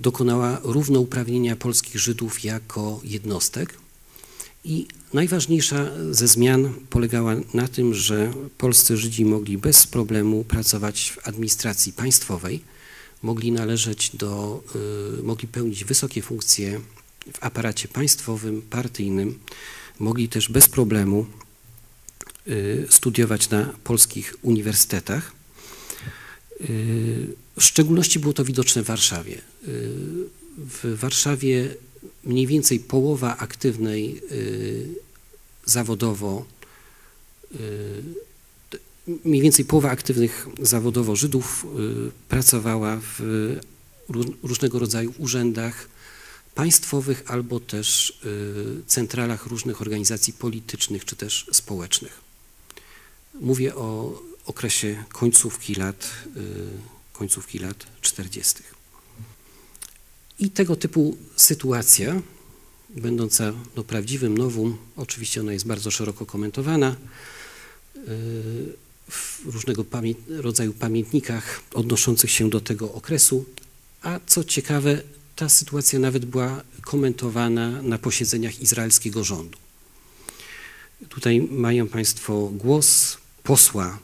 dokonała 0.00 0.60
równouprawnienia 0.62 1.56
polskich 1.56 1.98
Żydów 1.98 2.44
jako 2.44 3.00
jednostek. 3.04 3.74
I 4.64 4.86
najważniejsza 5.12 5.86
ze 6.10 6.28
zmian 6.28 6.74
polegała 6.90 7.36
na 7.54 7.68
tym, 7.68 7.94
że 7.94 8.32
polscy 8.58 8.96
Żydzi 8.96 9.24
mogli 9.24 9.58
bez 9.58 9.86
problemu 9.86 10.44
pracować 10.44 11.10
w 11.10 11.28
administracji 11.28 11.92
państwowej, 11.92 12.60
mogli 13.22 13.52
należeć 13.52 14.16
do, 14.16 14.62
y, 15.20 15.22
mogli 15.22 15.48
pełnić 15.48 15.84
wysokie 15.84 16.22
funkcje 16.22 16.80
w 17.32 17.44
aparacie 17.44 17.88
państwowym, 17.88 18.62
partyjnym, 18.62 19.38
mogli 19.98 20.28
też 20.28 20.48
bez 20.48 20.68
problemu 20.68 21.26
y, 22.48 22.86
studiować 22.90 23.50
na 23.50 23.74
polskich 23.84 24.34
uniwersytetach. 24.42 25.32
W 27.56 27.62
szczególności 27.64 28.18
było 28.18 28.32
to 28.32 28.44
widoczne 28.44 28.82
w 28.82 28.86
Warszawie. 28.86 29.40
W 30.58 30.96
Warszawie 31.00 31.74
mniej 32.24 32.46
więcej 32.46 32.80
połowa 32.80 33.36
aktywnej 33.36 34.22
zawodowo 35.64 36.46
mniej 39.24 39.42
więcej 39.42 39.64
połowa 39.64 39.90
aktywnych 39.90 40.48
zawodowo 40.62 41.16
Żydów 41.16 41.66
y, 42.08 42.10
pracowała 42.28 43.00
w 43.00 43.20
różnego 44.42 44.78
rodzaju 44.78 45.14
urzędach 45.18 45.88
państwowych 46.58 47.22
albo 47.26 47.60
też 47.60 48.10
y, 48.10 48.82
centralach 48.86 49.46
różnych 49.46 49.82
organizacji 49.82 50.32
politycznych 50.32 51.04
czy 51.04 51.16
też 51.16 51.46
społecznych. 51.52 52.20
Mówię 53.40 53.74
o 53.74 54.20
okresie 54.46 55.04
końcówki 55.08 55.74
lat, 55.74 56.10
y, 56.36 56.40
końcówki 57.12 57.58
lat 57.58 57.86
40. 58.00 58.62
I 60.38 60.50
tego 60.50 60.76
typu 60.76 61.16
sytuacja, 61.36 62.22
będąca 62.90 63.52
no, 63.76 63.84
prawdziwym 63.84 64.38
nowum, 64.38 64.78
oczywiście 64.96 65.40
ona 65.40 65.52
jest 65.52 65.66
bardzo 65.66 65.90
szeroko 65.90 66.26
komentowana, 66.26 66.96
w 69.08 69.40
różnego 69.44 69.84
pamię 69.84 70.14
rodzaju 70.28 70.72
pamiętnikach 70.72 71.60
odnoszących 71.74 72.30
się 72.30 72.50
do 72.50 72.60
tego 72.60 72.92
okresu, 72.92 73.44
a 74.02 74.20
co 74.26 74.44
ciekawe, 74.44 75.02
ta 75.38 75.48
sytuacja 75.48 75.98
nawet 75.98 76.24
była 76.24 76.62
komentowana 76.82 77.82
na 77.82 77.98
posiedzeniach 77.98 78.60
izraelskiego 78.60 79.24
rządu. 79.24 79.58
Tutaj 81.08 81.40
mają 81.40 81.88
Państwo 81.88 82.50
głos 82.52 83.18
posła 83.42 83.98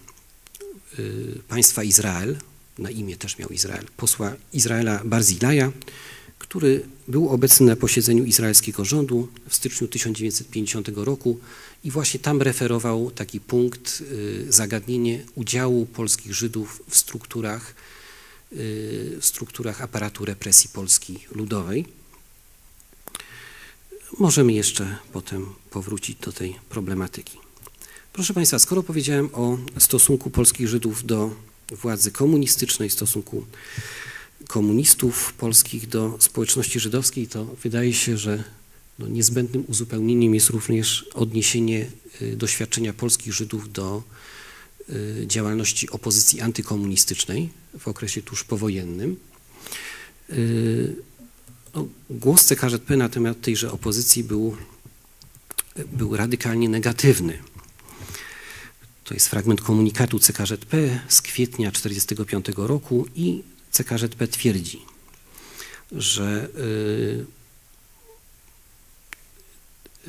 y, 0.98 1.38
państwa 1.48 1.82
Izrael, 1.82 2.36
na 2.78 2.90
imię 2.90 3.16
też 3.16 3.38
miał 3.38 3.48
Izrael, 3.48 3.86
posła 3.96 4.36
Izraela 4.52 5.00
Barzilaja, 5.04 5.72
który 6.38 6.86
był 7.08 7.28
obecny 7.28 7.66
na 7.66 7.76
posiedzeniu 7.76 8.24
izraelskiego 8.24 8.84
rządu 8.84 9.28
w 9.48 9.54
styczniu 9.54 9.88
1950 9.88 10.88
roku 10.94 11.38
i 11.84 11.90
właśnie 11.90 12.20
tam 12.20 12.42
referował 12.42 13.10
taki 13.10 13.40
punkt, 13.40 14.00
y, 14.00 14.46
zagadnienie 14.52 15.24
udziału 15.34 15.86
polskich 15.86 16.34
Żydów 16.34 16.82
w 16.88 16.96
strukturach, 16.96 17.74
strukturach 19.20 19.82
aparatu 19.82 20.24
represji 20.24 20.70
Polski 20.72 21.18
Ludowej. 21.30 21.84
Możemy 24.18 24.52
jeszcze 24.52 24.96
potem 25.12 25.46
powrócić 25.70 26.18
do 26.18 26.32
tej 26.32 26.56
problematyki. 26.68 27.38
Proszę 28.12 28.34
Państwa, 28.34 28.58
skoro 28.58 28.82
powiedziałem 28.82 29.30
o 29.32 29.58
stosunku 29.78 30.30
polskich 30.30 30.68
Żydów 30.68 31.06
do 31.06 31.34
władzy 31.70 32.10
komunistycznej, 32.10 32.90
stosunku 32.90 33.46
komunistów 34.48 35.32
polskich 35.32 35.88
do 35.88 36.16
społeczności 36.18 36.80
żydowskiej, 36.80 37.28
to 37.28 37.44
wydaje 37.44 37.94
się, 37.94 38.18
że 38.18 38.44
no, 38.98 39.08
niezbędnym 39.08 39.64
uzupełnieniem 39.68 40.34
jest 40.34 40.50
również 40.50 41.08
odniesienie 41.14 41.90
y, 42.22 42.36
doświadczenia 42.36 42.92
polskich 42.92 43.32
Żydów 43.32 43.72
do 43.72 44.02
y, 44.02 44.23
działalności 45.26 45.90
opozycji 45.90 46.40
antykomunistycznej 46.40 47.50
w 47.78 47.88
okresie 47.88 48.22
tuż 48.22 48.44
powojennym. 48.44 49.16
Y, 50.30 50.96
no, 51.74 51.86
głos 52.10 52.44
CKZP 52.44 52.96
na 52.96 53.08
temat 53.08 53.40
tejże 53.40 53.72
opozycji 53.72 54.24
był, 54.24 54.56
był 55.92 56.16
radykalnie 56.16 56.68
negatywny. 56.68 57.38
To 59.04 59.14
jest 59.14 59.28
fragment 59.28 59.60
komunikatu 59.60 60.18
CKZP 60.18 61.00
z 61.08 61.22
kwietnia 61.22 61.70
1945 61.70 62.46
roku 62.56 63.06
i 63.14 63.42
CKZP 63.70 64.28
twierdzi, 64.28 64.82
że 65.92 66.48
y, 66.58 67.26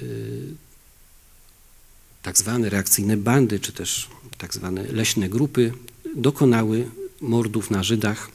y, 0.03 0.55
tak 2.21 2.37
zwane 2.37 2.69
reakcyjne 2.69 3.17
bandy, 3.17 3.59
czy 3.59 3.73
też 3.73 4.09
tak 4.37 4.53
zwane 4.53 4.83
leśne 4.83 5.29
grupy 5.29 5.73
dokonały 6.15 6.89
mordów 7.21 7.71
na 7.71 7.83
Żydach 7.83 8.29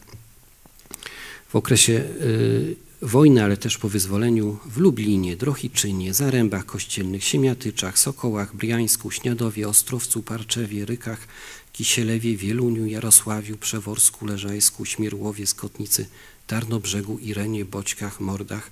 w 1.48 1.56
okresie 1.56 1.92
y, 1.92 2.76
wojny, 3.02 3.44
ale 3.44 3.56
też 3.56 3.78
po 3.78 3.88
wyzwoleniu 3.88 4.58
w 4.66 4.78
Lublinie, 4.78 5.36
Drohiczynie, 5.36 6.14
Zarębach 6.14 6.66
Kościelnych, 6.66 7.24
Siemiatyczach, 7.24 7.98
Sokołach, 7.98 8.56
Briańsku, 8.56 9.10
Śniadowie, 9.10 9.68
Ostrowcu, 9.68 10.22
Parczewie, 10.22 10.84
Rykach, 10.84 11.28
Kisielewie, 11.72 12.36
Wieluniu, 12.36 12.86
Jarosławiu, 12.86 13.56
Przeworsku, 13.56 14.26
Leżajsku, 14.26 14.84
Śmierłowie, 14.84 15.46
Skotnicy, 15.46 16.06
Tarnobrzegu, 16.46 17.18
Irenie, 17.18 17.64
Boćkach, 17.64 18.20
Mordach, 18.20 18.70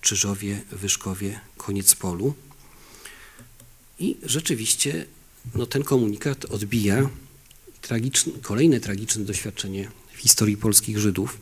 Czyżowie, 0.00 0.62
Wyszkowie, 0.72 1.40
Koniec-Polu. 1.58 2.32
I 3.98 4.16
rzeczywiście 4.22 5.06
no, 5.54 5.66
ten 5.66 5.82
komunikat 5.82 6.44
odbija 6.44 7.10
tragiczne, 7.80 8.32
kolejne 8.42 8.80
tragiczne 8.80 9.24
doświadczenie 9.24 9.90
w 10.14 10.18
historii 10.18 10.56
polskich 10.56 10.98
Żydów 10.98 11.38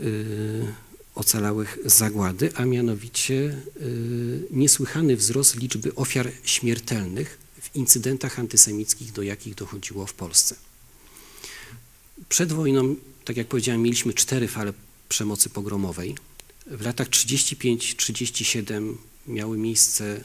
yy, 0.00 0.08
ocalałych 1.14 1.78
z 1.84 1.94
zagłady, 1.94 2.50
a 2.54 2.64
mianowicie 2.64 3.34
yy, 3.34 4.42
niesłychany 4.50 5.16
wzrost 5.16 5.56
liczby 5.56 5.94
ofiar 5.94 6.30
śmiertelnych 6.44 7.38
w 7.60 7.76
incydentach 7.76 8.38
antysemickich, 8.38 9.12
do 9.12 9.22
jakich 9.22 9.54
dochodziło 9.54 10.06
w 10.06 10.14
Polsce. 10.14 10.56
Przed 12.28 12.52
wojną, 12.52 12.96
tak 13.24 13.36
jak 13.36 13.46
powiedziałem, 13.46 13.82
mieliśmy 13.82 14.14
cztery 14.14 14.48
fale 14.48 14.72
przemocy 15.08 15.50
pogromowej. 15.50 16.14
W 16.66 16.82
latach 16.82 17.08
35-37 17.08 18.94
miały 19.26 19.58
miejsce 19.58 20.24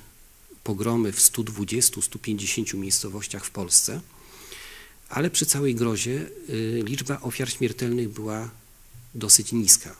pogromy 0.64 1.12
w 1.12 1.20
120-150 1.20 2.76
miejscowościach 2.76 3.46
w 3.46 3.52
Polsce, 3.52 4.02
ale 5.10 5.30
przy 5.30 5.46
całej 5.46 5.76
grozie 5.76 6.30
y, 6.50 6.84
liczba 6.86 7.22
ofiar 7.22 7.50
śmiertelnych 7.50 8.10
była 8.10 8.50
dosyć 9.16 9.52
niska. 9.52 9.96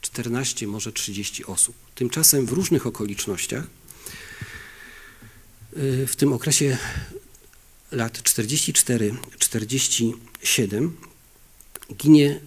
14, 0.00 0.66
może 0.66 0.92
30 0.92 1.44
osób. 1.44 1.76
Tymczasem 1.94 2.46
w 2.46 2.52
różnych 2.52 2.86
okolicznościach 2.86 3.66
w 6.06 6.16
tym 6.16 6.32
okresie 6.32 6.78
lat 7.92 8.18
44-47 8.18 10.90
ginie 11.96 12.40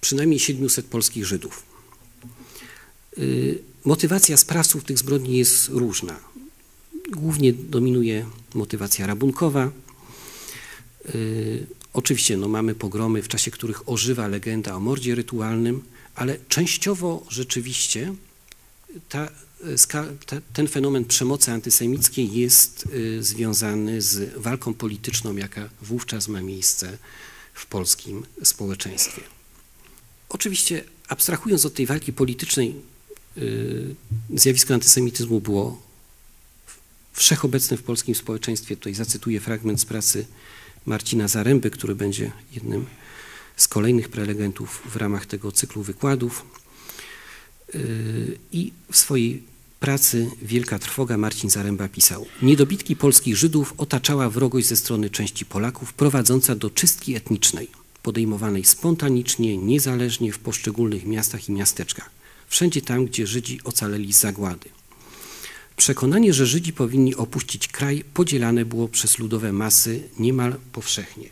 przynajmniej 0.00 0.40
700 0.40 0.86
polskich 0.86 1.26
Żydów. 1.26 1.62
Y, 3.18 3.58
motywacja 3.84 4.36
sprawców 4.36 4.84
tych 4.84 4.98
zbrodni 4.98 5.38
jest 5.38 5.68
różna. 5.68 6.20
Głównie 7.10 7.52
dominuje 7.52 8.26
motywacja 8.54 9.06
rabunkowa. 9.06 9.70
Y, 11.14 11.66
oczywiście 11.92 12.36
no, 12.36 12.48
mamy 12.48 12.74
pogromy, 12.74 13.22
w 13.22 13.28
czasie 13.28 13.50
których 13.50 13.88
ożywa 13.88 14.28
legenda 14.28 14.74
o 14.74 14.80
mordzie 14.80 15.14
rytualnym, 15.14 15.82
ale 16.14 16.38
częściowo 16.48 17.26
rzeczywiście 17.28 18.14
ta 19.08 19.28
ten 20.52 20.68
fenomen 20.68 21.04
przemocy 21.04 21.52
antysemickiej 21.52 22.32
jest 22.32 22.88
y, 22.92 23.22
związany 23.22 24.02
z 24.02 24.38
walką 24.38 24.74
polityczną, 24.74 25.36
jaka 25.36 25.68
wówczas 25.82 26.28
ma 26.28 26.42
miejsce 26.42 26.98
w 27.54 27.66
polskim 27.66 28.26
społeczeństwie. 28.42 29.22
Oczywiście, 30.28 30.84
abstrahując 31.08 31.64
od 31.64 31.74
tej 31.74 31.86
walki 31.86 32.12
politycznej, 32.12 32.74
y, 33.36 33.94
zjawisko 34.34 34.74
antysemityzmu 34.74 35.40
było 35.40 35.87
wszechobecne 37.18 37.76
w 37.76 37.82
polskim 37.82 38.14
społeczeństwie. 38.14 38.76
Tutaj 38.76 38.94
zacytuję 38.94 39.40
fragment 39.40 39.80
z 39.80 39.84
pracy 39.84 40.26
Marcina 40.86 41.28
Zaręby, 41.28 41.70
który 41.70 41.94
będzie 41.94 42.32
jednym 42.52 42.86
z 43.56 43.68
kolejnych 43.68 44.08
prelegentów 44.08 44.82
w 44.86 44.96
ramach 44.96 45.26
tego 45.26 45.52
cyklu 45.52 45.82
wykładów. 45.82 46.44
Y, 47.74 48.38
I 48.52 48.72
w 48.92 48.96
swojej 48.96 49.42
pracy 49.80 50.30
Wielka 50.42 50.78
Trwoga 50.78 51.16
Marcin 51.16 51.50
Zaręba 51.50 51.88
pisał 51.88 52.26
Niedobitki 52.42 52.96
polskich 52.96 53.36
Żydów 53.36 53.74
otaczała 53.78 54.30
wrogość 54.30 54.66
ze 54.66 54.76
strony 54.76 55.10
części 55.10 55.44
Polaków 55.44 55.92
prowadząca 55.92 56.54
do 56.54 56.70
czystki 56.70 57.16
etnicznej, 57.16 57.68
podejmowanej 58.02 58.64
spontanicznie, 58.64 59.56
niezależnie 59.56 60.32
w 60.32 60.38
poszczególnych 60.38 61.06
miastach 61.06 61.48
i 61.48 61.52
miasteczkach, 61.52 62.10
wszędzie 62.48 62.82
tam, 62.82 63.06
gdzie 63.06 63.26
Żydzi 63.26 63.60
ocaleli 63.64 64.12
z 64.12 64.20
zagłady. 64.20 64.77
Przekonanie, 65.78 66.34
że 66.34 66.46
Żydzi 66.46 66.72
powinni 66.72 67.14
opuścić 67.14 67.68
kraj, 67.68 68.04
podzielane 68.14 68.64
było 68.64 68.88
przez 68.88 69.18
ludowe 69.18 69.52
masy 69.52 70.08
niemal 70.18 70.56
powszechnie. 70.72 71.28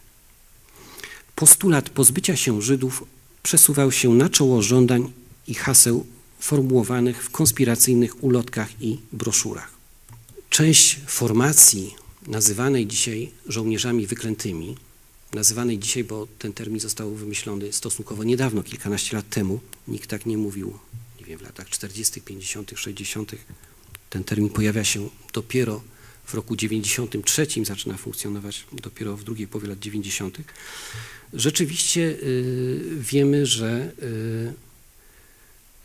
postulat 1.35 1.91
pozbycia 1.91 2.37
się 2.37 2.63
Żydów 2.63 3.05
przesuwał 3.43 3.93
się 3.93 4.15
na 4.15 4.29
czoło 4.29 4.63
żądań 4.63 5.13
i 5.47 5.55
haseł 5.55 6.07
formułowanych 6.41 7.25
w 7.25 7.31
konspiracyjnych 7.31 8.25
ulotkach 8.25 8.83
i 8.83 8.99
broszurach. 9.13 9.71
Część 10.51 11.01
formacji 11.07 11.95
nazywanej 12.27 12.87
dzisiaj 12.87 13.31
żołnierzami 13.47 14.07
wyklętymi, 14.07 14.77
nazywanej 15.33 15.79
dzisiaj, 15.79 16.05
bo 16.05 16.27
ten 16.39 16.53
termin 16.53 16.81
został 16.81 17.15
wymyślony 17.15 17.73
stosunkowo 17.73 18.25
niedawno, 18.25 18.63
kilkanaście 18.63 19.17
lat 19.17 19.29
temu, 19.29 19.61
nikt 19.89 20.11
tak 20.11 20.27
nie 20.27 20.39
mówił, 20.39 20.79
nie 21.21 21.27
wiem, 21.27 21.39
w 21.39 21.43
latach 21.43 21.69
40., 21.69 22.21
50., 22.21 22.73
60. 22.77 23.33
Ten 24.17 24.25
termin 24.25 24.51
pojawia 24.51 24.85
się 24.85 25.09
dopiero 25.33 25.83
w 26.27 26.35
roku 26.35 26.57
93, 26.57 27.47
zaczyna 27.65 27.97
funkcjonować 27.97 28.65
dopiero 28.73 29.17
w 29.17 29.25
drugiej 29.25 29.49
połowie 29.49 29.69
lat 29.69 29.79
90. 29.79 30.39
Rzeczywiście 31.33 32.01
y, 32.01 32.81
wiemy, 33.01 33.47
że 33.47 33.93
y, 34.03 34.53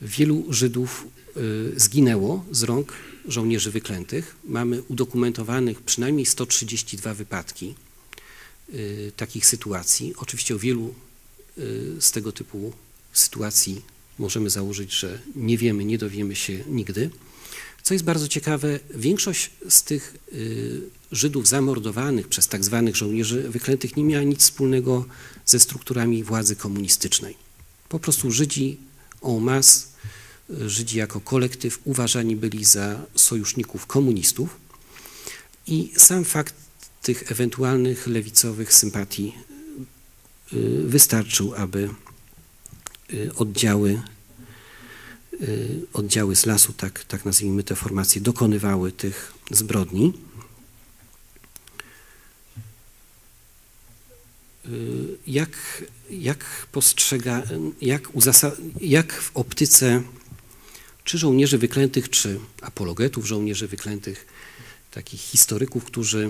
wielu 0.01 0.45
Żydów 0.49 1.07
y, 1.37 1.79
zginęło 1.79 2.45
z 2.51 2.63
rąk 2.63 2.93
żołnierzy 3.27 3.71
wyklętych. 3.71 4.35
Mamy 4.43 4.81
udokumentowanych 4.81 5.81
przynajmniej 5.81 6.25
132 6.25 7.13
wypadki 7.13 7.75
takich 9.15 9.45
sytuacji. 9.45 10.13
Oczywiście 10.17 10.55
o 10.55 10.59
wielu 10.59 10.93
z 11.99 12.11
tego 12.11 12.31
typu 12.31 12.73
sytuacji 13.13 13.81
możemy 14.19 14.49
założyć, 14.49 14.93
że 14.93 15.21
nie 15.35 15.57
wiemy, 15.57 15.85
nie 15.85 15.97
dowiemy 15.97 16.35
się 16.35 16.63
nigdy. 16.67 17.09
Co 17.83 17.93
jest 17.93 18.05
bardzo 18.05 18.27
ciekawe, 18.27 18.79
większość 18.95 19.51
z 19.69 19.83
tych 19.83 20.15
Żydów 21.11 21.47
zamordowanych 21.47 22.27
przez 22.27 22.47
tak 22.47 22.63
zwanych 22.63 22.95
żołnierzy 22.95 23.49
wyklętych 23.49 23.97
nie 23.97 24.03
miała 24.03 24.23
nic 24.23 24.41
wspólnego 24.41 25.05
ze 25.45 25.59
strukturami 25.59 26.23
władzy 26.23 26.55
komunistycznej. 26.55 27.35
Po 27.89 27.99
prostu 27.99 28.31
Żydzi 28.31 28.77
en 29.23 29.41
masse 29.41 29.91
Żydzi 30.67 30.97
jako 30.97 31.21
kolektyw 31.21 31.79
uważani 31.83 32.35
byli 32.35 32.65
za 32.65 33.01
sojuszników 33.15 33.85
komunistów 33.85 34.57
i 35.67 35.91
sam 35.97 36.25
fakt 36.25 36.55
tych 37.01 37.31
ewentualnych 37.31 38.07
lewicowych 38.07 38.73
sympatii 38.73 39.33
y, 40.53 40.83
wystarczył, 40.87 41.53
aby 41.55 41.89
y, 43.13 43.31
oddziały, 43.35 43.89
y, 43.91 44.01
oddziały 45.93 46.35
z 46.35 46.45
lasu, 46.45 46.73
tak, 46.73 47.03
tak 47.03 47.25
nazwijmy 47.25 47.63
te 47.63 47.75
formacje, 47.75 48.21
dokonywały 48.21 48.91
tych 48.91 49.33
zbrodni. 49.51 50.13
Jak, 55.27 55.83
jak 56.09 56.67
postrzega, 56.71 57.43
jak, 57.81 58.09
jak 58.81 59.13
w 59.13 59.31
optyce 59.33 60.03
czy 61.03 61.17
żołnierzy 61.17 61.57
wyklętych, 61.57 62.09
czy 62.09 62.39
apologetów 62.61 63.25
żołnierzy 63.25 63.67
wyklętych, 63.67 64.25
takich 64.91 65.21
historyków, 65.21 65.85
którzy 65.85 66.29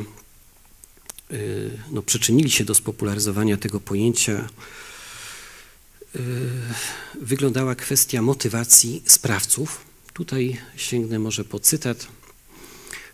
y, 1.31 1.71
no, 1.91 2.01
przyczynili 2.01 2.51
się 2.51 2.65
do 2.65 2.75
spopularyzowania 2.75 3.57
tego 3.57 3.79
pojęcia, 3.79 4.33
y, 4.33 4.90
wyglądała 7.21 7.75
kwestia 7.75 8.21
motywacji 8.21 9.03
sprawców. 9.05 9.81
Tutaj 10.13 10.57
sięgnę 10.75 11.19
może 11.19 11.45
po 11.45 11.59
cytat 11.59 12.07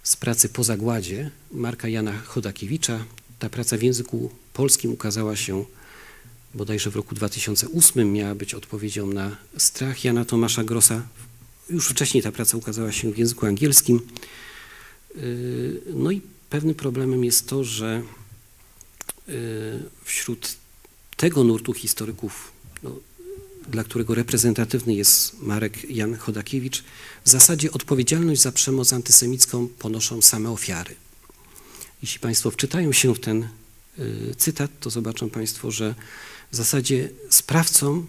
z 0.03 0.15
pracy 0.15 0.49
Po 0.49 0.63
zagładzie 0.63 1.31
Marka 1.51 1.87
Jana 1.87 2.13
Chodakiewicza. 2.17 3.05
Ta 3.39 3.49
praca 3.49 3.77
w 3.77 3.81
języku 3.81 4.31
polskim 4.53 4.91
ukazała 4.91 5.35
się 5.35 5.65
bodajże 6.53 6.89
w 6.91 6.95
roku 6.95 7.15
2008, 7.15 8.13
miała 8.13 8.35
być 8.35 8.53
odpowiedzią 8.53 9.07
na 9.07 9.37
strach 9.57 10.03
Jana 10.03 10.25
Tomasza 10.25 10.63
Grossa 10.63 11.03
już 11.69 11.89
wcześniej 11.89 12.23
ta 12.23 12.31
praca 12.31 12.57
ukazała 12.57 12.91
się 12.91 13.11
w 13.11 13.17
języku 13.17 13.45
angielskim. 13.45 13.99
Y, 15.15 15.81
no 15.93 16.11
i 16.11 16.21
pewnym 16.49 16.75
problemem 16.75 17.25
jest 17.25 17.47
to, 17.47 17.63
że 17.63 18.03
y, 19.29 19.33
wśród 20.03 20.55
tego 21.17 21.43
nurtu 21.43 21.73
historyków, 21.73 22.51
no, 22.83 22.99
dla 23.67 23.83
którego 23.83 24.15
reprezentatywny 24.15 24.93
jest 24.93 25.41
Marek 25.41 25.89
Jan 25.89 26.15
Chodakiewicz, 26.15 26.83
w 27.25 27.29
zasadzie 27.29 27.71
odpowiedzialność 27.71 28.41
za 28.41 28.51
przemoc 28.51 28.93
antysemicką 28.93 29.67
ponoszą 29.67 30.21
same 30.21 30.51
ofiary. 30.51 30.95
Jeśli 32.01 32.19
Państwo 32.19 32.51
wczytają 32.51 32.93
się 32.93 33.15
w 33.15 33.19
ten 33.19 33.47
y, 33.99 34.35
cytat, 34.37 34.71
to 34.79 34.89
zobaczą 34.89 35.29
Państwo, 35.29 35.71
że 35.71 35.95
w 36.51 36.55
zasadzie 36.55 37.09
sprawcą 37.29 38.05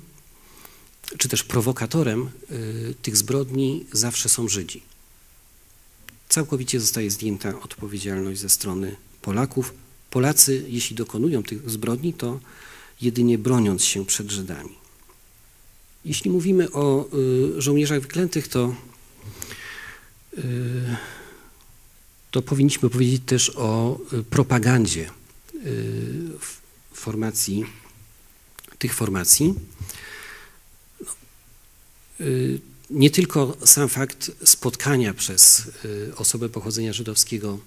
czy 1.19 1.29
też 1.29 1.45
prowokatorem 1.45 2.31
y, 2.51 2.95
tych 3.03 3.17
zbrodni 3.17 3.87
zawsze 3.93 4.29
są 4.29 4.49
Żydzi. 4.49 4.83
Całkowicie 6.29 6.81
zostaje 6.81 7.11
zdjęta 7.11 7.61
odpowiedzialność 7.61 8.41
ze 8.41 8.49
strony 8.49 8.97
Polaków. 9.23 9.75
Polacy, 10.11 10.65
jeśli 10.69 10.97
dokonują 10.97 11.43
tych 11.43 11.71
zbrodni, 11.71 12.15
to 12.15 12.41
jedynie 13.01 13.39
broniąc 13.39 13.85
się 13.85 14.07
przed 14.07 14.31
Żydami. 14.31 14.75
Jeśli 16.05 16.31
mówimy 16.31 16.73
o 16.73 17.09
y, 17.57 17.63
żołnierzach 17.63 18.01
wyklętych, 18.01 18.49
to, 18.49 18.75
y, 20.39 20.43
to 22.31 22.43
powinniśmy 22.43 22.91
powiedzieć 22.91 23.23
też 23.27 23.53
o 23.57 23.99
propagandzie 24.31 25.11
formacji, 26.93 27.65
tych 28.79 28.95
formacji. 28.95 29.55
Y, 32.21 32.61
nie 32.91 33.11
tylko 33.11 33.57
sam 33.65 33.89
fakt 33.89 34.31
spotkania 34.45 35.15
przez 35.15 35.71
y, 35.85 36.13
osobę 36.17 36.49
pochodzenia 36.49 36.93
żydowskiego 36.93 37.59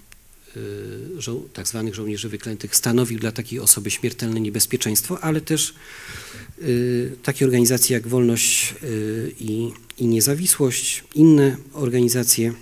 y, 0.58 1.50
tak 1.54 1.68
zwanych 1.68 1.96
żołnierzy 1.96 2.30
wyklętych 2.30 2.76
stanowił 2.76 3.20
dla 3.20 3.32
takiej 3.32 3.60
osoby 3.60 3.92
śmiertelne 3.92 4.42
niebezpieczeństwo, 4.42 5.20
ale 5.20 5.42
też 5.42 5.74
takie 7.24 7.46
organizacje 7.46 7.94
jak 7.94 8.08
Wolność 8.08 8.76
i, 9.40 9.72
i 9.98 10.08
Niezawisłość, 10.08 11.04
inne 11.16 11.58
organizacje 11.74 12.54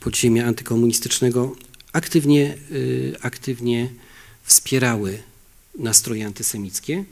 podziemia 0.00 0.46
antykomunistycznego 0.46 1.56
aktywnie, 1.92 2.58
aktywnie 3.22 3.88
wspierały 4.44 5.18
nastroje 5.78 6.26
antysemickie. 6.26 7.04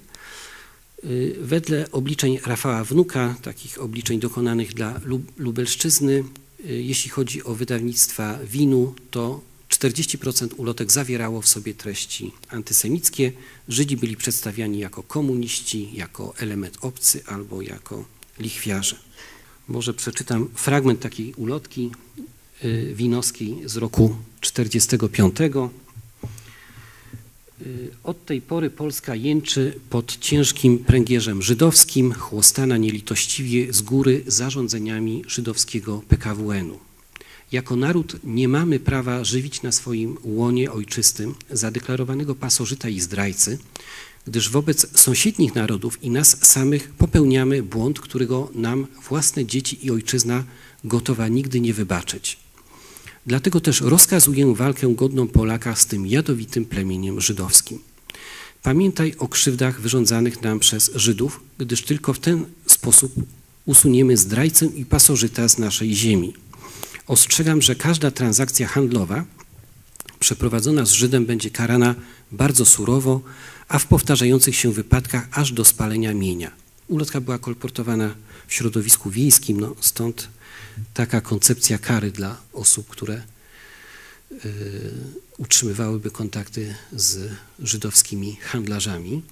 Y, 1.05 1.37
wedle 1.41 1.91
obliczeń 1.93 2.39
Rafała 2.47 2.85
Wnuka, 2.85 3.35
takich 3.43 3.81
obliczeń 3.81 4.21
dokonanych 4.21 4.75
dla 4.75 5.01
Lubelszczyzny, 5.37 6.25
y, 6.65 6.83
jeśli 6.83 7.11
chodzi 7.11 7.45
o 7.45 7.55
wydawnictwa 7.55 8.39
winu, 8.45 8.95
to 9.11 9.41
40% 9.71 10.49
ulotek 10.57 10.93
zawierało 10.93 11.43
w 11.43 11.49
sobie 11.49 11.75
treści 11.75 12.33
antysemickie. 12.49 13.33
Żydzi 13.69 13.97
byli 13.97 14.17
przedstawiani 14.17 14.79
jako 14.79 15.03
komuniści, 15.03 15.91
jako 15.95 16.35
element 16.39 16.79
obcy 16.81 17.23
albo 17.27 17.63
jako 17.63 18.05
lichwiarze. 18.39 18.97
Może 19.69 19.95
przeczytam 19.95 20.49
fragment 20.55 21.01
takiej 21.01 21.35
ulotki 21.35 21.91
y, 22.65 22.93
winowskiej 22.95 23.57
z 23.65 23.77
roku 23.77 24.17
1945. 24.41 25.37
Y, 27.67 27.91
od 28.05 28.25
tej 28.25 28.41
pory 28.41 28.71
Polska 28.71 29.15
jęczy 29.15 29.81
pod 29.91 30.19
ciężkim 30.19 30.79
pręgierzem 30.79 31.43
żydowskim, 31.43 32.13
chłostana 32.13 32.77
nielitościwie 32.77 33.73
z 33.73 33.83
góry 33.83 34.25
zarządzeniami 34.27 35.25
żydowskiego 35.29 36.03
PKWN-u. 36.09 36.79
Jako 37.53 37.77
naród 37.77 38.17
nie 38.25 38.49
mamy 38.49 38.81
prawa 38.81 39.25
żywić 39.25 39.63
na 39.63 39.73
swoim 39.73 40.17
łonie 40.25 40.73
ojczystym 40.73 41.35
zadeklarowanego 41.51 42.35
pasożyta 42.35 42.89
i 42.89 43.01
zdrajcy, 43.01 43.59
gdyż 44.27 44.51
wobec 44.51 45.01
sąsiednich 45.01 45.55
narodów 45.55 46.03
i 46.03 46.11
nas 46.11 46.47
samych 46.47 46.91
popełniamy 46.91 47.63
błąd, 47.63 48.01
którego 48.01 48.51
nam 48.55 48.87
własne 49.09 49.45
dzieci 49.45 49.87
i 49.87 49.91
ojczyzna 49.91 50.45
gotowa 50.85 51.29
nigdy 51.29 51.61
nie 51.61 51.75
wybaczyć. 51.75 52.39
Dlatego 53.27 53.61
też 53.61 53.81
rozkazuję 53.81 54.55
walkę 54.55 54.95
godną 54.95 55.29
Polaka 55.29 55.77
z 55.77 55.87
tym 55.87 56.07
jadowitym 56.07 56.65
plemieniem 56.65 57.21
żydowskim. 57.21 57.79
Pamiętaj 58.63 59.15
o 59.19 59.29
krzywdach 59.29 59.81
wyrządzanych 59.81 60.43
nam 60.43 60.61
przez 60.61 60.91
Żydów, 60.95 61.41
gdyż 61.59 61.83
tylko 61.83 62.13
w 62.13 62.19
ten 62.19 62.45
sposób 62.67 63.13
usuniemy 63.67 64.17
zdrajcę 64.17 64.67
i 64.67 64.85
pasożyta 64.85 65.49
z 65.49 65.59
naszej 65.59 65.95
ziemi. 65.95 66.35
Ostrzegam, 67.07 67.63
że 67.63 67.75
każda 67.75 68.11
transakcja 68.11 68.69
handlowa 68.69 69.25
przeprowadzona 70.19 70.87
z 70.87 70.91
Żydem 70.91 71.27
będzie 71.27 71.51
karana 71.51 71.95
bardzo 72.33 72.67
surowo, 72.67 73.21
a 73.69 73.79
w 73.79 73.87
powtarzających 73.87 74.57
się 74.57 74.73
wypadkach 74.73 75.29
aż 75.31 75.53
do 75.53 75.65
spalenia 75.65 76.15
mienia. 76.15 76.51
Ulotka 76.89 77.21
była 77.21 77.39
kolportowana 77.39 78.15
w 78.47 78.55
środowisku 78.55 79.11
wiejskim, 79.11 79.61
no 79.61 79.75
stąd 79.81 80.29
taka 80.95 81.21
koncepcja 81.21 81.79
kary 81.79 82.11
dla 82.11 82.37
osób, 82.53 82.89
które 82.89 83.23
y, 84.45 84.93
utrzymywałyby 85.39 86.11
kontakty 86.11 86.75
z 86.93 87.33
żydowskimi 87.59 88.37
handlarzami. 88.37 89.23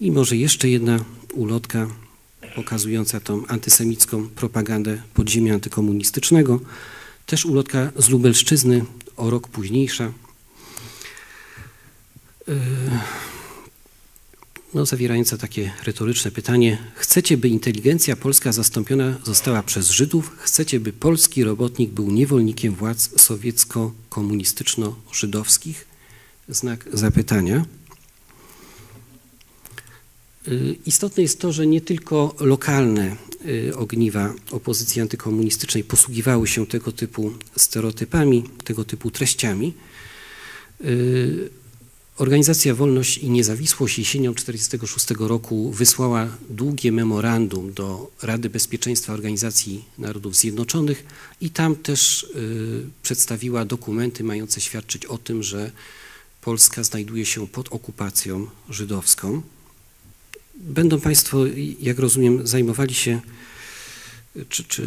I 0.00 0.12
może 0.12 0.36
jeszcze 0.36 0.68
jedna 0.68 1.04
ulotka 1.32 1.88
pokazująca 2.54 3.20
tą 3.20 3.46
antysemicką 3.46 4.28
propagandę 4.28 5.02
podziemia 5.14 5.54
antykomunistycznego. 5.54 6.60
Też 7.26 7.44
ulotka 7.44 7.92
z 7.96 8.08
Lubelszczyzny, 8.08 8.84
o 9.16 9.30
rok 9.30 9.48
późniejsza. 9.48 10.12
Yy, 12.48 12.54
no, 14.74 14.86
zawierająca 14.86 15.36
takie 15.36 15.72
retoryczne 15.84 16.30
pytanie: 16.30 16.78
Chcecie, 16.94 17.36
by 17.36 17.48
inteligencja 17.48 18.16
polska 18.16 18.52
zastąpiona 18.52 19.18
została 19.24 19.62
przez 19.62 19.90
Żydów? 19.90 20.36
Chcecie, 20.38 20.80
by 20.80 20.92
polski 20.92 21.44
robotnik 21.44 21.90
był 21.90 22.10
niewolnikiem 22.10 22.74
władz 22.74 23.20
sowiecko-komunistyczno-żydowskich? 23.20 25.84
Znak 26.48 26.88
zapytania. 26.92 27.64
Y, 30.48 30.76
istotne 30.86 31.22
jest 31.22 31.40
to, 31.40 31.52
że 31.52 31.66
nie 31.66 31.80
tylko 31.80 32.34
lokalne 32.40 33.16
y, 33.46 33.76
ogniwa 33.76 34.34
opozycji 34.50 35.02
antykomunistycznej 35.02 35.84
posługiwały 35.84 36.48
się 36.48 36.66
tego 36.66 36.92
typu 36.92 37.32
stereotypami, 37.56 38.44
tego 38.64 38.84
typu 38.84 39.10
treściami. 39.10 39.74
Y, 40.84 41.50
Organizacja 42.16 42.74
Wolność 42.74 43.18
i 43.18 43.30
Niezawisłość 43.30 43.98
jesienią 43.98 44.34
1946 44.34 45.28
roku 45.28 45.70
wysłała 45.70 46.28
długie 46.50 46.92
memorandum 46.92 47.72
do 47.72 48.10
Rady 48.22 48.50
Bezpieczeństwa 48.50 49.12
Organizacji 49.12 49.84
Narodów 49.98 50.36
Zjednoczonych 50.36 51.06
i 51.40 51.50
tam 51.50 51.76
też 51.76 52.26
przedstawiła 53.02 53.64
dokumenty 53.64 54.24
mające 54.24 54.60
świadczyć 54.60 55.06
o 55.06 55.18
tym, 55.18 55.42
że 55.42 55.70
Polska 56.40 56.84
znajduje 56.84 57.26
się 57.26 57.48
pod 57.48 57.68
okupacją 57.68 58.46
żydowską. 58.70 59.42
Będą 60.56 61.00
Państwo, 61.00 61.38
jak 61.80 61.98
rozumiem, 61.98 62.46
zajmowali 62.46 62.94
się, 62.94 63.20
czy, 64.48 64.64
czy 64.64 64.82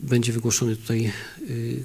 będzie 0.00 0.32
wygłoszony 0.32 0.76
tutaj 0.76 1.12
y, 1.50 1.84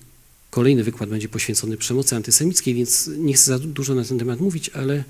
kolejny 0.49 0.84
wykład, 0.84 1.09
będzie 1.09 1.30
poświęcony 1.30 1.78
przemocy 1.78 2.15
antysemickiej, 2.15 2.73
więc 2.73 3.09
nie 3.17 3.34
chcę 3.34 3.45
za 3.45 3.59
dużo 3.59 3.95
na 3.95 4.03
ten 4.03 4.19
temat 4.19 4.39
mówić, 4.39 4.69
ale 4.69 5.03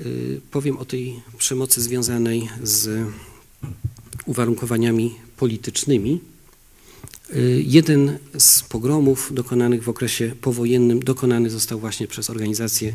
y, 0.00 0.40
powiem 0.50 0.76
o 0.76 0.84
tej 0.84 1.20
przemocy 1.38 1.82
związanej 1.82 2.48
z 2.62 3.08
uwarunkowaniami 4.26 5.14
politycznymi. 5.36 6.20
Y, 7.34 7.64
jeden 7.66 8.18
z 8.38 8.62
pogromów 8.62 9.34
dokonanych 9.34 9.84
w 9.84 9.88
okresie 9.88 10.34
powojennym 10.40 11.00
dokonany 11.00 11.50
został 11.50 11.78
właśnie 11.78 12.08
przez 12.08 12.30
organizację 12.30 12.94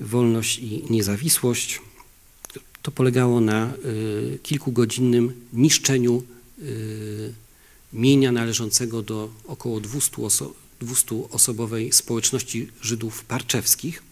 Wolność 0.00 0.58
i 0.58 0.84
Niezawisłość. 0.90 1.80
To 2.82 2.90
polegało 2.90 3.40
na 3.40 3.72
y, 3.84 4.38
kilkugodzinnym 4.42 5.32
niszczeniu 5.52 6.22
y, 6.58 7.32
mienia 7.92 8.32
należącego 8.32 9.02
do 9.02 9.30
około 9.46 9.80
200, 9.80 10.22
oso 10.22 10.54
200 10.80 11.28
osobowej 11.30 11.92
społeczności 11.92 12.68
Żydów 12.82 13.24
parczewskich. 13.24 14.02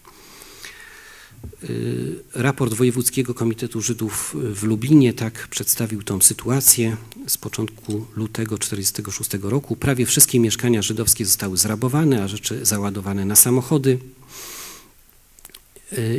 Y, 1.63 2.15
raport 2.33 2.73
Wojewódzkiego 2.73 3.33
Komitetu 3.33 3.81
Żydów 3.81 4.35
w 4.53 4.63
Lublinie 4.63 5.13
tak 5.13 5.47
przedstawił 5.47 6.03
tą 6.03 6.21
sytuację. 6.21 6.97
Z 7.27 7.37
początku 7.37 8.05
lutego 8.15 8.57
1946 8.57 9.49
roku 9.49 9.75
prawie 9.75 10.05
wszystkie 10.05 10.39
mieszkania 10.39 10.81
żydowskie 10.81 11.25
zostały 11.25 11.57
zrabowane, 11.57 12.23
a 12.23 12.27
rzeczy 12.27 12.65
załadowane 12.65 13.25
na 13.25 13.35
samochody 13.35 13.99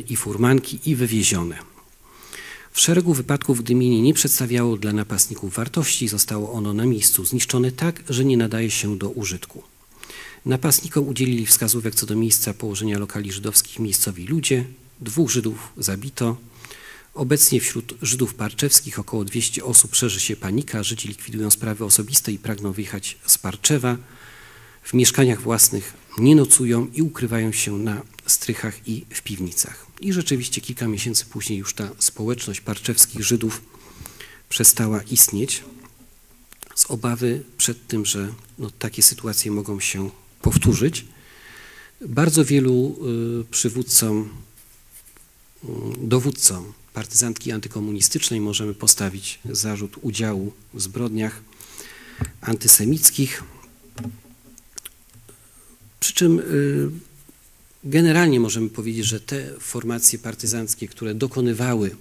i 0.09 0.16
furmanki 0.16 0.80
i 0.86 0.96
wywiezione. 0.96 1.69
W 2.72 2.80
szeregu 2.80 3.14
wypadków, 3.14 3.62
gdy 3.62 3.74
mienie 3.74 4.02
nie 4.02 4.14
przedstawiało 4.14 4.76
dla 4.76 4.92
napastników 4.92 5.54
wartości, 5.54 6.08
zostało 6.08 6.52
ono 6.52 6.72
na 6.72 6.86
miejscu 6.86 7.24
zniszczone 7.24 7.72
tak, 7.72 8.02
że 8.08 8.24
nie 8.24 8.36
nadaje 8.36 8.70
się 8.70 8.98
do 8.98 9.10
użytku. 9.10 9.62
Napastnikom 10.46 11.08
udzielili 11.08 11.46
wskazówek 11.46 11.94
co 11.94 12.06
do 12.06 12.16
miejsca 12.16 12.54
położenia 12.54 12.98
lokali 12.98 13.32
żydowskich 13.32 13.78
miejscowi 13.78 14.26
ludzie. 14.26 14.64
Dwóch 15.00 15.30
Żydów 15.30 15.72
zabito. 15.76 16.36
Obecnie 17.14 17.60
wśród 17.60 17.94
Żydów 18.02 18.34
parczewskich 18.34 18.98
około 18.98 19.24
200 19.24 19.64
osób 19.64 19.94
szerzy 19.94 20.20
się 20.20 20.36
panika. 20.36 20.82
Żydzi 20.82 21.08
likwidują 21.08 21.50
sprawy 21.50 21.84
osobiste 21.84 22.32
i 22.32 22.38
pragną 22.38 22.72
wyjechać 22.72 23.18
z 23.26 23.38
Parczewa. 23.38 23.96
W 24.82 24.94
mieszkaniach 24.94 25.40
własnych 25.40 25.94
nie 26.18 26.36
nocują 26.36 26.86
i 26.94 27.02
ukrywają 27.02 27.52
się 27.52 27.78
na 27.78 28.02
strychach 28.31 28.89
i 28.89 29.07
w 29.11 29.22
piwnicach. 29.22 29.87
I 30.01 30.12
rzeczywiście 30.12 30.61
kilka 30.61 30.89
miesięcy 30.89 31.24
później 31.24 31.59
już 31.59 31.74
ta 31.74 31.91
społeczność 31.99 32.61
parczewskich 32.61 33.24
Żydów 33.24 33.62
przestała 34.49 35.03
istnieć 35.03 35.64
z 36.74 36.91
obawy 36.91 37.43
przed 37.57 37.87
tym, 37.87 38.07
że 38.07 38.33
no, 38.59 38.70
takie 38.70 39.03
sytuacje 39.03 39.51
mogą 39.51 39.81
się 39.81 40.11
powtórzyć. 40.43 41.05
Bardzo 42.09 42.45
wielu 42.45 42.97
y, 43.41 43.45
przywódcom, 43.45 44.31
y, 45.64 45.68
dowódcom 45.99 46.72
partyzantki 46.95 47.53
antykomunistycznej 47.53 48.41
możemy 48.41 48.74
postawić 48.74 49.39
zarzut 49.51 49.97
udziału 50.03 50.53
w 50.74 50.81
zbrodniach 50.81 51.43
antysemickich. 52.41 53.43
Przy 56.01 56.14
czym 56.14 56.39
y, 56.39 56.91
generalnie 57.85 58.41
możemy 58.41 58.68
powiedzieć, 58.68 59.07
że 59.07 59.20
te 59.20 59.51
formacje 59.61 60.18
partyzanckie, 60.18 60.89
które 60.89 61.14
dokonywały 61.14 61.97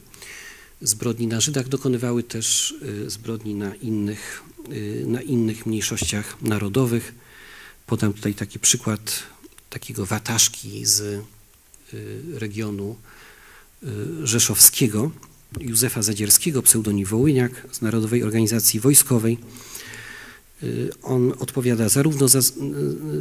zbrodni 0.82 1.28
na 1.28 1.42
Żydach, 1.42 1.68
dokonywały 1.68 2.24
też 2.24 2.72
y, 2.72 3.10
zbrodni 3.10 3.56
na 3.56 3.76
innych, 3.76 4.44
y, 4.72 5.04
na 5.08 5.22
innych 5.22 5.66
mniejszościach 5.66 6.42
narodowych. 6.42 7.14
Podam 7.86 8.14
tutaj 8.14 8.34
taki 8.34 8.60
przykład 8.60 9.24
takiego 9.70 10.06
wataszki 10.06 10.86
z 10.86 11.24
regionu 12.34 12.96
rzeszowskiego, 14.24 15.12
Józefa 15.60 16.02
Zadzierskiego, 16.02 16.62
pseudonim 16.62 17.06
Wołyniak, 17.06 17.68
z 17.72 17.82
Narodowej 17.82 18.24
Organizacji 18.24 18.80
Wojskowej, 18.80 19.38
Y, 19.38 19.69
on 21.02 21.34
odpowiada 21.40 21.90
zarówno 21.90 22.28
za, 22.28 22.40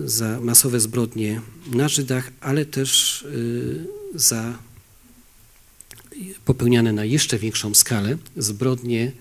za 0.05 0.41
masowe 0.41 0.81
zbrodnie 0.81 1.41
na 1.73 1.89
Żydach, 1.89 2.31
ale 2.41 2.65
też 2.65 3.23
y, 3.23 3.87
za 4.15 4.59
popełniane 6.45 6.93
na 6.93 7.05
jeszcze 7.05 7.39
większą 7.39 7.75
skalę 7.75 8.19
zbrodnie 8.37 9.13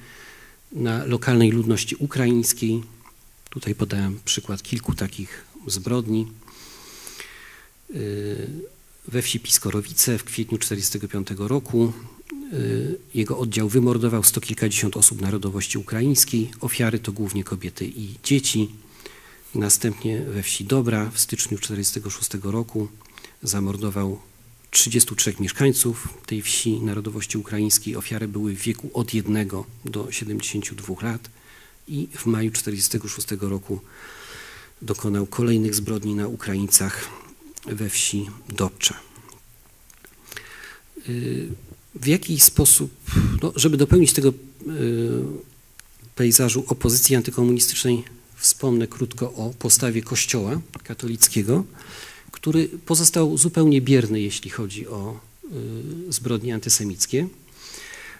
na 0.72 1.06
lokalnej 1.06 1.52
ludności 1.52 1.96
ukraińskiej. 1.96 2.84
Tutaj 3.50 3.76
podałem 3.76 4.20
przykład 4.26 4.64
kilku 4.64 4.94
takich 4.94 5.46
zbrodni. 5.68 6.28
Y, 7.96 8.48
we 9.08 9.22
wsi 9.22 9.40
Piskorowice 9.40 10.18
w 10.18 10.24
kwietniu 10.24 10.58
1945 10.58 11.50
roku 11.50 11.94
Y, 11.94 12.17
jego 13.14 13.38
oddział 13.38 13.70
wymordował 13.70 14.24
sto 14.24 14.42
kilkadziesiąt 14.42 14.98
osób 14.98 15.22
narodowości 15.22 15.78
ukraińskiej. 15.78 16.52
Ofiary 16.62 17.00
to 17.00 17.12
głównie 17.12 17.44
kobiety 17.44 17.86
i 17.86 18.16
dzieci. 18.24 18.70
Następnie 19.56 20.22
we 20.22 20.44
wsi 20.44 20.66
Dobra 20.66 21.10
w 21.10 21.20
styczniu 21.20 21.58
1946 21.58 22.44
roku 22.54 22.88
zamordował 23.44 24.20
33 24.72 25.34
mieszkańców 25.40 26.08
tej 26.26 26.42
wsi 26.42 26.82
narodowości 26.82 27.38
ukraińskiej. 27.38 27.96
Ofiary 27.96 28.28
były 28.28 28.56
w 28.56 28.62
wieku 28.62 28.90
od 28.94 29.14
1 29.14 29.48
do 29.86 30.12
72 30.12 30.96
lat 31.02 31.30
i 31.88 32.08
w 32.18 32.26
maju 32.26 32.52
1946 32.52 33.42
roku 33.42 33.80
dokonał 34.82 35.26
kolejnych 35.26 35.76
zbrodni 35.76 36.16
na 36.16 36.28
Ukraińcach 36.28 37.10
we 37.66 37.90
wsi 37.90 38.30
Dobcze. 38.50 38.94
W 42.02 42.08
jaki 42.08 42.40
sposób, 42.40 42.92
no, 43.42 43.54
żeby 43.56 43.78
dopełnić 43.78 44.14
tego 44.14 44.30
y, 44.30 44.34
pejzażu 46.16 46.64
opozycji 46.68 47.16
antykomunistycznej, 47.16 48.04
wspomnę 48.36 48.88
krótko 48.88 49.34
o 49.34 49.54
postawie 49.60 50.02
Kościoła 50.02 50.62
katolickiego, 50.84 51.64
który 52.32 52.70
pozostał 52.86 53.38
zupełnie 53.38 53.82
bierny, 53.82 54.22
jeśli 54.22 54.50
chodzi 54.50 54.88
o 54.88 55.20
y, 56.10 56.14
zbrodnie 56.14 56.54
antysemickie, 56.54 57.28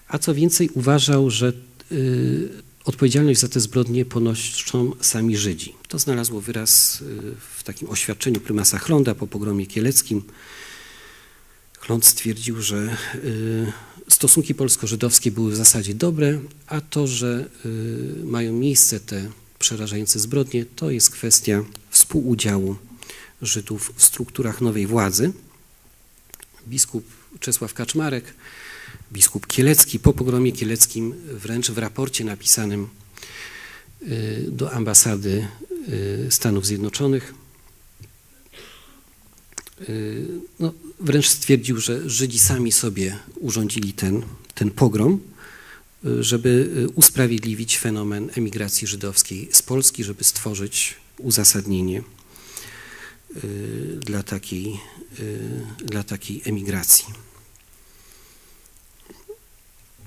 a 0.08 0.18
co 0.18 0.34
więcej 0.34 0.70
uważał, 0.74 1.30
że 1.30 1.52
y, 1.92 2.48
odpowiedzialność 2.84 3.40
za 3.40 3.48
te 3.48 3.60
zbrodnie 3.60 4.04
ponoszą 4.04 4.92
sami 5.00 5.36
Żydzi. 5.36 5.74
To 5.88 5.98
znalazło 5.98 6.40
wyraz 6.40 7.04
w 7.56 7.62
takim 7.62 7.90
oświadczeniu 7.90 8.40
prymasa 8.40 8.78
Chlonda 8.78 9.14
po 9.14 9.26
pogromie 9.26 9.66
kieleckim 9.66 10.22
Ląd 11.88 12.06
stwierdził, 12.06 12.62
że 12.62 12.96
y, 13.14 13.72
stosunki 14.08 14.54
polsko-żydowskie 14.54 15.30
były 15.30 15.52
w 15.52 15.56
zasadzie 15.56 15.94
dobre, 15.94 16.40
a 16.66 16.80
to, 16.80 17.06
że 17.06 17.48
y, 17.66 18.24
mają 18.24 18.52
miejsce 18.52 19.00
te 19.00 19.30
przerażające 19.58 20.18
zbrodnie, 20.18 20.64
to 20.64 20.90
jest 20.90 21.10
kwestia 21.10 21.64
współudziału 21.90 22.76
Żydów 23.42 23.92
w 23.96 24.02
strukturach 24.02 24.60
nowej 24.60 24.86
władzy. 24.86 25.32
Biskup 26.68 27.04
Czesław 27.40 27.74
Kaczmarek 27.74 28.34
biskup 29.12 29.46
Kielecki. 29.46 29.98
Po 29.98 30.12
pogromie 30.12 30.52
kieleckim 30.52 31.14
wręcz 31.32 31.70
w 31.70 31.78
raporcie 31.78 32.24
napisanym 32.24 32.88
y, 34.02 34.44
do 34.48 34.72
ambasady 34.72 35.48
Stanów 36.30 36.66
Zjednoczonych 36.66 37.34
no, 40.60 40.72
wręcz 41.00 41.28
stwierdził, 41.28 41.80
że 41.80 42.10
Żydzi 42.10 42.38
sami 42.38 42.72
sobie 42.72 43.18
urządzili 43.36 43.92
ten, 43.92 44.22
ten 44.54 44.70
pogrom, 44.70 45.20
żeby 46.20 46.86
usprawiedliwić 46.94 47.78
fenomen 47.78 48.30
emigracji 48.36 48.86
żydowskiej 48.86 49.48
z 49.52 49.62
Polski, 49.62 50.04
żeby 50.04 50.24
stworzyć 50.24 50.96
uzasadnienie 51.18 52.02
dla 54.00 54.22
takiej, 54.22 54.80
dla 55.84 56.02
takiej 56.02 56.42
emigracji. 56.44 57.04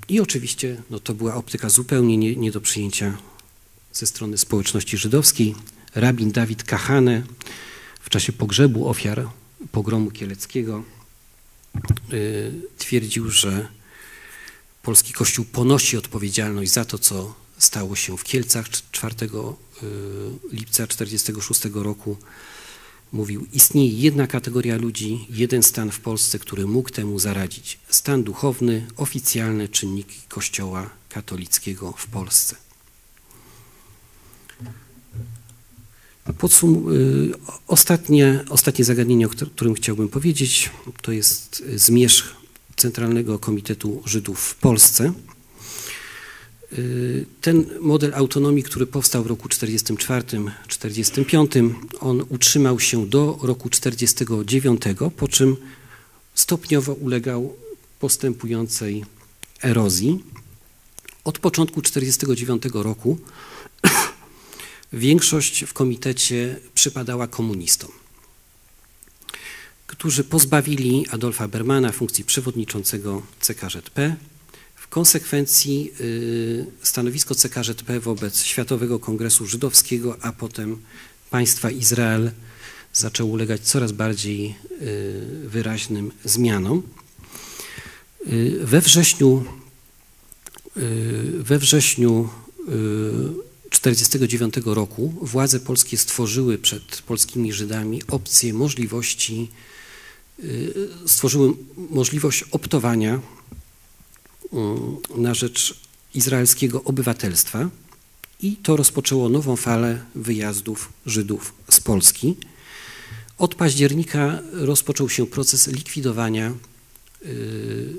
I 0.10 0.20
oczywiście 0.20 0.82
no, 0.90 1.00
to 1.00 1.14
była 1.14 1.36
optyka 1.36 1.70
zupełnie 1.70 2.18
nie, 2.18 2.36
nie 2.36 2.52
do 2.52 2.62
przyjęcia 2.62 3.18
ze 3.94 4.08
strony 4.08 4.38
społeczności 4.38 4.98
żydowskiej. 4.98 5.56
Rabin 5.96 6.32
Dawid 6.32 6.64
Kahane 6.64 7.24
w 8.02 8.10
czasie 8.10 8.34
pogrzebu 8.34 8.88
ofiar 8.88 9.30
pogromu 9.72 10.12
kieleckiego 10.12 10.84
y, 12.14 12.52
twierdził, 12.78 13.32
że 13.32 13.68
polski 14.82 15.14
Kościół 15.14 15.46
ponosi 15.46 15.98
odpowiedzialność 15.98 16.72
za 16.72 16.86
to, 16.86 17.00
co 17.00 17.36
stało 17.58 17.96
się 17.96 18.18
w 18.18 18.24
Kielcach 18.24 18.70
4 18.70 19.16
y, 19.16 19.28
lipca 20.52 20.88
1946 20.88 21.62
roku 21.74 22.18
Mówił, 23.12 23.48
istnieje 23.54 23.90
jedna 23.90 24.28
kategoria 24.28 24.78
ludzi, 24.78 25.28
jeden 25.30 25.64
stan 25.64 25.92
w 25.92 26.00
Polsce, 26.00 26.40
który 26.40 26.68
mógł 26.68 26.90
temu 26.90 27.20
zaradzić. 27.20 27.80
Stan 27.90 28.24
duchowny, 28.24 28.88
oficjalne 28.98 29.68
czynniki 29.68 30.20
Kościoła 30.30 30.90
katolickiego 31.10 31.94
w 31.98 32.08
Polsce. 32.08 32.56
Podsum 36.38 36.94
y, 36.94 37.32
ostatnie, 37.68 38.40
ostatnie 38.50 38.86
zagadnienie, 38.86 39.26
o 39.26 39.30
którym 39.30 39.74
chciałbym 39.74 40.10
powiedzieć, 40.10 40.70
to 41.02 41.12
jest 41.12 41.64
zmierzch 41.76 42.36
Centralnego 42.76 43.40
Komitetu 43.40 44.02
Żydów 44.06 44.40
w 44.40 44.56
Polsce. 44.56 45.14
Y, 46.78 47.26
ten 47.42 47.66
model 47.80 48.16
autonomii, 48.16 48.64
który 48.64 48.86
powstał 48.86 49.24
w 49.24 49.28
roku 49.28 49.48
1944-1945, 49.48 51.74
on 52.00 52.26
utrzymał 52.30 52.80
się 52.80 53.08
do 53.08 53.40
roku 53.42 53.70
1949, 53.70 54.82
po 55.18 55.28
czym 55.28 55.58
stopniowo 56.36 56.94
ulegał 56.94 57.56
postępującej 58.00 59.06
erozji. 59.64 60.24
Od 61.24 61.40
początku 61.40 61.82
1949 61.82 62.84
roku 62.84 63.18
większość 64.94 65.64
w 65.66 65.74
komitecie 65.74 66.60
przypadała 66.74 67.28
komunistom, 67.28 67.92
którzy 69.88 70.24
pozbawili 70.24 71.06
Adolfa 71.12 71.48
Bermana 71.48 71.92
funkcji 71.92 72.24
przewodniczącego 72.24 73.22
CKZP, 73.40 74.16
konsekwencji 74.92 75.92
y, 76.02 76.66
stanowisko 76.84 77.36
CKŻP 77.36 78.00
wobec 78.00 78.44
Światowego 78.44 79.00
Kongresu 79.00 79.46
Żydowskiego, 79.46 80.18
a 80.22 80.32
potem 80.32 80.78
państwa 81.30 81.72
Izrael 81.72 82.32
zaczęło 82.94 83.30
ulegać 83.30 83.62
coraz 83.62 83.92
bardziej 83.92 84.56
y, 84.82 85.48
wyraźnym 85.48 86.12
zmianom. 86.26 86.84
Y, 88.28 88.60
we 88.64 88.82
wrześniu 88.82 89.46
we 91.40 91.60
wrześniu 91.60 92.30
1949 93.80 94.76
roku 94.76 95.14
władze 95.22 95.60
polskie 95.60 95.98
stworzyły 95.98 96.58
przed 96.58 97.02
polskimi 97.02 97.54
Żydami 97.54 98.02
opcję 98.08 98.54
możliwości, 98.54 99.50
stworzyły 101.06 101.54
możliwość 101.90 102.44
optowania 102.52 103.20
na 105.16 105.34
rzecz 105.34 105.80
izraelskiego 106.14 106.84
obywatelstwa 106.84 107.70
i 108.42 108.56
to 108.56 108.76
rozpoczęło 108.76 109.30
nową 109.30 109.56
falę 109.56 110.06
wyjazdów 110.16 110.94
Żydów 111.06 111.54
z 111.70 111.80
Polski. 111.80 112.36
Od 113.38 113.56
października 113.56 114.40
rozpoczął 114.52 115.10
się 115.10 115.28
proces 115.28 115.68
likwidowania 115.68 116.54
y, 117.26 117.98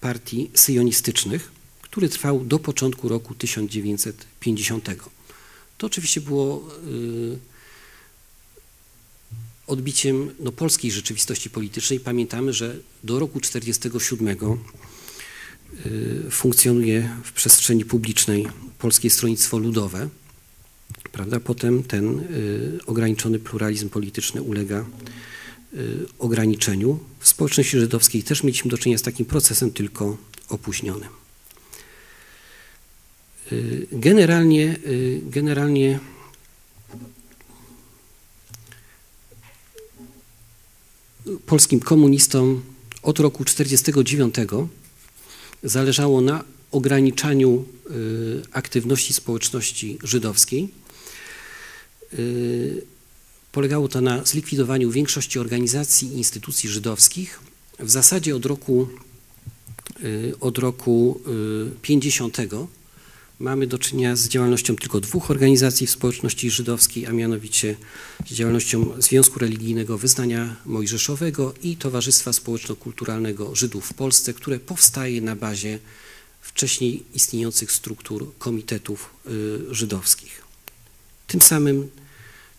partii 0.00 0.50
syjonistycznych, 0.54 1.52
który 1.92 2.08
trwał 2.08 2.44
do 2.44 2.58
początku 2.58 3.08
roku 3.08 3.34
1950. 3.34 4.88
To 5.78 5.86
oczywiście 5.86 6.20
było 6.20 6.68
y, 6.88 7.38
odbiciem 9.66 10.30
no, 10.40 10.52
polskiej 10.52 10.92
rzeczywistości 10.92 11.50
politycznej. 11.50 12.00
Pamiętamy, 12.00 12.52
że 12.52 12.76
do 13.04 13.18
roku 13.18 13.40
1947 13.40 14.58
Y, 15.86 16.30
funkcjonuje 16.30 17.16
w 17.24 17.32
przestrzeni 17.32 17.84
publicznej 17.84 18.46
Polskie 18.78 19.10
Stronnictwo 19.10 19.58
Ludowe, 19.58 20.08
prawda? 21.12 21.40
Potem 21.40 21.82
ten 21.82 22.20
y, 22.20 22.80
ograniczony 22.86 23.38
pluralizm 23.38 23.88
polityczny 23.88 24.42
ulega 24.42 24.84
ograniczeniu. 26.18 26.98
W 27.20 27.28
społeczności 27.28 27.78
żydowskiej 27.78 28.22
też 28.22 28.42
mieliśmy 28.42 28.70
do 28.70 28.78
czynienia 28.78 28.98
z 28.98 29.02
takim 29.02 29.26
procesem, 29.26 29.70
tylko 29.70 30.16
opóźnionym. 30.48 31.21
Generalnie, 33.92 34.76
generalnie 35.22 36.00
polskim 41.46 41.80
komunistom 41.80 42.62
od 43.02 43.18
roku 43.18 43.44
1949 43.44 44.34
zależało 45.62 46.20
na 46.20 46.44
ograniczaniu 46.70 47.64
y, 47.90 48.42
aktywności 48.52 49.12
społeczności 49.12 49.98
żydowskiej. 50.04 50.68
Y, 52.18 52.82
polegało 53.52 53.88
to 53.88 54.00
na 54.00 54.24
zlikwidowaniu 54.24 54.90
większości 54.90 55.38
organizacji 55.38 56.08
i 56.08 56.16
instytucji 56.16 56.68
żydowskich. 56.68 57.40
W 57.78 57.90
zasadzie 57.90 58.36
od 58.36 58.46
roku, 58.46 58.88
y, 60.04 60.34
od 60.40 60.58
roku 60.58 61.20
50 61.82 62.38
mamy 63.42 63.66
do 63.66 63.78
czynienia 63.78 64.16
z 64.16 64.28
działalnością 64.28 64.76
tylko 64.76 65.00
dwóch 65.00 65.30
organizacji 65.30 65.86
w 65.86 65.90
społeczności 65.90 66.50
żydowskiej, 66.50 67.06
a 67.06 67.12
mianowicie 67.12 67.76
z 68.26 68.34
działalnością 68.34 69.02
Związku 69.02 69.38
Religijnego 69.38 69.98
Wyznania 69.98 70.56
Mojżeszowego 70.66 71.54
i 71.62 71.76
Towarzystwa 71.76 72.32
Społeczno-Kulturalnego 72.32 73.54
Żydów 73.54 73.86
w 73.86 73.94
Polsce, 73.94 74.34
które 74.34 74.58
powstaje 74.58 75.20
na 75.20 75.36
bazie 75.36 75.78
wcześniej 76.40 77.02
istniejących 77.14 77.72
struktur 77.72 78.32
komitetów 78.38 79.10
y, 79.26 79.74
żydowskich. 79.74 80.42
Tym 81.26 81.42
samym 81.42 81.88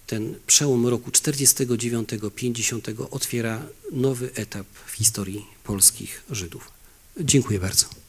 ten 0.08 0.36
przełom 0.48 0.88
roku 0.88 1.12
49-50 1.12 3.08
otwiera 3.12 3.66
nowy 3.92 4.30
etap 4.36 4.68
w 4.86 4.92
historii 4.92 5.46
polskich 5.64 6.24
Żydów. 6.30 6.72
Dziękuję 7.20 7.60
bardzo. 7.60 8.03